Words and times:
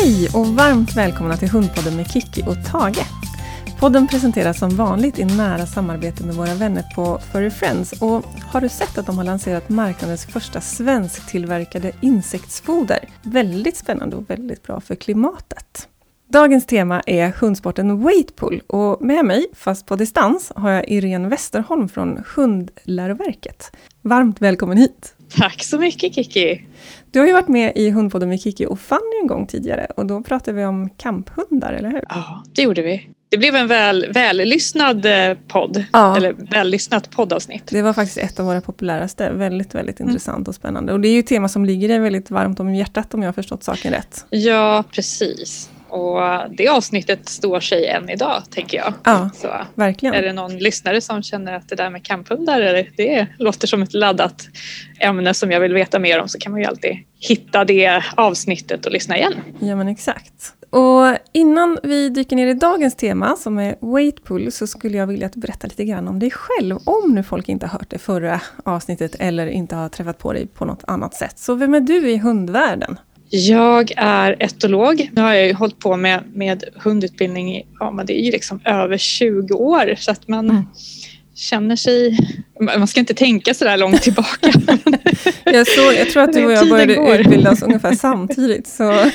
Hej 0.00 0.28
och 0.34 0.46
varmt 0.46 0.96
välkomna 0.96 1.36
till 1.36 1.48
Hundpodden 1.48 1.96
med 1.96 2.10
Kiki 2.10 2.42
och 2.42 2.64
Tage. 2.72 3.06
Podden 3.80 4.06
presenteras 4.06 4.58
som 4.58 4.70
vanligt 4.70 5.18
i 5.18 5.24
nära 5.24 5.66
samarbete 5.66 6.24
med 6.24 6.34
våra 6.34 6.54
vänner 6.54 6.84
på 6.94 7.18
Furry 7.18 7.50
Friends. 7.50 7.92
Och 7.92 8.24
har 8.52 8.60
du 8.60 8.68
sett 8.68 8.98
att 8.98 9.06
de 9.06 9.16
har 9.18 9.24
lanserat 9.24 9.68
marknadens 9.68 10.26
första 10.26 10.60
svensktillverkade 10.60 11.92
insektsfoder? 12.00 12.98
Väldigt 13.22 13.76
spännande 13.76 14.16
och 14.16 14.30
väldigt 14.30 14.62
bra 14.62 14.80
för 14.80 14.94
klimatet. 14.94 15.88
Dagens 16.28 16.66
tema 16.66 17.02
är 17.06 17.28
hundsporten 17.28 18.04
Weightpull 18.04 18.62
och 18.66 19.02
med 19.02 19.24
mig, 19.24 19.46
fast 19.54 19.86
på 19.86 19.96
distans, 19.96 20.52
har 20.56 20.70
jag 20.70 20.88
Irene 20.88 21.28
Westerholm 21.28 21.88
från 21.88 22.24
Hundläroverket. 22.36 23.76
Varmt 24.02 24.40
välkommen 24.40 24.78
hit! 24.78 25.14
Tack 25.36 25.64
så 25.64 25.78
mycket 25.78 26.14
Kiki! 26.14 26.62
Du 27.10 27.18
har 27.18 27.26
ju 27.26 27.32
varit 27.32 27.48
med 27.48 27.72
i 27.74 27.90
Hundpodden 27.90 28.28
med 28.28 28.40
Kiki 28.40 28.66
och 28.66 28.80
Fanny 28.80 29.20
en 29.22 29.26
gång 29.26 29.46
tidigare 29.46 29.86
och 29.96 30.06
då 30.06 30.22
pratade 30.22 30.56
vi 30.56 30.64
om 30.64 30.90
kamphundar, 30.90 31.72
eller 31.72 31.90
hur? 31.90 32.04
Ja, 32.08 32.44
det 32.54 32.62
gjorde 32.62 32.82
vi. 32.82 33.08
Det 33.30 33.38
blev 33.38 33.54
en 33.54 33.66
väl, 33.66 34.12
vällyssnad 34.12 35.06
eh, 35.06 35.36
podd, 35.48 35.84
ja. 35.92 36.16
eller 36.16 36.32
vällyssnat 36.32 37.10
poddavsnitt. 37.10 37.62
Det 37.66 37.82
var 37.82 37.92
faktiskt 37.92 38.18
ett 38.18 38.40
av 38.40 38.46
våra 38.46 38.60
populäraste. 38.60 39.30
Väldigt, 39.30 39.74
väldigt 39.74 40.00
mm. 40.00 40.10
intressant 40.10 40.48
och 40.48 40.54
spännande. 40.54 40.92
Och 40.92 41.00
det 41.00 41.08
är 41.08 41.12
ju 41.12 41.18
ett 41.18 41.26
tema 41.26 41.48
som 41.48 41.64
ligger 41.64 41.88
dig 41.88 41.98
väldigt 41.98 42.30
varmt 42.30 42.60
om 42.60 42.74
hjärtat 42.74 43.14
om 43.14 43.22
jag 43.22 43.28
har 43.28 43.32
förstått 43.32 43.64
saken 43.64 43.92
rätt. 43.92 44.26
Ja, 44.30 44.84
precis. 44.92 45.70
Och 45.88 46.20
det 46.50 46.68
avsnittet 46.68 47.28
står 47.28 47.60
sig 47.60 47.86
än 47.86 48.10
idag, 48.10 48.42
tänker 48.50 48.78
jag. 48.78 48.94
Ja, 49.04 49.30
så, 49.34 49.48
verkligen. 49.74 50.14
Är 50.14 50.22
det 50.22 50.32
någon 50.32 50.58
lyssnare 50.58 51.00
som 51.00 51.22
känner 51.22 51.52
att 51.52 51.68
det 51.68 51.76
där 51.76 51.90
med 51.90 52.04
kamphundar, 52.04 52.60
eller 52.60 52.90
det 52.96 53.26
låter 53.38 53.66
som 53.66 53.82
ett 53.82 53.94
laddat 53.94 54.48
ämne 55.00 55.34
som 55.34 55.50
jag 55.50 55.60
vill 55.60 55.74
veta 55.74 55.98
mer 55.98 56.20
om, 56.20 56.28
så 56.28 56.38
kan 56.38 56.52
man 56.52 56.60
ju 56.60 56.66
alltid 56.66 56.96
hitta 57.20 57.64
det 57.64 58.04
avsnittet 58.14 58.86
och 58.86 58.92
lyssna 58.92 59.16
igen. 59.16 59.34
Ja, 59.60 59.76
men 59.76 59.88
exakt. 59.88 60.54
Och 60.70 61.16
innan 61.32 61.78
vi 61.82 62.08
dyker 62.08 62.36
ner 62.36 62.46
i 62.46 62.54
dagens 62.54 62.96
tema, 62.96 63.36
som 63.36 63.58
är 63.58 63.94
weightpull, 63.94 64.52
så 64.52 64.66
skulle 64.66 64.96
jag 64.96 65.06
vilja 65.06 65.26
att 65.26 65.32
du 65.32 65.40
berättar 65.40 65.68
lite 65.68 65.84
grann 65.84 66.08
om 66.08 66.18
dig 66.18 66.30
själv, 66.30 66.78
om 66.84 67.14
nu 67.14 67.22
folk 67.22 67.48
inte 67.48 67.66
har 67.66 67.78
hört 67.78 67.90
det 67.90 67.98
förra 67.98 68.40
avsnittet 68.64 69.16
eller 69.18 69.46
inte 69.46 69.76
har 69.76 69.88
träffat 69.88 70.18
på 70.18 70.32
dig 70.32 70.46
på 70.46 70.64
något 70.64 70.84
annat 70.86 71.14
sätt. 71.14 71.38
Så 71.38 71.54
vem 71.54 71.74
är 71.74 71.80
du 71.80 72.10
i 72.10 72.18
hundvärlden? 72.18 72.98
Jag 73.30 73.92
är 73.96 74.36
etolog. 74.42 75.10
Nu 75.12 75.20
har 75.20 75.34
jag 75.34 75.46
ju 75.46 75.52
hållit 75.52 75.78
på 75.78 75.96
med, 75.96 76.22
med 76.34 76.64
hundutbildning 76.74 77.56
i, 77.56 77.66
ja, 77.80 77.90
men 77.90 78.06
det 78.06 78.20
är 78.20 78.24
ju 78.24 78.30
liksom 78.30 78.60
över 78.64 78.98
20 78.98 79.54
år 79.54 79.94
så 79.98 80.10
att 80.10 80.28
man 80.28 80.50
mm. 80.50 80.62
känner 81.34 81.76
sig... 81.76 82.18
Man 82.76 82.86
ska 82.86 83.00
inte 83.00 83.14
tänka 83.14 83.54
så 83.54 83.64
där 83.64 83.76
långt 83.76 84.02
tillbaka. 84.02 84.52
jag, 85.44 85.66
såg, 85.66 85.94
jag 85.94 86.10
tror 86.10 86.22
att 86.22 86.32
du 86.32 86.44
och 86.44 86.52
jag 86.52 86.68
började 86.68 86.94
går. 86.94 87.18
utbilda 87.18 87.50
oss 87.50 87.62
ungefär 87.62 87.94
samtidigt. 87.94 88.66
Så 88.66 88.82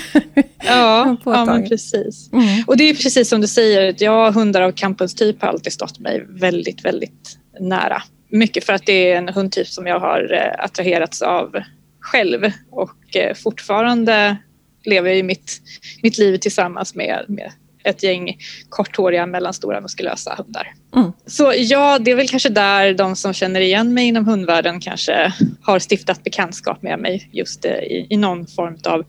ja, 0.66 1.18
ja 1.26 1.46
men 1.46 1.70
precis. 1.70 2.30
Mm. 2.34 2.64
Och 2.68 2.78
det 2.78 2.84
är 2.84 2.94
precis 2.94 3.30
som 3.30 3.42
du 3.42 3.48
säger, 3.48 3.96
jag 3.98 4.32
hundar 4.32 4.62
av 4.62 4.72
campus-typ 4.72 5.42
har 5.42 5.48
alltid 5.48 5.74
stått 5.74 6.00
mig 6.00 6.26
väldigt, 6.30 6.86
väldigt 6.86 7.38
nära. 7.60 8.04
Mycket 8.30 8.64
för 8.64 8.74
att 8.74 8.86
det 8.86 9.12
är 9.12 9.18
en 9.18 9.30
hundtyp 9.30 9.68
som 9.68 9.88
jag 9.88 10.00
har 10.00 10.34
eh, 10.34 10.66
attraherats 10.66 11.22
av 11.22 11.56
själv 12.04 12.52
och 12.72 13.16
eh, 13.16 13.36
fortfarande 13.36 14.38
lever 14.86 15.12
jag 15.12 15.26
mitt, 15.26 15.62
mitt 16.04 16.18
liv 16.18 16.38
tillsammans 16.38 16.96
med, 16.96 17.26
med 17.28 17.52
ett 17.84 18.04
gäng 18.04 18.38
korthåriga 18.70 19.26
mellanstora 19.26 19.82
muskulösa 19.82 20.36
hundar. 20.38 20.74
Mm. 20.96 21.12
Så 21.26 21.54
ja, 21.58 22.00
det 22.00 22.12
är 22.12 22.16
väl 22.16 22.28
kanske 22.28 22.50
där 22.50 22.94
de 22.94 23.16
som 23.16 23.34
känner 23.34 23.62
igen 23.62 23.94
mig 23.94 24.08
inom 24.08 24.26
hundvärlden 24.26 24.80
kanske 24.80 25.34
har 25.62 25.80
stiftat 25.80 26.24
bekantskap 26.24 26.82
med 26.82 27.00
mig 27.00 27.30
just 27.32 27.66
eh, 27.66 27.72
i, 27.72 28.08
i 28.10 28.18
någon 28.18 28.48
form 28.48 28.78
av 28.86 29.06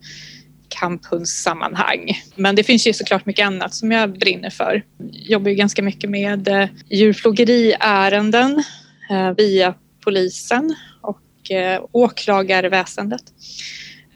kamphundssammanhang. 0.69 2.11
Men 2.35 2.55
det 2.55 2.63
finns 2.63 2.87
ju 2.87 2.93
såklart 2.93 3.25
mycket 3.25 3.47
annat 3.47 3.73
som 3.73 3.91
jag 3.91 4.19
brinner 4.19 4.49
för. 4.49 4.83
Jag 4.97 5.31
jobbar 5.31 5.49
ju 5.49 5.55
ganska 5.55 5.81
mycket 5.81 6.09
med 6.09 6.47
eh, 6.47 6.67
djurplågeriärenden 6.89 8.63
via 9.37 9.73
polisen 10.03 10.75
Eh, 11.51 11.81
åklagarväsendet. 11.91 13.23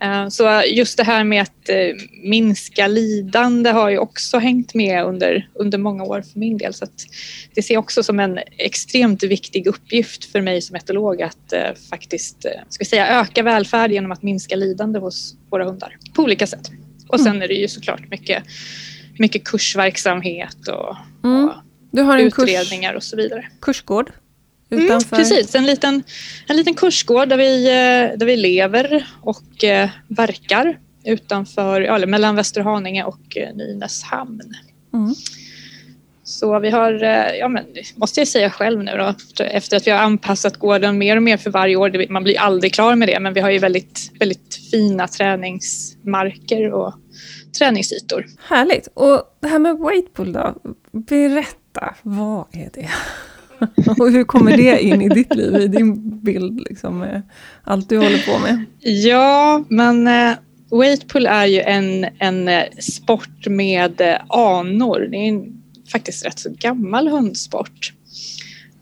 Eh, 0.02 0.28
så 0.28 0.64
just 0.68 0.98
det 0.98 1.04
här 1.04 1.24
med 1.24 1.42
att 1.42 1.70
eh, 1.70 1.96
minska 2.24 2.88
lidande 2.88 3.70
har 3.70 3.90
ju 3.90 3.98
också 3.98 4.38
hängt 4.38 4.74
med 4.74 5.06
under, 5.06 5.50
under 5.54 5.78
många 5.78 6.04
år 6.04 6.22
för 6.22 6.40
min 6.40 6.58
del. 6.58 6.74
Så 6.74 6.86
det 7.56 7.62
ser 7.62 7.74
jag 7.74 7.82
också 7.84 8.04
som 8.04 8.20
en 8.20 8.40
extremt 8.58 9.24
viktig 9.24 9.68
uppgift 9.68 10.26
för 10.26 10.42
mig 10.42 10.62
som 10.62 10.76
etolog 10.76 11.22
att 11.22 11.54
faktiskt 11.90 12.46
ska 12.70 12.86
säga, 12.86 13.22
öka 13.22 13.44
välfärd 13.44 13.92
genom 13.92 14.12
att 14.12 14.24
minska 14.24 14.56
lidande 14.56 15.00
hos 15.00 15.36
våra 15.50 15.66
hundar 15.66 15.98
på 16.16 16.24
olika 16.24 16.48
sätt. 16.48 16.72
Och 17.08 17.20
sen 17.20 17.28
mm. 17.28 17.42
är 17.42 17.48
det 17.48 17.54
ju 17.54 17.68
såklart 17.68 18.10
mycket, 18.10 18.44
mycket 19.20 19.44
kursverksamhet 19.44 20.68
och, 20.68 20.96
mm. 21.24 21.50
och 21.50 22.20
utredningar 22.20 22.92
kurs, 22.92 22.98
och 22.98 23.04
så 23.04 23.16
vidare. 23.16 23.48
Kursgård 23.62 24.12
utanför... 24.70 25.16
Mm, 25.16 25.30
precis, 25.30 25.56
en 25.56 25.66
liten, 25.66 26.04
en 26.48 26.58
liten 26.58 26.74
kursgård 26.74 27.30
där 27.30 27.38
vi, 27.38 27.66
eh, 27.68 28.18
där 28.18 28.26
vi 28.26 28.38
lever 28.38 29.08
och 29.22 29.64
eh, 29.64 29.90
verkar 30.08 30.80
utanför, 31.06 31.82
eller 31.82 32.08
mellan 32.08 32.36
Västerhaninge 32.36 33.04
och 33.04 33.38
eh, 33.38 33.56
Nynäshamn. 33.56 34.56
Mm. 34.94 35.16
Så 36.24 36.60
vi 36.60 36.70
har, 36.70 36.92
ja 37.40 37.48
men 37.48 37.66
måste 37.96 38.20
jag 38.20 38.28
säga 38.28 38.50
själv 38.50 38.84
nu 38.84 38.92
då, 38.98 39.44
efter 39.44 39.78
att 39.78 39.88
vi 39.88 39.92
har 39.92 40.00
anpassat 40.00 40.58
gården 40.58 40.98
mer 40.98 41.16
och 41.16 41.24
mer 41.24 41.38
för 41.38 41.50
varje 41.50 41.76
år, 41.76 42.12
man 42.12 42.24
blir 42.24 42.40
aldrig 42.40 42.74
klar 42.74 42.96
med 42.96 43.08
det, 43.08 43.20
men 43.20 43.34
vi 43.34 43.40
har 43.40 43.50
ju 43.50 43.60
väldigt, 43.60 44.12
väldigt 44.20 44.60
fina 44.72 45.08
träningsmarker 45.08 46.72
och 46.74 46.94
träningsytor. 47.58 48.26
Härligt! 48.48 48.88
Och 48.94 49.24
det 49.42 49.48
här 49.48 49.60
med 49.60 49.78
weightpool 49.78 50.34
då, 50.34 50.56
berätta, 50.92 51.96
vad 52.02 52.46
är 52.52 52.70
det? 52.74 52.90
och 54.00 54.12
hur 54.12 54.24
kommer 54.24 54.58
det 54.58 54.82
in 54.82 55.02
i 55.02 55.10
ditt 55.10 55.36
liv, 55.36 55.56
i 55.56 55.68
din 55.68 56.20
bild, 56.20 56.60
liksom, 56.70 57.00
med 57.00 57.22
allt 57.64 57.90
du 57.90 57.98
håller 57.98 58.34
på 58.34 58.40
med? 58.40 58.66
Ja, 58.80 59.64
men 59.70 60.08
eh, 60.08 60.38
weightpull 60.72 61.26
är 61.26 61.46
ju 61.46 61.62
en, 61.62 62.06
en 62.20 62.48
eh, 62.48 62.64
sport 62.80 63.48
med 63.48 64.02
eh, 64.02 64.18
anor. 64.30 65.08
Det 65.12 65.18
är 65.18 65.30
en, 65.30 65.62
faktiskt 65.92 66.26
rätt 66.26 66.40
så 66.40 66.50
gammal 66.60 67.08
hundsport. 67.08 67.94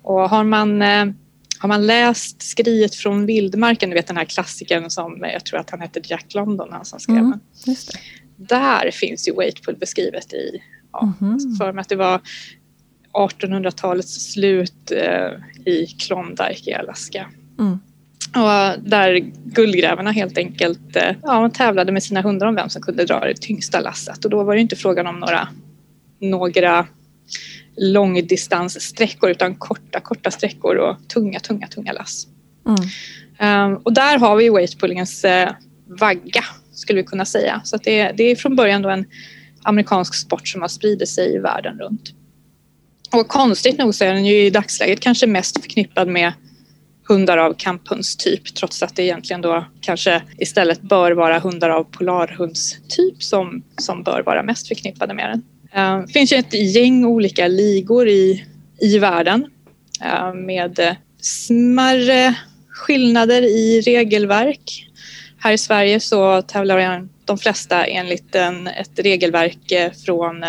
Och 0.02 0.30
har 0.30 0.44
man, 0.44 0.82
eh, 0.82 1.06
har 1.60 1.68
man 1.68 1.88
läst 1.88 2.42
Skriet 2.42 2.96
från 2.96 3.26
vildmarken, 3.26 3.90
du 3.90 3.96
vet 3.96 4.08
den 4.08 4.18
här 4.18 4.26
klassikern 4.26 4.90
som 4.90 5.20
jag 5.34 5.46
tror 5.46 5.60
att 5.60 5.70
han 5.70 5.82
hette 5.82 6.02
Jack 6.04 6.34
London, 6.34 6.68
han 6.72 6.86
som 6.86 7.00
skrev 7.00 7.18
mm, 7.18 7.40
Där 8.36 8.92
finns 8.92 9.28
ju 9.28 9.36
weightpull 9.36 9.76
beskrivet 9.76 10.34
i 10.34 10.62
Ja, 10.92 11.14
mm 11.22 11.38
för 11.58 11.74
mig 11.74 11.82
att 11.82 11.90
det 11.90 11.96
var 11.96 12.22
1800-talets 13.18 14.32
slut 14.32 14.92
eh, 14.92 15.32
i 15.66 15.86
Klondike 15.86 16.72
i 16.72 16.74
Alaska. 16.74 17.26
Mm. 17.60 17.80
Och 18.36 18.84
där 18.90 19.20
guldgrävarna 19.46 20.12
helt 20.12 20.38
enkelt 20.38 20.96
eh, 20.96 21.16
ja, 21.24 21.50
tävlade 21.50 21.92
med 21.92 22.04
sina 22.04 22.22
hundar 22.22 22.48
om 22.48 22.56
vem 22.56 22.70
som 22.70 22.82
kunde 22.82 23.06
dra 23.06 23.20
det 23.20 23.42
tyngsta 23.42 23.80
lasset. 23.80 24.26
Och 24.26 24.32
då 24.32 24.44
var 24.44 24.56
det 24.56 24.62
inte 24.62 24.76
frågan 24.76 25.08
om 25.08 25.20
några, 25.20 25.48
några 26.20 26.88
långdistanssträckor 27.78 29.30
utan 29.30 29.56
korta, 29.56 30.00
korta 30.00 30.32
sträckor 30.32 30.76
och 30.76 30.96
tunga, 31.08 31.40
tunga, 31.40 31.68
tunga 31.68 31.92
lass. 31.92 32.28
Mm. 32.68 33.72
Um, 33.72 33.78
och 33.78 33.94
där 33.94 34.20
har 34.20 34.36
vi 34.36 34.50
weightpullingens 34.50 35.26
uh, 35.26 35.52
vagga 36.00 36.44
skulle 36.72 37.02
vi 37.02 37.08
kunna 37.08 37.26
säga. 37.26 37.62
Så 37.64 37.78
det, 37.78 38.12
det 38.12 38.24
är 38.24 38.36
från 38.36 38.56
början 38.56 38.82
då 38.82 38.90
en 38.90 39.06
amerikansk 39.64 40.16
sport 40.16 40.48
som 40.48 40.62
har 40.62 40.68
spridit 40.68 41.10
sig 41.10 41.36
i 41.36 41.40
världen 41.40 41.80
runt. 41.80 42.14
Och 43.18 43.28
konstigt 43.28 43.78
nog 43.78 43.96
så 43.96 44.06
är 44.06 44.14
den 44.14 44.26
ju 44.26 44.46
i 44.46 44.50
dagsläget 44.50 45.00
kanske 45.00 45.28
mest 45.28 45.62
förknippad 45.62 46.08
med 46.08 46.34
hundar 47.08 47.38
av 47.38 47.54
kamphundstyp 47.54 48.56
trots 48.56 48.84
att 48.84 48.96
det 48.96 49.04
egentligen 49.04 49.42
då 49.42 49.66
kanske 49.82 50.22
istället 50.38 50.82
bör 50.82 51.12
vara 51.12 51.40
hundar 51.40 51.70
av 51.70 51.84
polarhundstyp 51.84 53.24
som, 53.24 53.64
som 53.78 54.04
bör 54.04 54.24
vara 54.24 54.44
mest 54.44 54.68
förknippade 54.68 55.14
med 55.14 55.30
den. 55.30 55.44
Eh, 55.74 56.06
det 56.06 56.14
finns 56.14 56.34
ju 56.34 56.38
ett 56.38 56.54
gäng 56.54 57.06
olika 57.06 57.48
ligor 57.48 58.08
i, 58.08 58.46
i 58.82 59.00
världen 59.00 59.48
eh, 60.04 60.34
med 60.34 60.96
smärre 61.22 62.36
skillnader 62.70 63.42
i 63.42 63.82
regelverk. 63.82 64.90
Här 65.38 65.52
i 65.52 65.58
Sverige 65.58 66.00
så 66.00 66.42
tävlar 66.42 67.08
de 67.26 67.38
flesta 67.38 67.86
enligt 67.86 68.36
en, 68.36 68.68
ett 68.68 69.00
regelverk 69.00 69.72
eh, 69.72 69.92
från 70.06 70.44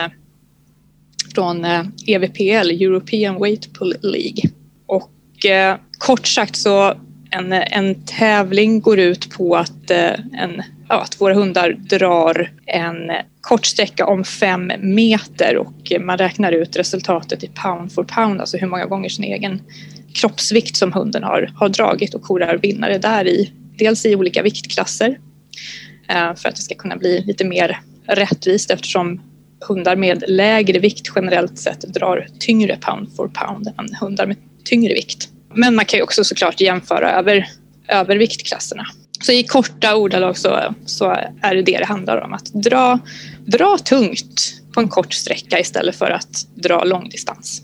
från 1.38 1.64
eh, 1.64 1.84
EVPL, 2.06 2.70
European 2.70 3.40
Weight 3.40 3.78
Pull 3.78 3.94
League. 4.02 4.50
Och 4.86 5.46
eh, 5.46 5.76
kort 5.98 6.26
sagt 6.26 6.56
så 6.56 6.94
en, 7.30 7.52
en 7.52 8.04
tävling 8.04 8.80
går 8.80 8.98
ut 8.98 9.30
på 9.30 9.56
att, 9.56 9.90
eh, 9.90 10.12
en, 10.32 10.62
ja, 10.88 11.00
att 11.02 11.20
våra 11.20 11.34
hundar 11.34 11.72
drar 11.72 12.52
en 12.66 13.10
kort 13.40 13.66
sträcka 13.66 14.06
om 14.06 14.24
fem 14.24 14.72
meter 14.80 15.56
och 15.56 15.92
eh, 15.92 16.00
man 16.00 16.18
räknar 16.18 16.52
ut 16.52 16.76
resultatet 16.76 17.44
i 17.44 17.48
pound 17.48 17.92
for 17.92 18.04
pound, 18.04 18.40
alltså 18.40 18.56
hur 18.56 18.66
många 18.66 18.86
gånger 18.86 19.08
sin 19.08 19.24
egen 19.24 19.62
kroppsvikt 20.14 20.76
som 20.76 20.92
hunden 20.92 21.22
har, 21.22 21.52
har 21.56 21.68
dragit 21.68 22.14
och 22.14 22.22
korar 22.22 22.56
vinnare 22.56 22.98
där 22.98 23.28
i. 23.28 23.52
Dels 23.78 24.06
i 24.06 24.14
olika 24.14 24.42
viktklasser 24.42 25.18
eh, 26.08 26.34
för 26.34 26.48
att 26.48 26.56
det 26.56 26.62
ska 26.62 26.74
kunna 26.74 26.96
bli 26.96 27.24
lite 27.26 27.44
mer 27.44 27.80
rättvist 28.06 28.70
eftersom 28.70 29.20
hundar 29.60 29.96
med 29.96 30.24
lägre 30.28 30.78
vikt 30.78 31.12
generellt 31.16 31.58
sett 31.58 31.80
drar 31.80 32.26
tyngre 32.38 32.78
pound 32.80 33.16
for 33.16 33.28
pound 33.28 33.72
än 33.78 33.94
hundar 34.00 34.26
med 34.26 34.36
tyngre 34.64 34.94
vikt. 34.94 35.28
Men 35.54 35.74
man 35.74 35.84
kan 35.84 35.98
ju 35.98 36.02
också 36.02 36.24
såklart 36.24 36.60
jämföra 36.60 37.12
över, 37.12 37.46
över 37.88 38.16
viktklasserna. 38.16 38.84
Så 39.20 39.32
i 39.32 39.42
korta 39.42 39.96
ordalag 39.96 40.38
så, 40.38 40.74
så 40.86 41.16
är 41.42 41.54
det 41.54 41.62
det 41.62 41.78
det 41.78 41.84
handlar 41.84 42.20
om. 42.24 42.32
Att 42.32 42.52
dra, 42.52 42.98
dra 43.46 43.78
tungt 43.78 44.62
på 44.74 44.80
en 44.80 44.88
kort 44.88 45.12
sträcka 45.12 45.60
istället 45.60 45.96
för 45.96 46.10
att 46.10 46.46
dra 46.54 46.84
långdistans. 46.84 47.62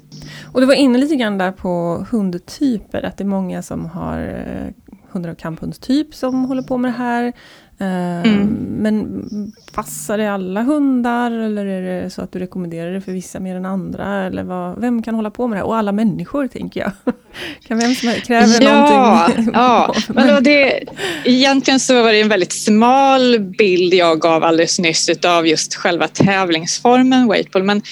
Och 0.53 0.61
du 0.61 0.67
var 0.67 0.75
inne 0.75 0.99
lite 0.99 1.17
grann 1.17 1.39
där 1.39 1.53
på 1.53 2.07
hundtyper, 2.11 3.03
att 3.03 3.19
det 3.19 3.25
är 3.25 3.29
många 3.29 3.63
som 3.63 3.87
har 3.87 4.21
eh, 4.21 4.95
hundar 5.11 5.31
av 5.31 5.35
kamphundstyp 5.35 6.15
som 6.15 6.45
håller 6.45 6.63
på 6.63 6.79
med 6.79 6.93
det 6.93 6.99
här. 6.99 7.33
Eh, 7.79 8.31
mm. 8.31 8.47
Men 8.83 9.23
passar 9.73 10.19
det 10.19 10.33
alla 10.33 10.63
hundar 10.63 11.31
eller 11.31 11.67
är 11.67 12.03
det 12.03 12.11
så 12.11 12.23
att 12.23 12.33
du 12.33 12.39
rekommenderar 12.39 12.93
det 12.93 13.01
för 13.01 13.13
vissa 13.13 13.41
mer 13.41 13.57
än 13.57 13.67
andra? 13.67 14.27
Eller 14.27 14.43
vad, 14.43 14.81
vem 14.81 15.03
kan 15.03 15.15
hålla 15.15 15.31
på 15.31 15.47
med 15.47 15.59
det? 15.59 15.63
Och 15.63 15.77
alla 15.77 15.93
människor 15.93 16.47
tänker 16.47 16.81
jag. 16.81 16.91
Kan 17.69 17.79
vem 17.79 17.95
som 17.95 18.13
kräver 18.13 18.63
ja, 18.63 19.29
någonting? 19.29 19.51
Ja, 19.55 19.95
men 20.09 20.45
det, 20.45 20.83
egentligen 21.25 21.81
så 21.81 22.03
var 22.03 22.13
det 22.13 22.21
en 22.21 22.29
väldigt 22.29 22.53
smal 22.53 23.39
bild 23.39 23.95
jag 23.95 24.21
gav 24.21 24.45
alldeles 24.45 24.79
nyss 24.79 25.11
av 25.27 25.47
just 25.47 25.75
själva 25.75 26.09
tävlingsformen 26.09 27.29
weightpull. 27.29 27.63
Men 27.63 27.83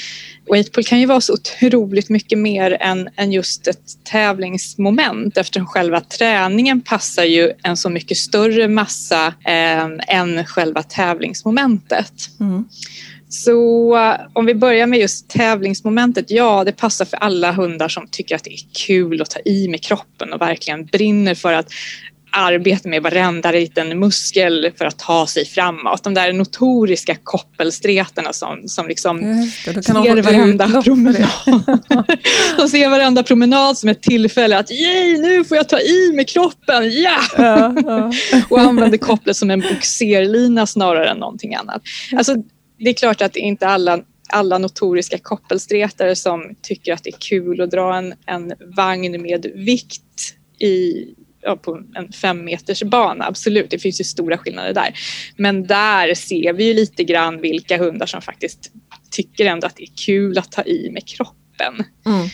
Weightpull 0.50 0.84
kan 0.84 1.00
ju 1.00 1.06
vara 1.06 1.20
så 1.20 1.32
otroligt 1.32 2.08
mycket 2.08 2.38
mer 2.38 2.76
än, 2.80 3.08
än 3.16 3.32
just 3.32 3.68
ett 3.68 4.04
tävlingsmoment 4.04 5.36
eftersom 5.36 5.66
själva 5.66 6.00
träningen 6.00 6.80
passar 6.80 7.24
ju 7.24 7.52
en 7.62 7.76
så 7.76 7.90
mycket 7.90 8.16
större 8.16 8.68
massa 8.68 9.26
eh, 9.26 10.16
än 10.16 10.46
själva 10.46 10.82
tävlingsmomentet. 10.82 12.12
Mm. 12.40 12.64
Så 13.28 13.96
uh, 13.96 14.14
om 14.32 14.46
vi 14.46 14.54
börjar 14.54 14.86
med 14.86 14.98
just 14.98 15.28
tävlingsmomentet. 15.30 16.30
Ja, 16.30 16.64
det 16.64 16.72
passar 16.72 17.04
för 17.04 17.16
alla 17.16 17.52
hundar 17.52 17.88
som 17.88 18.08
tycker 18.10 18.36
att 18.36 18.44
det 18.44 18.52
är 18.52 18.60
kul 18.86 19.22
att 19.22 19.30
ta 19.30 19.40
i 19.44 19.68
med 19.68 19.82
kroppen 19.82 20.32
och 20.32 20.40
verkligen 20.40 20.86
brinner 20.86 21.34
för 21.34 21.52
att 21.52 21.72
arbete 22.32 22.88
med 22.88 23.02
varenda 23.02 23.50
liten 23.50 23.98
muskel 23.98 24.72
för 24.78 24.84
att 24.84 24.98
ta 24.98 25.26
sig 25.26 25.44
framåt. 25.44 26.04
De 26.04 26.14
där 26.14 26.32
notoriska 26.32 27.16
koppelstretarna 27.22 28.32
som, 28.32 28.68
som 28.68 28.88
liksom 28.88 29.20
det, 29.64 29.82
ser 29.82 30.22
varenda 30.22 30.82
promenad. 30.82 31.28
de 32.56 32.68
ser 32.68 32.90
varenda 32.90 33.22
promenad 33.22 33.78
som 33.78 33.88
ett 33.88 34.02
tillfälle 34.02 34.58
att 34.58 34.70
Yay, 34.70 35.18
nu 35.18 35.44
får 35.44 35.56
jag 35.56 35.68
ta 35.68 35.80
i 35.80 36.12
med 36.14 36.28
kroppen, 36.28 37.02
ja! 37.02 37.18
ja, 37.36 37.74
ja. 37.86 38.12
och 38.50 38.60
använder 38.60 38.98
kopplet 38.98 39.36
som 39.36 39.50
en 39.50 39.60
boxerlina 39.60 40.66
snarare 40.66 41.10
än 41.10 41.16
någonting 41.16 41.54
annat. 41.54 41.82
Alltså, 42.16 42.34
det 42.78 42.90
är 42.90 42.94
klart 42.94 43.22
att 43.22 43.36
inte 43.36 43.66
alla 43.66 44.00
alla 44.32 44.58
notoriska 44.58 45.18
koppelstretare 45.18 46.16
som 46.16 46.54
tycker 46.62 46.92
att 46.92 47.04
det 47.04 47.10
är 47.10 47.18
kul 47.18 47.60
att 47.60 47.70
dra 47.70 47.96
en, 47.96 48.14
en 48.26 48.52
vagn 48.76 49.22
med 49.22 49.46
vikt 49.54 50.34
i 50.58 51.06
ja, 51.42 51.56
på 51.56 51.82
en 51.94 52.12
fem 52.12 52.44
meters 52.44 52.82
bana, 52.82 53.24
absolut, 53.24 53.70
det 53.70 53.78
finns 53.78 54.00
ju 54.00 54.04
stora 54.04 54.38
skillnader 54.38 54.74
där. 54.74 54.94
Men 55.36 55.66
där 55.66 56.14
ser 56.14 56.52
vi 56.52 56.64
ju 56.64 56.74
lite 56.74 57.04
grann 57.04 57.40
vilka 57.40 57.78
hundar 57.78 58.06
som 58.06 58.22
faktiskt 58.22 58.72
tycker 59.10 59.46
ändå 59.46 59.66
att 59.66 59.76
det 59.76 59.82
är 59.82 59.96
kul 60.06 60.38
att 60.38 60.52
ta 60.52 60.62
i 60.62 60.90
med 60.92 61.06
kroppen. 61.06 61.84
Mm. 62.06 62.28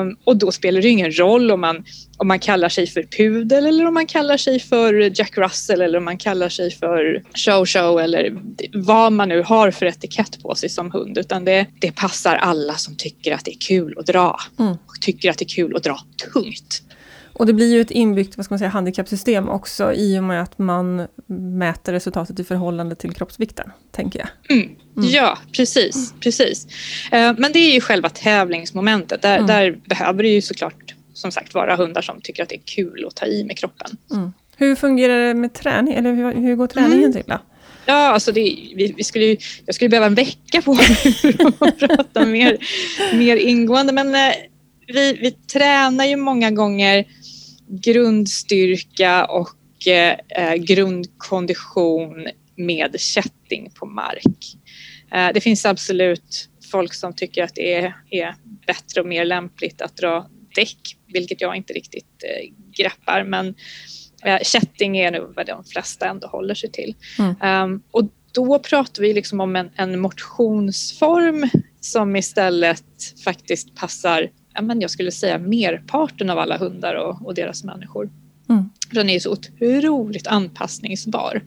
Um, 0.00 0.16
och 0.24 0.36
då 0.36 0.52
spelar 0.52 0.82
det 0.82 0.88
ingen 0.88 1.18
roll 1.18 1.50
om 1.50 1.60
man, 1.60 1.84
om 2.18 2.28
man 2.28 2.38
kallar 2.38 2.68
sig 2.68 2.86
för 2.86 3.02
pudel 3.02 3.66
eller 3.66 3.86
om 3.86 3.94
man 3.94 4.06
kallar 4.06 4.36
sig 4.36 4.60
för 4.60 5.18
Jack 5.18 5.38
Russell 5.38 5.80
eller 5.80 5.98
om 5.98 6.04
man 6.04 6.18
kallar 6.18 6.48
sig 6.48 6.70
för 6.70 7.22
show 7.34 7.66
show 7.66 8.00
eller 8.00 8.36
vad 8.72 9.12
man 9.12 9.28
nu 9.28 9.42
har 9.42 9.70
för 9.70 9.86
etikett 9.86 10.42
på 10.42 10.54
sig 10.54 10.68
som 10.68 10.90
hund 10.90 11.18
utan 11.18 11.44
det, 11.44 11.66
det 11.80 11.92
passar 11.92 12.36
alla 12.36 12.74
som 12.74 12.96
tycker 12.96 13.32
att 13.32 13.44
det 13.44 13.50
är 13.50 13.58
kul 13.60 13.98
att 13.98 14.06
dra 14.06 14.40
mm. 14.58 14.70
och 14.72 15.00
tycker 15.00 15.30
att 15.30 15.38
det 15.38 15.44
är 15.44 15.54
kul 15.54 15.76
att 15.76 15.84
dra 15.84 15.98
tungt. 16.32 16.82
Och 17.38 17.46
det 17.46 17.52
blir 17.52 17.74
ju 17.74 17.80
ett 17.80 17.90
inbyggt 17.90 18.36
vad 18.36 18.44
ska 18.44 18.52
man 18.52 18.58
säga, 18.58 18.68
handikappsystem 18.68 19.48
också 19.48 19.92
i 19.92 20.18
och 20.18 20.24
med 20.24 20.42
att 20.42 20.58
man 20.58 21.06
mäter 21.26 21.92
resultatet 21.92 22.40
i 22.40 22.44
förhållande 22.44 22.94
till 22.94 23.12
kroppsvikten, 23.12 23.70
tänker 23.90 24.18
jag. 24.18 24.56
Mm. 24.56 24.76
Mm. 24.96 25.08
Ja, 25.08 25.38
precis. 25.52 26.14
precis. 26.20 26.66
Eh, 27.12 27.34
men 27.38 27.52
det 27.52 27.58
är 27.58 27.74
ju 27.74 27.80
själva 27.80 28.08
tävlingsmomentet. 28.08 29.22
Där, 29.22 29.34
mm. 29.34 29.46
där, 29.46 29.78
behöver 29.84 30.22
det 30.22 30.28
ju 30.28 30.42
såklart 30.42 30.94
som 31.14 31.32
sagt 31.32 31.54
vara 31.54 31.76
hundar 31.76 32.02
som 32.02 32.20
tycker 32.20 32.42
att 32.42 32.48
det 32.48 32.56
är 32.56 32.62
kul 32.64 33.04
att 33.08 33.16
ta 33.16 33.26
i 33.26 33.44
med 33.44 33.58
kroppen. 33.58 33.96
Mm. 34.12 34.32
Hur 34.56 34.74
fungerar 34.74 35.28
det 35.28 35.34
med 35.34 35.54
träning? 35.54 35.94
Eller 35.94 36.12
hur, 36.12 36.32
hur 36.32 36.56
går 36.56 36.66
träningen 36.66 36.98
mm. 36.98 37.12
till? 37.12 37.24
Då? 37.26 37.38
Ja, 37.86 37.94
alltså 37.94 38.32
det, 38.32 38.40
vi, 38.76 38.94
vi, 38.96 39.04
skulle 39.04 39.24
ju, 39.24 39.36
jag 39.66 39.74
skulle 39.74 39.88
behöva 39.88 40.06
en 40.06 40.14
vecka 40.14 40.62
på 40.62 40.72
att 41.58 41.78
prata 41.78 42.26
mer, 42.26 42.58
mer 43.16 43.36
ingående. 43.36 43.92
Men 43.92 44.14
eh, 44.14 44.34
vi, 44.86 45.12
vi 45.12 45.30
tränar 45.30 46.04
ju 46.04 46.16
många 46.16 46.50
gånger 46.50 47.04
grundstyrka 47.68 49.24
och 49.24 49.86
eh, 49.86 50.54
grundkondition 50.54 52.26
med 52.56 53.00
kätting 53.00 53.70
på 53.74 53.86
mark. 53.86 54.56
Eh, 55.12 55.28
det 55.34 55.40
finns 55.40 55.66
absolut 55.66 56.48
folk 56.70 56.94
som 56.94 57.12
tycker 57.12 57.42
att 57.42 57.54
det 57.54 57.74
är, 57.74 57.94
är, 58.10 58.34
bättre 58.66 59.00
och 59.00 59.06
mer 59.06 59.24
lämpligt 59.24 59.82
att 59.82 59.96
dra 59.96 60.30
däck, 60.54 60.96
vilket 61.06 61.40
jag 61.40 61.56
inte 61.56 61.72
riktigt 61.72 62.24
eh, 62.24 62.52
greppar. 62.76 63.24
Men 63.24 63.54
eh, 64.24 64.38
kätting 64.42 64.98
är 64.98 65.10
nog 65.10 65.32
vad 65.36 65.46
de 65.46 65.64
flesta 65.64 66.08
ändå 66.08 66.28
håller 66.28 66.54
sig 66.54 66.70
till. 66.70 66.94
Mm. 67.18 67.64
Um, 67.72 67.82
och 67.90 68.04
då 68.32 68.58
pratar 68.58 69.02
vi 69.02 69.14
liksom 69.14 69.40
om 69.40 69.56
en, 69.56 69.70
en 69.76 70.00
motionsform 70.00 71.50
som 71.80 72.16
istället 72.16 72.84
faktiskt 73.24 73.74
passar 73.74 74.30
ja, 74.56 74.62
men 74.62 74.80
jag 74.80 74.90
skulle 74.90 75.10
säga 75.10 75.38
merparten 75.38 76.30
av 76.30 76.38
alla 76.38 76.56
hundar 76.58 76.94
och, 76.94 77.26
och 77.26 77.34
deras 77.34 77.64
människor. 77.64 78.10
Mm. 78.48 78.70
Den 78.90 79.10
är 79.10 79.20
så 79.20 79.32
otroligt 79.32 80.26
anpassningsbar. 80.26 81.42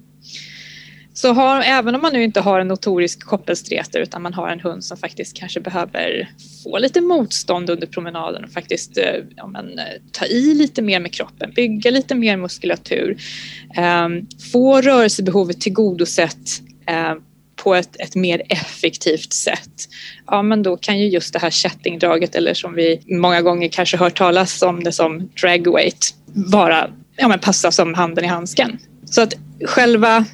Så 1.13 1.33
har, 1.33 1.61
även 1.61 1.95
om 1.95 2.01
man 2.01 2.13
nu 2.13 2.23
inte 2.23 2.41
har 2.41 2.59
en 2.59 2.67
notorisk 2.67 3.23
koppelstreter 3.23 4.00
utan 4.00 4.21
man 4.21 4.33
har 4.33 4.50
en 4.50 4.59
hund 4.59 4.83
som 4.83 4.97
faktiskt 4.97 5.38
kanske 5.38 5.59
behöver 5.59 6.29
få 6.63 6.77
lite 6.77 7.01
motstånd 7.01 7.69
under 7.69 7.88
promenaden 7.88 8.44
och 8.44 8.51
faktiskt 8.51 8.97
eh, 8.97 9.23
ja, 9.35 9.47
men, 9.47 9.79
eh, 9.79 9.85
ta 10.12 10.25
i 10.25 10.53
lite 10.53 10.81
mer 10.81 11.00
med 11.00 11.13
kroppen, 11.13 11.51
bygga 11.55 11.91
lite 11.91 12.15
mer 12.15 12.38
muskulatur, 12.38 13.17
eh, 13.77 14.07
få 14.51 14.81
rörelsebehovet 14.81 15.62
tillgodosett 15.62 16.62
eh, 16.88 17.15
på 17.63 17.75
ett, 17.75 17.96
ett 18.00 18.16
mer 18.16 18.42
effektivt 18.50 19.34
sätt, 19.34 19.89
ja 20.28 20.42
men 20.42 20.63
då 20.63 20.78
kan 20.78 21.00
ju 21.00 21.08
just 21.08 21.34
det 21.34 21.39
här 21.39 21.50
kättingdraget 21.50 22.36
eller 22.36 22.54
som 22.54 22.74
vi 22.74 23.01
många 23.08 23.42
gånger 23.42 23.70
kanske 23.70 23.98
hört 23.98 24.18
talas 24.18 24.62
om 24.62 24.84
det 24.84 24.92
som 24.92 25.30
dragweight 25.42 26.13
vara, 26.25 26.89
ja 27.16 27.28
men 27.28 27.39
passa 27.39 27.72
som 27.72 27.94
handen 27.94 28.25
i 28.25 28.28
handsken. 28.28 28.80
Så 29.06 29.22
att 29.22 29.34
själva 29.66 30.25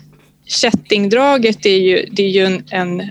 kättingdraget 0.45 1.65
är 1.65 1.77
ju, 1.77 2.09
det 2.11 2.23
är 2.23 2.29
ju 2.29 2.45
en, 2.45 2.63
en 2.71 3.09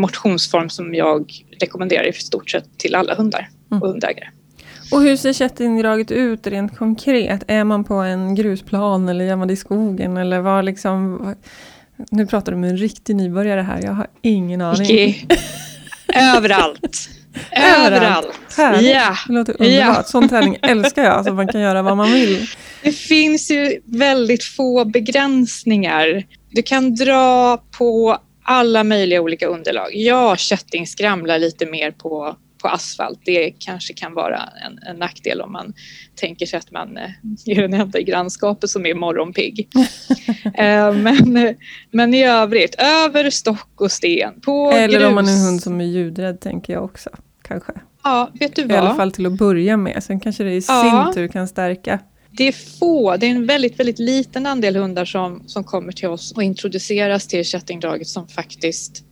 motionsform 0.00 0.70
som 0.70 0.94
jag 0.94 1.32
rekommenderar 1.60 2.08
i 2.08 2.12
stort 2.12 2.50
sett 2.50 2.78
till 2.78 2.94
alla 2.94 3.14
hundar 3.14 3.48
och 3.70 3.76
mm. 3.76 3.88
hundägare. 3.88 4.28
Och 4.92 5.02
hur 5.02 5.16
ser 5.16 5.32
kättingdraget 5.32 6.10
ut 6.10 6.46
rent 6.46 6.78
konkret? 6.78 7.42
Är 7.48 7.64
man 7.64 7.84
på 7.84 7.94
en 7.94 8.34
grusplan 8.34 9.08
eller 9.08 9.24
är 9.24 9.36
man 9.36 9.50
i 9.50 9.56
skogen 9.56 10.16
eller 10.16 10.40
vad 10.40 10.64
liksom 10.64 11.20
nu 12.10 12.26
pratar 12.26 12.52
du 12.52 12.58
med 12.58 12.70
en 12.70 12.76
riktig 12.76 13.16
nybörjare 13.16 13.60
här, 13.60 13.80
jag 13.82 13.92
har 13.92 14.06
ingen 14.22 14.60
aning. 14.60 14.86
Vicky, 14.86 15.26
överallt. 16.14 17.08
Överallt. 17.52 18.40
Härligt. 18.56 18.90
Ja. 18.90 19.16
Det 19.26 19.32
låter 19.32 19.52
underbart. 19.52 19.96
Ja. 19.96 20.02
Sån 20.02 20.28
träning 20.28 20.58
älskar 20.62 21.04
jag, 21.04 21.24
så 21.24 21.32
man 21.32 21.48
kan 21.48 21.60
göra 21.60 21.82
vad 21.82 21.96
man 21.96 22.12
vill. 22.12 22.46
Det 22.82 22.92
finns 22.92 23.50
ju 23.50 23.80
väldigt 23.84 24.44
få 24.44 24.84
begränsningar. 24.84 26.24
Du 26.50 26.62
kan 26.62 26.94
dra 26.94 27.56
på 27.78 28.18
alla 28.42 28.84
möjliga 28.84 29.20
olika 29.20 29.46
underlag. 29.46 29.88
Ja, 29.92 30.36
kätting 30.36 30.86
skramlar 30.86 31.38
lite 31.38 31.66
mer 31.66 31.90
på 31.90 32.36
på 32.64 32.70
asfalt. 32.70 33.20
Det 33.24 33.50
kanske 33.50 33.94
kan 33.94 34.14
vara 34.14 34.48
en, 34.66 34.78
en 34.88 34.96
nackdel 34.96 35.40
om 35.40 35.52
man 35.52 35.74
tänker 36.14 36.46
sig 36.46 36.58
att 36.58 36.70
man 36.70 36.96
är 37.46 37.62
den 37.62 37.74
enda 37.74 37.98
i 37.98 38.02
grannskapet 38.02 38.70
som 38.70 38.86
är 38.86 38.94
morgonpigg. 38.94 39.68
eh, 40.54 40.94
men, 40.94 41.54
men 41.90 42.14
i 42.14 42.24
övrigt, 42.24 42.74
över 42.78 43.30
stock 43.30 43.80
och 43.80 43.92
sten. 43.92 44.40
På 44.40 44.70
Eller 44.70 44.98
grus. 44.98 45.08
om 45.08 45.14
man 45.14 45.28
är 45.28 45.32
en 45.32 45.44
hund 45.46 45.62
som 45.62 45.80
är 45.80 45.84
ljudrädd 45.84 46.40
tänker 46.40 46.72
jag 46.72 46.84
också. 46.84 47.10
Kanske. 47.42 47.72
Ja, 48.04 48.30
vet 48.40 48.56
du 48.56 48.62
vad? 48.62 48.70
I 48.70 48.74
alla 48.74 48.94
fall 48.94 49.12
till 49.12 49.26
att 49.26 49.38
börja 49.38 49.76
med. 49.76 50.04
Sen 50.04 50.20
kanske 50.20 50.44
det 50.44 50.52
i 50.52 50.62
ja. 50.68 51.12
sin 51.12 51.14
tur 51.14 51.28
kan 51.28 51.48
stärka 51.48 51.98
det 52.36 52.48
är 52.48 52.52
få, 52.78 53.16
det 53.16 53.26
är 53.26 53.30
en 53.30 53.46
väldigt, 53.46 53.78
väldigt 53.78 53.98
liten 53.98 54.46
andel 54.46 54.76
hundar 54.76 55.04
som, 55.04 55.42
som 55.46 55.64
kommer 55.64 55.92
till 55.92 56.08
oss 56.08 56.32
och 56.32 56.42
introduceras 56.42 57.26
till 57.26 57.44
kättingdraget 57.44 58.08
som 58.08 58.28
faktiskt 58.28 59.04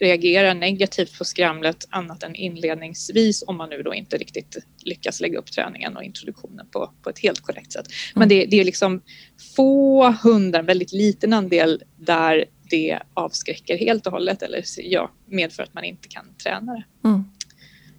reagerar 0.00 0.54
negativt 0.54 1.18
på 1.18 1.24
skramlet 1.24 1.86
annat 1.90 2.22
än 2.22 2.34
inledningsvis 2.34 3.44
om 3.46 3.56
man 3.56 3.70
nu 3.70 3.82
då 3.82 3.94
inte 3.94 4.16
riktigt 4.16 4.56
lyckas 4.84 5.20
lägga 5.20 5.38
upp 5.38 5.52
träningen 5.52 5.96
och 5.96 6.02
introduktionen 6.02 6.66
på, 6.70 6.90
på 7.02 7.10
ett 7.10 7.18
helt 7.18 7.40
korrekt 7.40 7.72
sätt. 7.72 7.86
Men 8.14 8.22
mm. 8.22 8.28
det, 8.28 8.46
det 8.46 8.60
är 8.60 8.64
liksom 8.64 9.02
få 9.56 10.10
hundar, 10.22 10.62
väldigt 10.62 10.92
liten 10.92 11.32
andel 11.32 11.82
där 11.96 12.44
det 12.70 12.98
avskräcker 13.14 13.78
helt 13.78 14.06
och 14.06 14.12
hållet 14.12 14.42
eller 14.42 14.64
ja, 14.76 15.10
medför 15.26 15.62
att 15.62 15.74
man 15.74 15.84
inte 15.84 16.08
kan 16.08 16.24
träna 16.42 16.72
det. 16.72 17.08
Mm. 17.08 17.24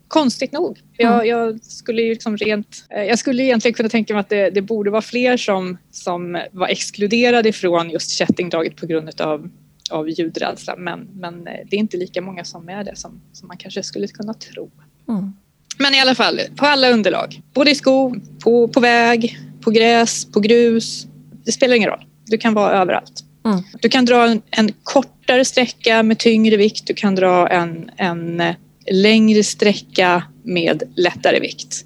Konstigt 0.08 0.52
nog. 0.52 0.80
Jag, 0.98 1.14
mm. 1.14 1.28
jag, 1.28 1.64
skulle 1.64 2.02
ju 2.02 2.10
liksom 2.10 2.38
rent, 2.38 2.86
eh, 2.90 3.04
jag 3.04 3.20
skulle 3.20 3.44
egentligen 3.44 3.74
kunna 3.74 3.90
tänka 3.90 4.14
mig 4.14 4.20
att 4.20 4.30
det, 4.30 4.50
det 4.50 4.62
borde 4.62 4.92
vara 4.92 5.02
fler 5.02 5.38
som, 5.38 5.78
som 5.92 6.42
var 6.52 6.68
exkluderade 6.68 7.50
ifrån 7.50 7.90
just 7.90 8.10
kättingdraget 8.10 8.76
på 8.76 8.86
grund 8.86 9.22
av 9.22 9.50
av 9.92 10.10
ljudrädsla 10.10 10.76
men, 10.76 11.08
men 11.14 11.48
eh, 11.48 11.54
det 11.70 11.76
är 11.76 11.80
inte 11.80 11.98
lika 11.98 12.22
många 12.22 12.44
som 12.44 12.70
är 12.70 12.84
det 12.84 12.96
som, 12.96 13.22
som 13.34 13.48
man 13.48 13.58
kanske 13.58 13.84
skulle 13.84 14.08
kunna 14.08 14.34
tro. 14.34 14.72
Mm. 15.10 15.34
Men 15.78 15.94
i 15.94 16.00
alla 16.00 16.16
fall, 16.16 16.40
på 16.56 16.66
alla 16.66 16.90
underlag. 16.90 17.42
Både 17.54 17.72
i 17.72 17.76
skog, 17.76 18.22
på, 18.44 18.68
på 18.68 18.80
väg, 18.80 19.38
på 19.62 19.72
gräs, 19.72 20.26
på 20.26 20.40
grus. 20.40 21.08
Det 21.46 21.52
spelar 21.52 21.76
ingen 21.76 21.90
roll. 21.90 22.06
Du 22.26 22.38
kan 22.38 22.54
vara 22.54 22.72
överallt. 22.72 23.24
Mm. 23.46 23.64
Du 23.82 23.90
kan 23.90 24.06
dra 24.06 24.28
en, 24.28 24.42
en, 24.50 24.72
kortare 24.84 25.46
sträcka 25.46 26.04
med 26.04 26.20
tyngre 26.20 26.58
vikt. 26.58 26.88
Du 26.88 26.94
kan 26.94 27.16
dra 27.16 27.48
en, 27.48 27.92
en 27.98 28.44
längre 28.92 29.44
sträcka 29.44 30.24
med 30.44 30.84
lättare 30.96 31.40
vikt. 31.40 31.86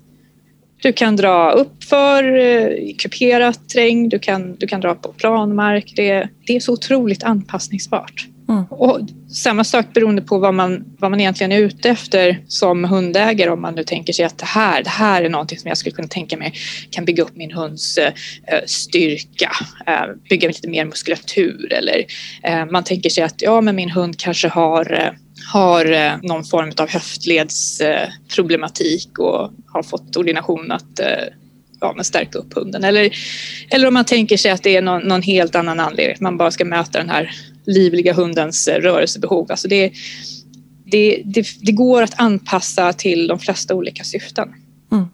Du 0.86 0.94
kan 0.94 1.16
dra 1.16 1.52
uppför 1.52 2.38
eh, 2.38 2.96
kuperat 2.98 3.70
terräng, 3.70 4.10
du 4.10 4.20
kan, 4.20 4.56
du 4.56 4.68
kan 4.68 4.82
dra 4.82 4.96
på 4.96 5.14
planmark. 5.14 5.94
Det, 5.96 6.30
det 6.48 6.56
är 6.56 6.60
så 6.60 6.74
otroligt 6.74 7.24
anpassningsbart. 7.24 8.28
Mm. 8.50 8.64
Och 8.70 9.00
samma 9.30 9.64
sak 9.64 9.86
beroende 9.94 10.22
på 10.22 10.38
vad 10.38 10.54
man, 10.54 10.86
vad 11.00 11.12
man 11.12 11.20
egentligen 11.20 11.52
är 11.52 11.60
ute 11.60 11.90
efter 11.90 12.44
som 12.48 12.84
hundägare. 12.84 13.50
Om 13.50 13.62
man 13.62 13.76
nu 13.76 13.84
tänker 13.84 14.14
sig 14.14 14.26
att 14.26 14.38
det 14.38 14.46
här, 14.46 14.84
det 14.84 14.90
här 14.90 15.24
är 15.24 15.30
någonting 15.30 15.60
som 15.60 15.68
jag 15.68 15.78
skulle 15.78 15.96
kunna 15.96 16.08
tänka 16.08 16.38
mig 16.38 16.54
kan 16.90 17.06
bygga 17.06 17.24
upp 17.24 17.36
min 17.36 17.52
hunds 17.52 17.98
eh, 17.98 18.14
styrka, 18.66 19.52
eh, 19.88 20.04
bygga 20.30 20.48
lite 20.48 20.70
mer 20.70 20.86
muskulatur 20.86 21.74
eller 21.74 22.06
eh, 22.44 22.66
man 22.66 22.84
tänker 22.84 23.10
sig 23.10 23.24
att 23.24 23.42
ja, 23.42 23.62
men 23.62 23.76
min 23.76 23.92
hund 23.92 24.20
kanske 24.20 24.48
har 24.48 25.16
har 25.54 26.18
någon 26.28 26.46
form 26.46 26.72
av 26.78 26.90
höftledsproblematik 26.90 29.20
och 29.20 29.52
har 29.68 29.84
fått 29.84 30.18
ordination 30.18 30.72
att 30.72 31.00
ja, 31.80 31.94
men 31.96 32.06
stärka 32.06 32.40
upp 32.40 32.54
hunden. 32.54 32.84
Eller, 32.84 33.10
eller 33.70 33.88
om 33.88 33.94
man 33.94 34.06
tänker 34.06 34.38
sig 34.38 34.52
att 34.52 34.64
det 34.64 34.76
är 34.76 34.82
någon, 34.82 35.02
någon 35.02 35.22
helt 35.22 35.56
annan 35.56 35.80
anledning, 35.80 36.14
att 36.14 36.22
man 36.22 36.38
bara 36.38 36.52
ska 36.52 36.66
möta 36.66 37.00
den 37.00 37.10
här 37.10 37.32
livliga 37.66 38.14
hundens 38.14 38.68
eh, 38.68 38.82
rörelsebehov. 38.82 39.52
Alltså 39.52 39.68
det, 39.68 39.94
det, 40.86 41.22
det, 41.26 41.48
det 41.62 41.72
går 41.72 42.02
att 42.02 42.20
anpassa 42.20 42.94
till 42.94 43.28
de 43.28 43.40
flesta 43.40 43.76
olika 43.76 44.04
syften. 44.04 44.50
Mm. 44.92 45.06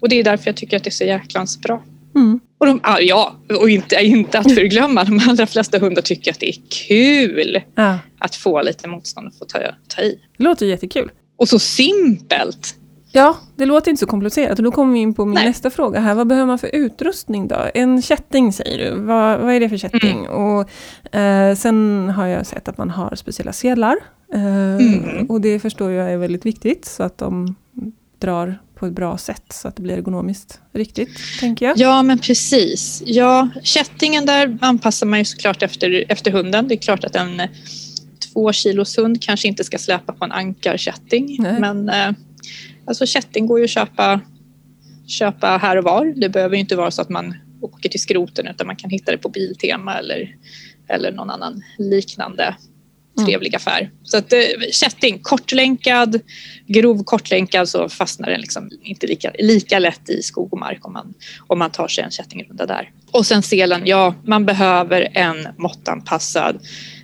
Och 0.00 0.08
det 0.08 0.16
är 0.16 0.24
därför 0.24 0.46
jag 0.46 0.56
tycker 0.56 0.76
att 0.76 0.84
det 0.84 0.90
är 0.90 0.92
så 0.92 1.04
jäklans 1.04 1.60
bra. 1.60 1.82
Mm. 2.14 2.40
Och 2.58 2.66
de, 2.66 2.80
ja, 3.00 3.36
och 3.60 3.70
inte, 3.70 3.96
inte 3.96 4.38
att 4.38 4.54
förglömma, 4.54 5.04
de 5.04 5.20
allra 5.28 5.46
flesta 5.46 5.78
hundar 5.78 6.02
tycker 6.02 6.30
att 6.30 6.40
det 6.40 6.48
är 6.48 6.56
kul 6.88 7.60
ja. 7.74 7.98
att 8.18 8.36
få 8.36 8.62
lite 8.62 8.88
motstånd 8.88 9.28
och 9.28 9.34
få 9.34 9.44
ta, 9.44 9.58
ta 9.88 10.02
i. 10.02 10.18
Det 10.36 10.44
låter 10.44 10.66
jättekul. 10.66 11.10
Och 11.36 11.48
så 11.48 11.58
simpelt! 11.58 12.74
Ja, 13.12 13.36
det 13.56 13.66
låter 13.66 13.90
inte 13.90 14.00
så 14.00 14.06
komplicerat. 14.06 14.58
Och 14.58 14.64
då 14.64 14.70
kommer 14.70 14.92
vi 14.92 14.98
in 14.98 15.14
på 15.14 15.24
min 15.24 15.34
Nej. 15.34 15.46
nästa 15.46 15.70
fråga 15.70 16.00
här. 16.00 16.14
Vad 16.14 16.26
behöver 16.26 16.46
man 16.46 16.58
för 16.58 16.74
utrustning 16.74 17.48
då? 17.48 17.70
En 17.74 18.02
kätting 18.02 18.52
säger 18.52 18.78
du. 18.78 19.00
Vad, 19.00 19.40
vad 19.40 19.54
är 19.54 19.60
det 19.60 19.68
för 19.68 19.76
kätting? 19.76 20.18
Mm. 20.18 20.30
Och, 20.30 20.70
eh, 21.14 21.54
sen 21.54 22.08
har 22.16 22.26
jag 22.26 22.46
sett 22.46 22.68
att 22.68 22.78
man 22.78 22.90
har 22.90 23.14
speciella 23.14 23.52
sedlar. 23.52 23.96
Eh, 24.34 24.74
mm. 24.74 25.26
Och 25.26 25.40
det 25.40 25.60
förstår 25.60 25.90
jag 25.90 26.12
är 26.12 26.16
väldigt 26.16 26.46
viktigt. 26.46 26.84
Så 26.84 27.02
att 27.02 27.18
de 27.18 27.56
drar 28.18 28.58
på 28.74 28.86
ett 28.86 28.92
bra 28.92 29.18
sätt 29.18 29.52
så 29.52 29.68
att 29.68 29.76
det 29.76 29.82
blir 29.82 29.94
ergonomiskt 29.94 30.60
riktigt, 30.72 31.18
tänker 31.40 31.66
jag. 31.66 31.78
Ja, 31.78 32.02
men 32.02 32.18
precis. 32.18 33.02
Ja, 33.06 33.48
kättingen 33.62 34.26
där 34.26 34.58
anpassar 34.60 35.06
man 35.06 35.18
ju 35.18 35.24
såklart 35.24 35.62
efter, 35.62 36.04
efter 36.08 36.30
hunden. 36.30 36.68
Det 36.68 36.74
är 36.74 36.78
klart 36.78 37.04
att 37.04 37.16
en 37.16 37.42
två 38.32 38.52
kilos 38.52 38.98
hund 38.98 39.22
kanske 39.22 39.48
inte 39.48 39.64
ska 39.64 39.78
släpa 39.78 40.12
på 40.12 40.24
en 40.24 40.32
ankarkätting. 40.32 41.36
Men 41.42 41.88
eh, 41.88 42.10
alltså 42.88 43.06
kätting 43.06 43.46
går 43.46 43.58
ju 43.58 43.64
att 43.64 43.70
köpa, 43.70 44.20
köpa 45.06 45.46
här 45.46 45.76
och 45.76 45.84
var. 45.84 46.06
Det 46.20 46.28
behöver 46.28 46.56
ju 46.56 46.60
inte 46.60 46.76
vara 46.76 46.90
så 46.90 47.02
att 47.02 47.08
man 47.08 47.34
åker 47.60 47.88
till 47.88 48.00
skroten 48.00 48.46
utan 48.46 48.66
man 48.66 48.76
kan 48.76 48.90
hitta 48.90 49.12
det 49.12 49.18
på 49.18 49.28
Biltema 49.28 49.98
eller, 49.98 50.36
eller 50.88 51.12
någon 51.12 51.30
annan 51.30 51.62
liknande 51.78 52.54
Mm. 53.18 53.26
trevlig 53.26 53.56
affär. 53.56 53.90
Så 54.02 54.16
att 54.16 54.32
eh, 54.32 54.40
kätting, 54.72 55.18
kortlänkad, 55.22 56.20
grov 56.66 57.04
kortlänkad 57.04 57.68
så 57.68 57.88
fastnar 57.88 58.30
den 58.30 58.40
liksom 58.40 58.70
inte 58.82 59.06
lika, 59.06 59.32
lika 59.38 59.78
lätt 59.78 60.10
i 60.10 60.22
skog 60.22 60.52
och 60.52 60.58
mark 60.58 60.86
om 60.86 60.92
man, 60.92 61.14
om 61.46 61.58
man 61.58 61.70
tar 61.70 61.88
sig 61.88 62.04
en 62.04 62.10
kättingrunda 62.10 62.66
där. 62.66 62.90
Och 63.10 63.26
sen 63.26 63.42
selen, 63.42 63.82
ja 63.84 64.14
man 64.24 64.46
behöver 64.46 65.08
en 65.14 65.48
måttanpassad 65.56 66.58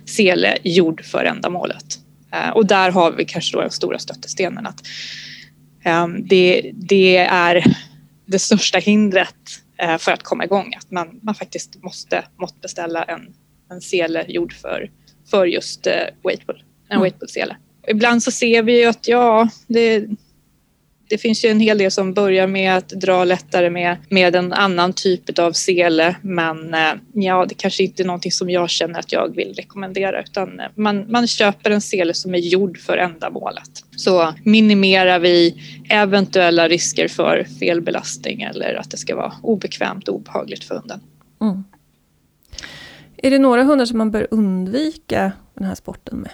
sele 0.05 0.57
gjord 0.63 1.05
för 1.05 1.25
ändamålet. 1.25 1.99
Eh, 2.33 2.49
och 2.49 2.65
där 2.65 2.91
har 2.91 3.11
vi 3.11 3.25
kanske 3.25 3.57
då 3.57 3.61
den 3.61 3.71
stora 3.71 3.99
stöttestenen 3.99 4.65
att 4.67 4.81
det, 6.25 6.71
det 6.73 7.17
är 7.17 7.63
det 8.25 8.39
största 8.39 8.77
hindret 8.77 9.35
eh, 9.77 9.97
för 9.97 10.11
att 10.11 10.23
komma 10.23 10.43
igång, 10.45 10.73
att 10.77 10.91
man, 10.91 11.19
man 11.23 11.35
faktiskt 11.35 11.83
måste 11.83 12.23
måttbeställa 12.39 13.03
en, 13.03 13.33
en 13.71 13.81
sele 13.81 14.25
gjord 14.27 14.53
för 14.53 14.89
för 15.29 15.45
just 15.45 15.87
eh, 15.87 15.93
weightpull, 16.23 16.63
en 16.89 16.95
mm. 16.95 17.01
weightpull-sele. 17.01 17.57
Ibland 17.87 18.23
så 18.23 18.31
ser 18.31 18.63
vi 18.63 18.81
ju 18.81 18.85
att 18.85 19.07
ja, 19.07 19.49
det, 19.67 20.07
det 21.07 21.17
finns 21.17 21.45
ju 21.45 21.49
en 21.49 21.59
hel 21.59 21.77
del 21.77 21.91
som 21.91 22.13
börjar 22.13 22.47
med 22.47 22.77
att 22.77 22.89
dra 22.89 23.23
lättare 23.23 23.69
med, 23.69 23.97
med 24.09 24.35
en 24.35 24.53
annan 24.53 24.93
typ 24.93 25.39
av 25.39 25.51
sele 25.51 26.15
men 26.21 26.73
eh, 26.73 26.93
ja, 27.13 27.45
det 27.49 27.55
kanske 27.55 27.83
inte 27.83 28.03
är 28.03 28.05
någonting 28.05 28.31
som 28.31 28.49
jag 28.49 28.69
känner 28.69 28.99
att 28.99 29.11
jag 29.11 29.35
vill 29.35 29.53
rekommendera 29.57 30.21
utan 30.21 30.59
eh, 30.59 30.65
man, 30.75 31.11
man 31.11 31.27
köper 31.27 31.71
en 31.71 31.81
sele 31.81 32.13
som 32.13 32.35
är 32.35 32.39
gjord 32.39 32.77
för 32.77 32.97
ändamålet. 32.97 33.69
Så 33.95 34.33
minimerar 34.43 35.19
vi 35.19 35.61
eventuella 35.89 36.67
risker 36.67 37.07
för 37.07 37.47
felbelastning 37.59 38.41
eller 38.41 38.75
att 38.75 38.91
det 38.91 38.97
ska 38.97 39.15
vara 39.15 39.33
obekvämt 39.41 40.07
och 40.07 40.15
obehagligt 40.15 40.63
för 40.63 40.75
hunden. 40.75 40.99
Mm. 41.41 41.63
Är 43.17 43.31
det 43.31 43.39
några 43.39 43.63
hundar 43.63 43.85
som 43.85 43.97
man 43.97 44.11
bör 44.11 44.27
undvika 44.31 45.31
den 45.53 45.67
här 45.67 45.75
sporten 45.75 46.17
med? 46.17 46.31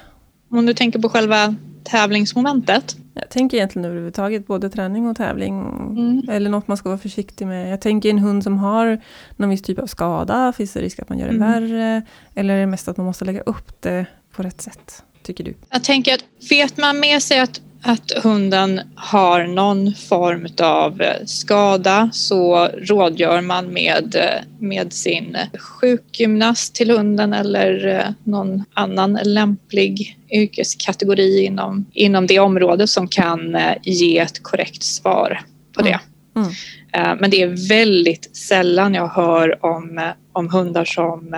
Om 0.50 0.66
du 0.66 0.74
tänker 0.74 1.00
på 1.00 1.10
själva 1.10 1.56
tävlingsmomentet? 1.84 2.96
Jag 3.14 3.30
tänker 3.30 3.58
egentligen 3.58 3.86
överhuvudtaget 3.86 4.48
både 4.48 4.70
träning 4.70 5.08
och 5.08 5.18
tävling. 5.18 5.60
Mm. 5.60 6.30
Eller 6.30 6.50
något 6.50 6.68
man 6.68 6.78
ska 6.78 6.90
vara 6.90 7.00
försiktig 7.00 7.48
med. 7.48 7.72
Jag 7.72 7.82
tänker 7.82 8.10
en 8.10 8.20
hund 8.20 8.44
som 8.44 8.58
har 8.58 9.02
någon 9.36 9.50
viss 9.50 9.62
typ 9.62 9.80
av 9.80 9.88
skada. 9.88 10.54
Finns 10.54 10.74
det 10.74 10.82
risk 10.82 11.00
att 11.00 11.10
man 11.10 11.18
gör 11.18 11.28
det 11.28 11.36
mm. 11.36 11.52
värre? 11.52 12.02
Eller 12.36 12.56
är 12.56 12.60
det 12.60 12.68
mest 12.68 12.88
att 12.88 12.98
man 12.98 13.06
måste 13.06 13.26
lägga 13.26 13.42
upp 13.42 13.82
det 13.82 14.06
på 14.32 14.44
rätt 14.44 14.62
sätt? 14.62 15.04
Tycker 15.24 15.44
du? 15.44 15.54
Jag 15.70 15.84
tänker 15.84 16.14
att 16.14 16.26
vet 16.50 16.78
man 16.78 17.00
med 17.00 17.24
sig 17.24 17.40
att 17.40 17.62
att 17.84 18.12
hunden 18.24 18.82
har 18.96 19.44
någon 19.44 19.94
form 19.94 20.48
av 20.62 21.02
eh, 21.02 21.26
skada 21.26 22.10
så 22.14 22.68
rådgör 22.68 23.42
man 23.42 23.74
med, 23.74 24.16
eh, 24.16 24.46
med 24.60 24.94
sin 24.94 25.38
sjukgymnast 25.60 26.76
till 26.76 26.92
hunden 26.92 27.34
eller 27.34 27.88
eh, 27.88 28.14
någon 28.24 28.64
annan 28.74 29.20
lämplig 29.24 30.18
yrkeskategori 30.32 31.46
inom, 31.46 31.86
inom 31.94 32.28
det 32.28 32.40
området 32.40 32.90
som 32.90 33.08
kan 33.08 33.58
ge 33.84 34.20
ett 34.20 34.44
korrekt 34.44 34.84
svar 34.84 35.42
på 35.76 35.82
det. 35.82 36.00
Mm. 36.36 36.50
Mm. 36.94 37.18
Men 37.22 37.30
det 37.30 37.42
är 37.42 37.70
väldigt 37.70 38.36
sällan 38.38 38.94
jag 38.94 39.08
hör 39.08 39.66
om, 39.66 40.12
om 40.34 40.50
hundar 40.50 40.86
som 40.86 41.36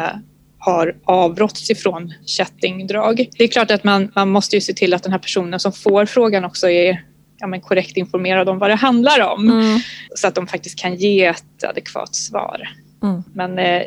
har 0.66 0.96
avråtts 1.06 1.70
ifrån 1.70 2.14
kättingdrag. 2.26 3.30
Det 3.38 3.44
är 3.44 3.48
klart 3.48 3.72
att 3.72 3.84
man, 3.84 4.12
man 4.16 4.30
måste 4.30 4.56
ju 4.56 4.62
se 4.62 4.74
till 4.74 4.94
att 4.94 5.04
den 5.04 5.12
här 5.12 5.20
personen 5.20 5.60
som 5.60 5.72
får 5.72 6.06
frågan 6.06 6.46
också 6.46 6.70
är 6.70 7.04
ja, 7.40 7.48
men 7.48 7.62
korrekt 7.62 7.98
informerad 7.98 8.50
om 8.50 8.60
vad 8.60 8.70
det 8.70 8.76
handlar 8.76 9.20
om. 9.20 9.50
Mm. 9.50 9.80
Så 10.16 10.28
att 10.28 10.36
de 10.36 10.48
faktiskt 10.48 10.80
kan 10.80 10.96
ge 10.96 11.26
ett 11.26 11.64
adekvat 11.64 12.16
svar. 12.16 12.70
Mm. 13.04 13.24
Men 13.34 13.60
eh, 13.60 13.84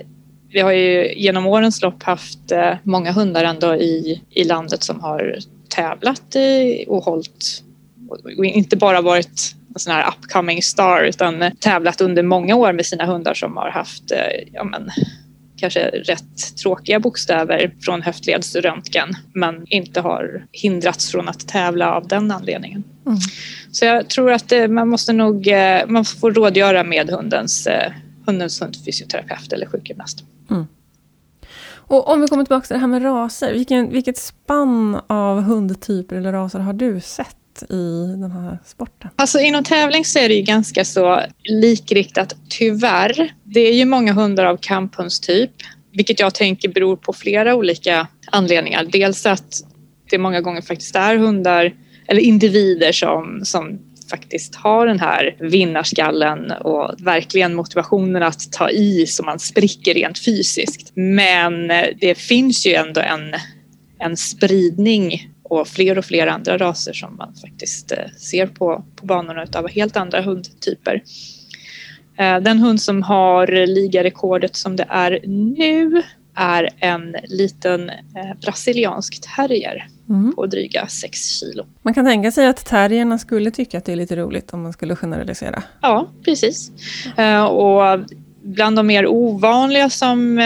vi 0.49 0.61
har 0.61 0.73
ju 0.73 1.14
genom 1.16 1.47
årens 1.47 1.83
lopp 1.83 2.02
haft 2.02 2.52
eh, 2.52 2.75
många 2.83 3.12
hundar 3.12 3.45
ändå 3.45 3.75
i, 3.75 4.23
i 4.30 4.45
landet 4.45 4.83
som 4.83 5.00
har 5.00 5.38
tävlat 5.68 6.37
eh, 6.37 6.88
och 6.88 7.04
hållit 7.04 7.62
och 8.38 8.45
inte 8.45 8.76
bara 8.76 9.00
varit 9.00 9.54
en 9.75 9.80
sån 9.80 9.92
här 9.92 10.09
upcoming 10.09 10.62
star 10.62 11.02
utan 11.02 11.50
tävlat 11.61 12.00
under 12.00 12.23
många 12.23 12.56
år 12.56 12.73
med 12.73 12.87
sina 12.87 13.06
hundar 13.06 13.35
som 13.35 13.56
har 13.56 13.71
haft 13.71 14.11
eh, 14.11 14.49
ja, 14.52 14.64
men, 14.64 14.90
kanske 15.56 15.80
rätt 15.88 16.56
tråkiga 16.56 17.00
bokstäver 17.00 17.75
från 17.80 18.02
höftledsröntgen 18.02 19.08
men 19.32 19.66
inte 19.68 20.00
har 20.00 20.46
hindrats 20.52 21.10
från 21.10 21.28
att 21.28 21.48
tävla 21.48 21.94
av 21.94 22.08
den 22.08 22.30
anledningen. 22.30 22.84
Mm. 23.06 23.18
Så 23.72 23.84
jag 23.84 24.08
tror 24.08 24.32
att 24.32 24.52
eh, 24.52 24.68
man 24.68 24.88
måste 24.88 25.12
nog 25.12 25.48
eh, 25.48 25.86
man 25.86 26.04
får 26.04 26.32
rådgöra 26.32 26.84
med 26.84 27.10
hundens, 27.10 27.66
eh, 27.66 27.92
hundens 28.26 28.62
hundfysioterapeut 28.62 29.52
eller 29.52 29.66
sjukgymnast. 29.66 30.25
Mm. 30.50 30.66
Och 31.88 32.08
om 32.08 32.20
vi 32.20 32.28
kommer 32.28 32.44
tillbaka 32.44 32.66
till 32.66 32.75
det 32.75 32.80
här 32.80 32.86
med 32.86 33.04
raser, 33.04 33.52
vilken, 33.52 33.90
vilket 33.90 34.18
spann 34.18 35.00
av 35.06 35.40
hundtyper 35.42 36.16
eller 36.16 36.32
raser 36.32 36.58
har 36.58 36.72
du 36.72 37.00
sett? 37.00 37.36
I 37.62 38.16
den 38.20 38.30
här 38.30 38.58
sporten? 38.66 39.10
Alltså 39.16 39.38
inom 39.38 39.64
tävling 39.64 40.04
så 40.04 40.18
är 40.18 40.28
det 40.28 40.34
ju 40.34 40.42
ganska 40.42 40.84
så 40.84 41.20
likriktat, 41.44 42.36
tyvärr. 42.48 43.34
Det 43.44 43.60
är 43.60 43.75
ju 43.75 43.84
många 43.84 44.12
hundar 44.12 44.44
av 44.44 44.56
kamphundstyp. 44.56 45.50
vilket 45.92 46.20
jag 46.20 46.34
tänker 46.34 46.68
beror 46.68 46.96
på 46.96 47.12
flera 47.12 47.54
olika 47.54 48.08
anledningar. 48.30 48.84
Dels 48.84 49.26
att 49.26 49.62
det 50.10 50.18
många 50.18 50.40
gånger 50.40 50.62
faktiskt 50.62 50.96
är 50.96 51.16
hundar 51.16 51.75
eller 52.08 52.20
individer 52.20 52.92
som, 52.92 53.40
som 53.44 53.78
faktiskt 54.10 54.54
har 54.54 54.86
den 54.86 55.00
här 55.00 55.36
vinnarskallen 55.40 56.50
och 56.50 56.94
verkligen 56.98 57.54
motivationen 57.54 58.22
att 58.22 58.52
ta 58.52 58.70
i 58.70 59.06
så 59.06 59.22
man 59.25 59.38
spricker 59.38 59.94
rent 59.94 60.18
fysiskt. 60.18 60.92
Men 60.94 61.70
eh, 61.70 61.86
det 62.00 62.14
finns 62.14 62.66
ju 62.66 62.75
ändå 62.75 63.00
en, 63.00 63.34
en 63.98 64.16
spridning 64.16 65.30
och 65.50 65.69
fler 65.69 65.99
och 65.99 66.05
fler 66.05 66.26
andra 66.26 66.59
raser 66.59 66.93
som 66.93 67.17
man 67.17 67.35
faktiskt 67.35 67.93
eh, 67.93 67.99
ser 68.17 68.47
på, 68.47 68.85
på 68.97 69.07
banorna 69.07 69.47
av 69.55 69.69
helt 69.69 69.97
andra 69.97 70.21
hundtyper. 70.21 71.03
Eh, 72.19 72.41
den 72.41 72.59
hund 72.59 72.83
som 72.83 73.03
har 73.03 73.67
ligarekordet 73.67 74.57
som 74.57 74.76
det 74.76 74.87
är 74.88 75.21
nu 75.26 76.03
är 76.35 76.71
en 76.79 77.17
liten 77.25 77.91
eh, 77.91 78.41
brasiliansk 78.43 79.37
terrier 79.37 79.88
mm. 80.09 80.33
på 80.35 80.47
dryga 80.47 80.87
6 80.87 81.19
kilo. 81.19 81.67
Man 81.83 81.95
kan 81.95 82.05
tänka 82.05 82.33
sig 82.33 82.47
att 82.47 82.65
terrierna 82.65 83.19
skulle 83.19 83.50
tycka 83.50 83.79
att 83.79 83.85
det 83.85 83.93
är 83.93 83.97
lite 83.97 84.17
roligt 84.17 84.53
om 84.53 84.62
man 84.62 84.73
skulle 84.73 84.97
generalisera. 84.97 85.62
Ja, 85.81 86.09
precis. 86.25 86.71
Och 87.50 88.00
bland 88.43 88.76
de 88.76 88.87
mer 88.87 89.07
ovanliga 89.07 89.91
som 89.91 90.41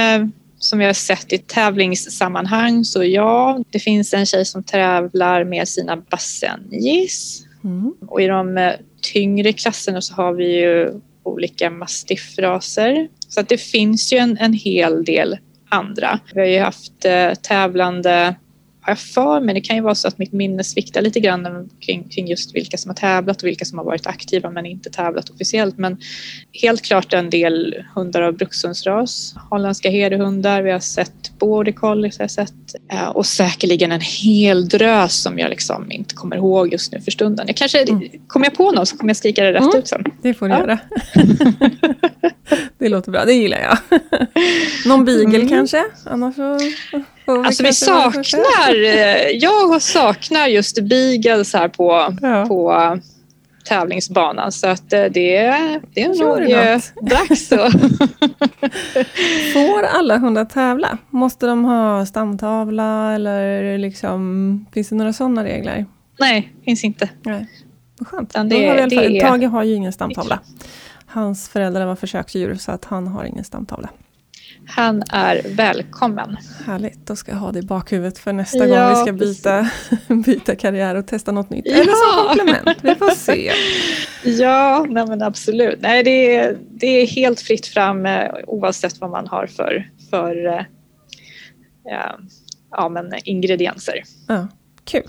som 0.61 0.79
vi 0.79 0.85
har 0.85 0.93
sett 0.93 1.33
i 1.33 1.39
tävlingssammanhang 1.39 2.85
så 2.85 3.05
ja, 3.05 3.63
det 3.71 3.79
finns 3.79 4.15
en 4.15 4.27
tjej 4.27 4.45
som 4.45 4.63
tävlar 4.63 5.45
med 5.45 5.69
sina 5.69 5.97
basenjis. 5.97 7.47
Mm. 7.65 7.95
Och 8.07 8.23
i 8.23 8.27
de 8.27 8.59
eh, 8.59 8.73
tyngre 9.13 9.53
klasserna 9.53 10.01
så 10.01 10.15
har 10.15 10.33
vi 10.33 10.61
ju 10.61 11.01
olika 11.23 11.71
mastiffraser. 11.71 13.09
Så 13.29 13.41
att 13.41 13.49
det 13.49 13.59
finns 13.59 14.13
ju 14.13 14.19
en, 14.19 14.37
en 14.41 14.53
hel 14.53 15.05
del 15.05 15.39
andra. 15.69 16.21
Vi 16.35 16.41
har 16.41 16.47
ju 16.47 16.61
haft 16.61 17.05
eh, 17.05 17.35
tävlande 17.35 18.35
har 18.83 18.91
jag 18.91 18.99
för 18.99 19.41
mig, 19.41 19.55
det 19.55 19.61
kan 19.61 19.77
ju 19.77 19.83
vara 19.83 19.95
så 19.95 20.09
att 20.09 20.19
mitt 20.19 20.33
minne 20.33 20.65
sviktar 20.65 21.03
lite 21.03 21.21
grann 21.21 21.71
kring, 21.81 22.09
kring 22.09 22.27
just 22.27 22.55
vilka 22.55 22.77
som 22.77 22.89
har 22.89 22.97
tävlat 22.97 23.43
och 23.43 23.49
vilka 23.49 23.65
som 23.65 23.79
har 23.79 23.85
varit 23.85 24.07
aktiva 24.07 24.51
men 24.51 24.67
inte 24.67 24.91
tävlat 24.91 25.31
officiellt. 25.31 25.79
Men 25.79 25.97
helt 26.63 26.83
klart 26.83 27.13
en 27.13 27.31
del 27.31 27.85
hundar 27.95 28.23
av 28.23 28.37
brukshundsras, 28.37 29.35
holländska 29.51 29.91
herdehundar, 29.91 30.63
vi 30.63 30.71
har 30.71 30.81
sett 30.81 31.39
border 31.39 31.73
collies, 31.73 32.19
har 32.19 32.23
jag 32.23 32.31
sett 32.31 32.75
eh, 32.93 33.09
och 33.09 33.27
säkerligen 33.27 33.93
en 33.93 34.01
hel 34.01 34.69
drös 34.69 35.23
som 35.23 35.39
jag 35.39 35.51
liksom 35.51 35.93
inte 35.93 36.15
kommer 36.15 36.37
ihåg 36.37 36.73
just 36.73 36.93
nu 36.93 37.01
för 37.01 37.11
stunden. 37.11 37.47
Jag 37.47 37.57
kanske, 37.57 37.83
mm. 37.83 38.09
Kommer 38.27 38.47
jag 38.47 38.55
på 38.55 38.71
någon 38.71 38.87
så 38.87 38.97
kommer 38.97 39.11
jag 39.11 39.17
skrika 39.17 39.45
det 39.45 39.53
rätt 39.53 39.63
mm. 39.63 39.79
ut 39.79 39.89
sen. 39.89 40.05
Det 40.23 40.35
får 40.35 40.49
du 40.49 40.55
ja. 40.55 40.61
göra. 40.61 40.79
det 42.79 42.89
låter 42.89 43.13
bra, 43.13 43.25
det 43.25 43.33
gillar 43.33 43.59
jag. 43.59 44.01
Någon 44.87 45.05
beagle 45.05 45.37
mm. 45.37 45.49
kanske? 45.49 45.85
Annars 46.05 46.37
så... 46.37 46.59
Alltså 47.39 47.63
vi 47.63 47.73
saknar, 47.73 48.85
eh, 48.85 49.29
jag 49.31 49.83
saknar 49.83 50.47
just 50.47 50.83
beagles 50.83 51.55
här 51.55 51.69
på, 51.69 52.17
ja. 52.23 52.45
på 52.49 52.99
tävlingsbanan 53.65 54.53
så 54.53 54.69
att 54.69 54.93
eh, 54.93 55.03
det, 55.03 55.11
det 55.95 56.03
är 56.03 56.25
nog 56.25 56.51
eh, 56.51 56.81
dags. 57.11 57.49
Får 59.53 59.83
alla 59.83 60.19
hundar 60.19 60.45
tävla? 60.45 60.99
Måste 61.11 61.47
de 61.47 61.65
ha 61.65 62.07
stamtavla 62.07 63.15
eller 63.15 63.79
liksom, 63.79 64.67
finns 64.73 64.89
det 64.89 64.95
några 64.95 65.13
sådana 65.13 65.45
regler? 65.45 65.87
Nej, 66.19 66.53
finns 66.65 66.85
inte. 66.85 67.09
Nej. 67.23 67.47
Vad 67.99 68.09
skönt. 68.09 68.33
Det, 68.33 68.39
har 68.39 68.89
vi 68.89 69.09
det, 69.09 69.21
Tage 69.21 69.45
har 69.45 69.63
ju 69.63 69.75
ingen 69.75 69.93
stamtavla. 69.93 70.41
Hans 71.07 71.49
föräldrar 71.49 71.87
var 71.87 71.97
försöksdjur 71.97 72.55
så 72.55 72.73
att 72.73 72.85
han 72.85 73.07
har 73.07 73.25
ingen 73.25 73.45
stamtavla. 73.45 73.89
Han 74.71 75.03
är 75.11 75.43
välkommen. 75.57 76.37
Härligt, 76.67 77.07
då 77.07 77.17
ska 77.17 77.33
jag 77.33 77.39
ha 77.39 77.53
det 77.53 77.59
i 77.59 77.63
bakhuvudet 77.63 78.19
för 78.19 78.33
nästa 78.33 78.67
ja, 78.67 78.89
gång 78.89 78.91
vi 78.91 78.97
ska 78.97 79.13
byta, 79.13 79.71
byta 80.27 80.57
karriär 80.57 80.95
och 80.95 81.07
testa 81.07 81.33
något 81.33 81.51
nytt. 81.51 81.67
Ja. 81.67 81.75
Eller 81.75 81.85
som 81.85 82.39
komplement, 82.39 82.79
vi 82.83 82.95
får 82.95 83.11
se. 83.11 83.53
Ja, 84.25 84.87
nej 84.89 85.07
men 85.07 85.23
absolut. 85.23 85.81
Nej, 85.81 86.03
det, 86.03 86.37
är, 86.37 86.59
det 86.71 86.87
är 86.87 87.07
helt 87.07 87.41
fritt 87.41 87.67
fram 87.67 88.07
eh, 88.07 88.31
oavsett 88.47 89.01
vad 89.01 89.11
man 89.11 89.27
har 89.27 89.47
för, 89.47 89.91
för 90.11 90.67
ja, 91.85 92.19
ja, 92.71 92.89
men 92.89 93.13
ingredienser. 93.25 94.03
Ja, 94.29 94.49
kul. 94.85 95.09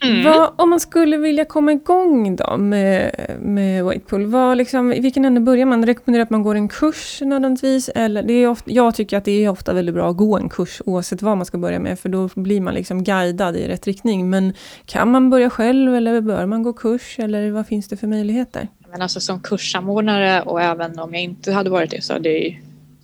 Mm. 0.00 0.24
Vad, 0.24 0.50
om 0.56 0.70
man 0.70 0.80
skulle 0.80 1.16
vilja 1.16 1.44
komma 1.44 1.72
igång 1.72 2.36
då 2.36 2.56
med, 2.56 3.10
med 3.40 3.84
Waitpool, 3.84 4.26
vad 4.26 4.56
liksom, 4.56 4.92
i 4.92 5.00
vilken 5.00 5.24
ände 5.24 5.40
börjar 5.40 5.66
man? 5.66 5.86
Rekommenderar 5.86 6.22
att 6.22 6.30
man 6.30 6.42
går 6.42 6.54
en 6.54 6.68
kurs 6.68 7.20
nödvändigtvis? 7.20 7.90
Eller 7.94 8.22
det 8.22 8.32
är 8.32 8.48
ofta, 8.48 8.70
jag 8.70 8.94
tycker 8.94 9.18
att 9.18 9.24
det 9.24 9.44
är 9.44 9.48
ofta 9.48 9.72
väldigt 9.72 9.94
bra 9.94 10.10
att 10.10 10.16
gå 10.16 10.38
en 10.38 10.48
kurs 10.48 10.82
oavsett 10.86 11.22
vad 11.22 11.36
man 11.36 11.46
ska 11.46 11.58
börja 11.58 11.78
med, 11.78 11.98
för 11.98 12.08
då 12.08 12.28
blir 12.34 12.60
man 12.60 12.74
liksom 12.74 13.04
guidad 13.04 13.56
i 13.56 13.68
rätt 13.68 13.86
riktning. 13.86 14.30
Men 14.30 14.52
kan 14.86 15.10
man 15.10 15.30
börja 15.30 15.50
själv 15.50 15.94
eller 15.94 16.20
bör 16.20 16.46
man 16.46 16.62
gå 16.62 16.72
kurs? 16.72 17.18
Eller 17.18 17.50
vad 17.50 17.66
finns 17.66 17.88
det 17.88 17.96
för 17.96 18.06
möjligheter? 18.06 18.68
Men 18.90 19.02
alltså 19.02 19.20
som 19.20 19.40
kurssamordnare 19.40 20.42
och 20.42 20.62
även 20.62 20.98
om 20.98 21.14
jag 21.14 21.22
inte 21.22 21.52
hade 21.52 21.70
varit 21.70 21.90
det 21.90 22.04
så 22.04 22.12
hade 22.12 22.28
ju 22.28 22.54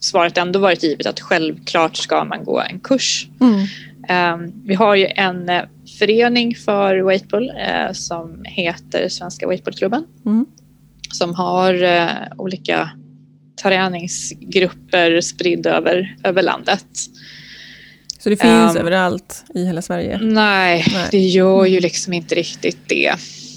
svaret 0.01 0.39
ändå 0.39 0.59
varit 0.59 0.83
givet 0.83 1.07
att 1.07 1.21
självklart 1.21 1.97
ska 1.97 2.25
man 2.25 2.45
gå 2.45 2.61
en 2.61 2.81
kurs. 2.81 3.29
Mm. 3.41 3.67
Um, 4.09 4.53
vi 4.65 4.75
har 4.75 4.95
ju 4.95 5.07
en 5.07 5.51
förening 5.99 6.55
för 6.55 6.97
Weightpull 6.97 7.51
eh, 7.51 7.93
som 7.93 8.45
heter 8.45 9.09
Svenska 9.09 9.49
Weightpullklubben. 9.49 10.05
Mm. 10.27 10.47
Som 11.13 11.35
har 11.35 11.83
eh, 11.83 12.09
olika 12.39 12.91
träningsgrupper 13.63 15.21
spridda 15.21 15.71
över, 15.71 16.17
över 16.25 16.43
landet. 16.43 16.87
Så 18.19 18.31
det 18.31 18.37
finns 18.37 18.75
um, 18.75 18.81
överallt 18.81 19.45
i 19.55 19.65
hela 19.65 19.83
Sverige? 19.83 20.19
Nej, 20.23 20.85
nej, 20.93 21.09
det 21.11 21.19
gör 21.19 21.65
ju 21.65 21.81
liksom 21.81 22.13
inte 22.13 22.35
riktigt 22.35 22.79
det. 22.89 23.13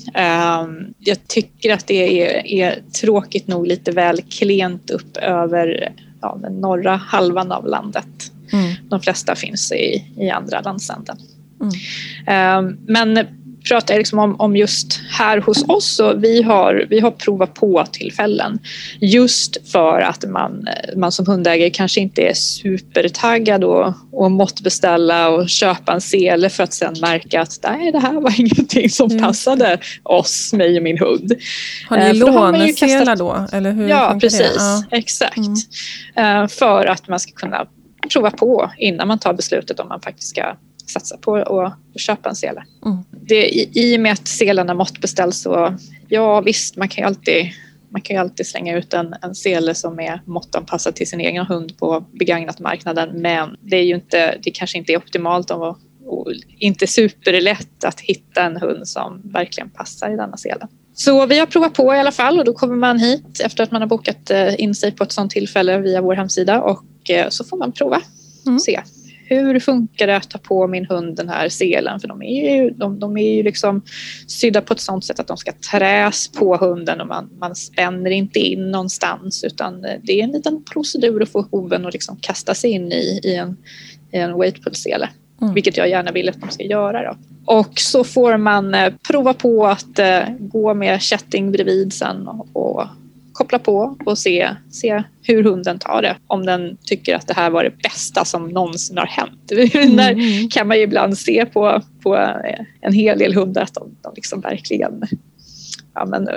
Um, 0.07 0.93
jag 0.99 1.27
tycker 1.27 1.73
att 1.73 1.87
det 1.87 2.23
är, 2.23 2.47
är, 2.47 2.81
tråkigt 3.01 3.47
nog 3.47 3.67
lite 3.67 3.91
väl 3.91 4.21
klent 4.21 4.89
upp 4.89 5.17
över 5.17 5.93
ja, 6.21 6.39
den 6.41 6.61
norra 6.61 6.95
halvan 6.95 7.51
av 7.51 7.67
landet. 7.67 8.31
De 8.89 9.01
flesta 9.01 9.35
finns 9.35 9.71
i, 9.71 10.13
i 10.17 10.29
andra 10.29 10.61
landsänden. 10.61 11.17
Mm. 11.61 12.77
Men 12.87 13.27
pratar 13.67 13.93
jag 13.93 13.99
liksom 13.99 14.19
om, 14.19 14.35
om 14.39 14.55
just 14.55 14.99
här 15.09 15.37
hos 15.37 15.69
oss 15.69 15.95
så 15.95 16.13
vi 16.13 16.41
har, 16.41 16.85
vi 16.89 16.99
har 16.99 17.11
provat 17.11 17.53
på 17.53 17.85
tillfällen 17.91 18.59
just 18.99 19.71
för 19.71 19.99
att 20.01 20.29
man, 20.29 20.67
man 20.95 21.11
som 21.11 21.25
hundägare 21.25 21.69
kanske 21.69 21.99
inte 21.99 22.21
är 22.21 22.33
supertaggad 22.33 23.63
och, 23.63 23.93
och 24.11 24.31
måttbeställa 24.31 25.29
och 25.29 25.49
köpa 25.49 25.93
en 25.93 26.01
sele 26.01 26.49
för 26.49 26.63
att 26.63 26.73
sen 26.73 26.95
märka 27.01 27.41
att 27.41 27.59
nej, 27.63 27.91
det 27.91 27.99
här 27.99 28.13
var 28.13 28.33
ingenting 28.39 28.89
som 28.89 29.11
mm. 29.11 29.23
passade 29.23 29.77
oss, 30.03 30.53
mig 30.53 30.77
och 30.77 30.83
min 30.83 30.97
hund. 30.97 31.33
Har 31.89 31.97
ni 31.97 32.13
låneselar 32.13 33.15
då? 33.15 33.47
Eller 33.51 33.71
hur 33.71 33.87
ja, 33.87 34.17
precis. 34.21 34.55
Ja. 34.57 34.83
Exakt. 34.91 35.37
Mm. 36.15 36.49
För 36.49 36.85
att 36.85 37.07
man 37.07 37.19
ska 37.19 37.31
kunna 37.31 37.67
prova 38.07 38.31
på 38.31 38.71
innan 38.77 39.07
man 39.07 39.19
tar 39.19 39.33
beslutet 39.33 39.79
om 39.79 39.87
man 39.87 40.01
faktiskt 40.01 40.29
ska 40.29 40.55
satsa 40.85 41.17
på 41.17 41.35
att 41.35 42.01
köpa 42.01 42.29
en 42.29 42.35
sele. 42.35 42.63
Mm. 42.85 42.97
Det, 43.11 43.49
i, 43.49 43.69
I 43.73 43.97
och 43.97 44.01
med 44.01 44.11
att 44.11 44.27
selarna 44.27 44.73
måttbeställs 44.73 45.41
så 45.41 45.77
ja 46.07 46.41
visst, 46.41 46.75
man 46.75 46.89
kan 46.89 47.01
ju 47.01 47.07
alltid 47.07 47.45
man 47.89 48.01
kan 48.01 48.15
ju 48.15 48.19
alltid 48.19 48.47
slänga 48.47 48.77
ut 48.77 48.93
en, 48.93 49.15
en 49.21 49.35
sele 49.35 49.75
som 49.75 49.99
är 49.99 50.21
måttanpassad 50.25 50.95
till 50.95 51.09
sin 51.09 51.19
egen 51.19 51.45
hund 51.45 51.77
på 51.77 52.05
begagnatmarknaden 52.11 53.21
men 53.21 53.57
det 53.61 53.77
är 53.77 53.83
ju 53.83 53.95
inte, 53.95 54.37
det 54.43 54.51
kanske 54.51 54.77
inte 54.77 54.93
är 54.93 54.97
optimalt 54.97 55.51
om 55.51 55.61
och 55.61 55.77
inte 56.57 56.87
superlätt 56.87 57.83
att 57.83 57.99
hitta 57.99 58.43
en 58.43 58.57
hund 58.57 58.87
som 58.87 59.21
verkligen 59.23 59.69
passar 59.69 60.13
i 60.13 60.15
denna 60.15 60.37
sele. 60.37 60.67
Så 60.93 61.25
vi 61.25 61.39
har 61.39 61.45
provat 61.45 61.73
på 61.73 61.95
i 61.95 61.99
alla 61.99 62.11
fall 62.11 62.39
och 62.39 62.45
då 62.45 62.53
kommer 62.53 62.75
man 62.75 62.99
hit 62.99 63.41
efter 63.43 63.63
att 63.63 63.71
man 63.71 63.81
har 63.81 63.87
bokat 63.87 64.29
eh, 64.29 64.61
in 64.61 64.75
sig 64.75 64.91
på 64.91 65.03
ett 65.03 65.11
sådant 65.11 65.31
tillfälle 65.31 65.77
via 65.77 66.01
vår 66.01 66.15
hemsida 66.15 66.61
och 66.61 66.83
eh, 67.09 67.29
så 67.29 67.43
får 67.43 67.57
man 67.57 67.71
prova. 67.71 68.01
Mm. 68.45 68.59
Se 68.59 68.81
hur 69.29 69.59
funkar 69.59 70.07
det 70.07 70.17
att 70.17 70.29
ta 70.29 70.37
på 70.37 70.67
min 70.67 70.85
hund 70.85 71.15
den 71.15 71.29
här 71.29 71.49
selen? 71.49 71.99
För 71.99 72.07
de 72.07 72.21
är 72.21 72.55
ju, 72.55 72.69
de, 72.69 72.99
de 72.99 73.17
är 73.17 73.35
ju 73.35 73.43
liksom 73.43 73.81
sydda 74.27 74.61
på 74.61 74.73
ett 74.73 74.79
sådant 74.79 75.05
sätt 75.05 75.19
att 75.19 75.27
de 75.27 75.37
ska 75.37 75.51
träs 75.71 76.27
på 76.27 76.57
hunden 76.57 77.01
och 77.01 77.07
man, 77.07 77.29
man 77.39 77.55
spänner 77.55 78.11
inte 78.11 78.39
in 78.39 78.71
någonstans 78.71 79.43
utan 79.43 79.81
det 79.81 80.19
är 80.19 80.23
en 80.23 80.31
liten 80.31 80.63
procedur 80.63 81.21
att 81.21 81.29
få 81.29 81.41
hoven 81.41 81.85
att 81.85 81.93
liksom 81.93 82.17
kasta 82.21 82.55
sig 82.55 82.71
in 82.71 82.91
i, 82.91 83.19
i 83.23 83.35
en, 83.35 83.57
i 84.11 84.17
en 84.17 84.39
weightpull-sele. 84.39 85.09
Mm. 85.41 85.53
Vilket 85.53 85.77
jag 85.77 85.89
gärna 85.89 86.11
vill 86.11 86.29
att 86.29 86.41
de 86.41 86.49
ska 86.49 86.63
göra. 86.63 87.03
Då. 87.03 87.17
Och 87.45 87.79
så 87.79 88.03
får 88.03 88.37
man 88.37 88.75
eh, 88.75 88.93
prova 89.07 89.33
på 89.33 89.67
att 89.67 89.99
eh, 89.99 90.21
gå 90.39 90.73
med 90.73 91.01
kätting 91.01 91.51
bredvid 91.51 91.93
sen 91.93 92.27
och, 92.27 92.47
och 92.53 92.87
koppla 93.37 93.59
på 93.59 93.97
och 94.05 94.17
se, 94.17 94.49
se 94.71 95.03
hur 95.23 95.43
hunden 95.43 95.79
tar 95.79 96.01
det. 96.01 96.17
Om 96.27 96.45
den 96.45 96.77
tycker 96.83 97.15
att 97.15 97.27
det 97.27 97.33
här 97.33 97.49
var 97.49 97.63
det 97.63 97.77
bästa 97.83 98.25
som 98.25 98.47
någonsin 98.49 98.97
har 98.97 99.05
hänt. 99.05 99.51
Mm. 99.77 99.95
Där 99.95 100.49
kan 100.51 100.67
man 100.67 100.77
ju 100.77 100.83
ibland 100.83 101.17
se 101.17 101.45
på, 101.45 101.81
på 102.03 102.15
en 102.81 102.93
hel 102.93 103.19
del 103.19 103.33
hundar 103.33 103.61
att 103.61 103.73
de, 103.73 103.95
de 104.01 104.11
liksom 104.15 104.41
verkligen 104.41 105.03
ja, 105.93 106.05
men, 106.05 106.27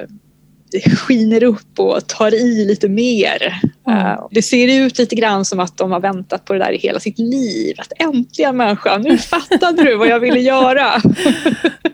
det 0.71 0.97
skiner 0.97 1.43
upp 1.43 1.79
och 1.79 2.07
tar 2.07 2.35
i 2.35 2.65
lite 2.65 2.89
mer. 2.89 3.61
Mm. 3.87 4.07
Uh, 4.07 4.29
det 4.31 4.43
ser 4.43 4.85
ut 4.85 4.99
lite 4.99 5.15
grann 5.15 5.45
som 5.45 5.61
att 5.61 5.77
de 5.77 5.93
har 5.93 6.01
väntat 6.01 6.45
på 6.45 6.53
det 6.53 6.59
där 6.59 6.73
i 6.73 6.79
hela 6.79 7.01
sitt 7.01 7.19
liv. 7.19 7.77
Att 7.79 7.93
äntligen 7.99 8.57
människa, 8.57 8.99
nu 8.99 9.19
fattade 9.31 9.85
du 9.85 9.97
vad 9.97 10.09
jag 10.09 10.21
ville 10.21 10.41
göra. 10.41 10.97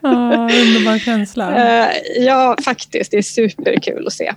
oh, 0.02 0.42
underbar 0.42 0.98
känsla. 0.98 1.88
Ja, 2.18 2.56
faktiskt. 2.64 3.10
Det 3.10 3.16
är 3.16 3.22
superkul 3.22 4.06
att 4.06 4.12
se. 4.12 4.32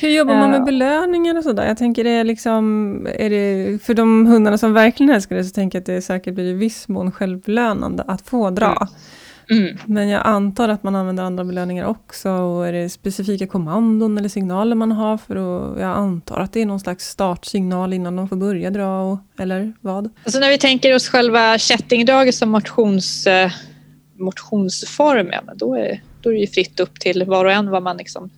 Hur 0.00 0.08
jobbar 0.08 0.34
man 0.34 0.50
med 0.50 0.64
belöningar 0.64 1.36
och 1.36 1.44
sådär? 1.44 1.66
Jag 1.66 1.78
tänker 1.78 2.04
det 2.04 2.10
är 2.10 2.24
liksom, 2.24 3.06
är 3.14 3.30
det, 3.30 3.78
för 3.82 3.94
de 3.94 4.26
hundarna 4.26 4.58
som 4.58 4.72
verkligen 4.72 5.12
älskar 5.12 5.36
det 5.36 5.44
så 5.44 5.50
tänker 5.50 5.78
jag 5.78 5.82
att 5.82 5.86
det 5.86 6.02
säkert 6.02 6.34
blir 6.34 6.44
i 6.44 6.52
viss 6.52 6.88
mån 6.88 7.12
självbelönande 7.12 8.04
att 8.06 8.28
få 8.28 8.50
dra. 8.50 8.66
Mm. 8.66 8.88
Mm. 9.50 9.78
Men 9.86 10.08
jag 10.08 10.26
antar 10.26 10.68
att 10.68 10.82
man 10.82 10.96
använder 10.96 11.24
andra 11.24 11.44
belöningar 11.44 11.84
också. 11.84 12.30
Och 12.30 12.68
är 12.68 12.72
det 12.72 12.88
specifika 12.88 13.46
kommandon 13.46 14.18
eller 14.18 14.28
signaler 14.28 14.76
man 14.76 14.92
har? 14.92 15.18
för 15.18 15.36
att, 15.36 15.80
Jag 15.80 15.96
antar 15.96 16.40
att 16.40 16.52
det 16.52 16.62
är 16.62 16.66
någon 16.66 16.80
slags 16.80 17.08
startsignal 17.08 17.92
innan 17.92 18.16
de 18.16 18.28
får 18.28 18.36
börja 18.36 18.70
dra, 18.70 19.02
och, 19.02 19.18
eller 19.38 19.72
vad? 19.80 20.10
Alltså 20.24 20.40
när 20.40 20.50
vi 20.50 20.58
tänker 20.58 20.94
oss 20.94 21.08
själva 21.08 21.58
kättingdraget 21.58 22.34
som 22.34 22.50
motions, 22.50 23.26
eh, 23.26 23.50
motionsform, 24.18 25.28
ja, 25.32 25.54
då, 25.54 25.74
är, 25.74 26.02
då 26.20 26.30
är 26.30 26.34
det 26.34 26.40
ju 26.40 26.46
fritt 26.46 26.80
upp 26.80 27.00
till 27.00 27.24
var 27.24 27.44
och 27.44 27.52
en 27.52 27.70
vad 27.70 27.82
man 27.82 27.96
liksom 27.96 28.30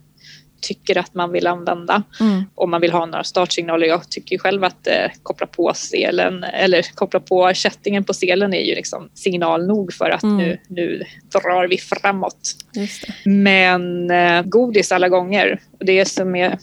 tycker 0.61 0.97
att 0.97 1.13
man 1.13 1.31
vill 1.31 1.47
använda. 1.47 2.03
Mm. 2.19 2.43
Om 2.55 2.71
man 2.71 2.81
vill 2.81 2.91
ha 2.91 3.05
några 3.05 3.23
startsignaler. 3.23 3.87
Jag 3.87 4.09
tycker 4.09 4.37
själv 4.37 4.63
att 4.63 4.87
eh, 4.87 5.11
koppla 5.23 5.47
på 5.47 5.73
selen 5.75 6.43
eller 6.43 6.95
koppla 6.95 7.19
på 7.19 7.53
kättingen 7.53 8.03
på 8.03 8.13
selen 8.13 8.53
är 8.53 8.61
ju 8.61 8.75
liksom 8.75 9.09
signal 9.13 9.67
nog 9.67 9.93
för 9.93 10.09
att 10.09 10.23
mm. 10.23 10.37
nu, 10.37 10.57
nu 10.67 11.03
drar 11.33 11.67
vi 11.67 11.77
framåt. 11.77 12.55
Men 13.25 14.11
eh, 14.11 14.43
godis 14.43 14.91
alla 14.91 15.09
gånger. 15.09 15.61
Och 15.79 15.85
det 15.85 16.05
som 16.05 16.35
är 16.35 16.57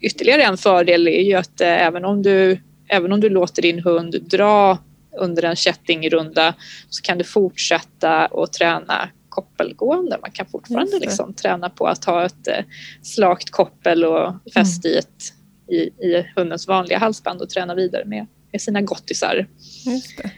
ytterligare 0.00 0.42
en 0.42 0.56
fördel 0.56 1.08
är 1.08 1.22
ju 1.22 1.34
att 1.34 1.60
eh, 1.60 1.86
även 1.86 2.04
om 2.04 2.22
du 2.22 2.58
även 2.88 3.12
om 3.12 3.20
du 3.20 3.28
låter 3.28 3.62
din 3.62 3.78
hund 3.78 4.22
dra 4.22 4.78
under 5.18 5.42
en 5.42 5.56
kättingrunda 5.56 6.54
så 6.88 7.02
kan 7.02 7.18
du 7.18 7.24
fortsätta 7.24 8.26
att 8.26 8.52
träna 8.52 9.08
koppelgående. 9.30 10.18
Man 10.22 10.30
kan 10.30 10.46
fortfarande 10.46 10.98
liksom 10.98 11.34
träna 11.34 11.70
på 11.70 11.86
att 11.86 12.04
ha 12.04 12.24
ett 12.24 12.48
eh, 12.48 12.64
slakt 13.02 13.50
koppel 13.50 14.04
och 14.04 14.34
fäst 14.54 14.84
mm. 14.84 14.94
i, 14.94 14.98
ett, 14.98 15.32
i, 15.68 16.06
i 16.06 16.26
hundens 16.36 16.68
vanliga 16.68 16.98
halsband 16.98 17.40
och 17.40 17.50
träna 17.50 17.74
vidare 17.74 18.04
med, 18.04 18.26
med 18.52 18.62
sina 18.62 18.80
gottisar. 18.80 19.46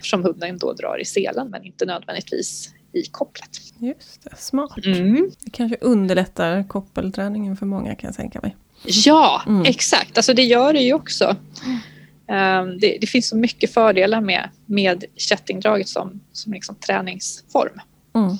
Som 0.01 0.23
hunden 0.23 0.57
då 0.57 0.73
drar 0.73 1.01
i 1.01 1.05
selen 1.05 1.49
men 1.49 1.63
inte 1.63 1.85
nödvändigtvis 1.85 2.73
i 2.93 3.03
kopplet. 3.03 3.49
Just 3.79 4.23
det, 4.23 4.37
smart. 4.37 4.85
Mm. 4.85 5.31
Det 5.39 5.51
kanske 5.51 5.77
underlättar 5.81 6.67
koppelträningen 6.67 7.57
för 7.57 7.65
många 7.65 7.95
kan 7.95 8.07
jag 8.07 8.15
tänka 8.15 8.39
mig. 8.41 8.55
Ja, 8.85 9.43
mm. 9.47 9.63
exakt. 9.65 10.17
Alltså 10.17 10.33
det 10.33 10.43
gör 10.43 10.73
det 10.73 10.81
ju 10.81 10.93
också. 10.93 11.35
Um, 12.27 12.79
det, 12.79 12.97
det, 13.01 13.07
finns 13.07 13.29
så 13.29 13.37
mycket 13.37 13.73
fördelar 13.73 14.21
med, 14.21 14.49
med 14.65 15.05
kättingdraget 15.15 15.87
som, 15.87 16.19
som 16.31 16.53
liksom 16.53 16.75
träningsform. 16.75 17.79
Mm 18.15 18.37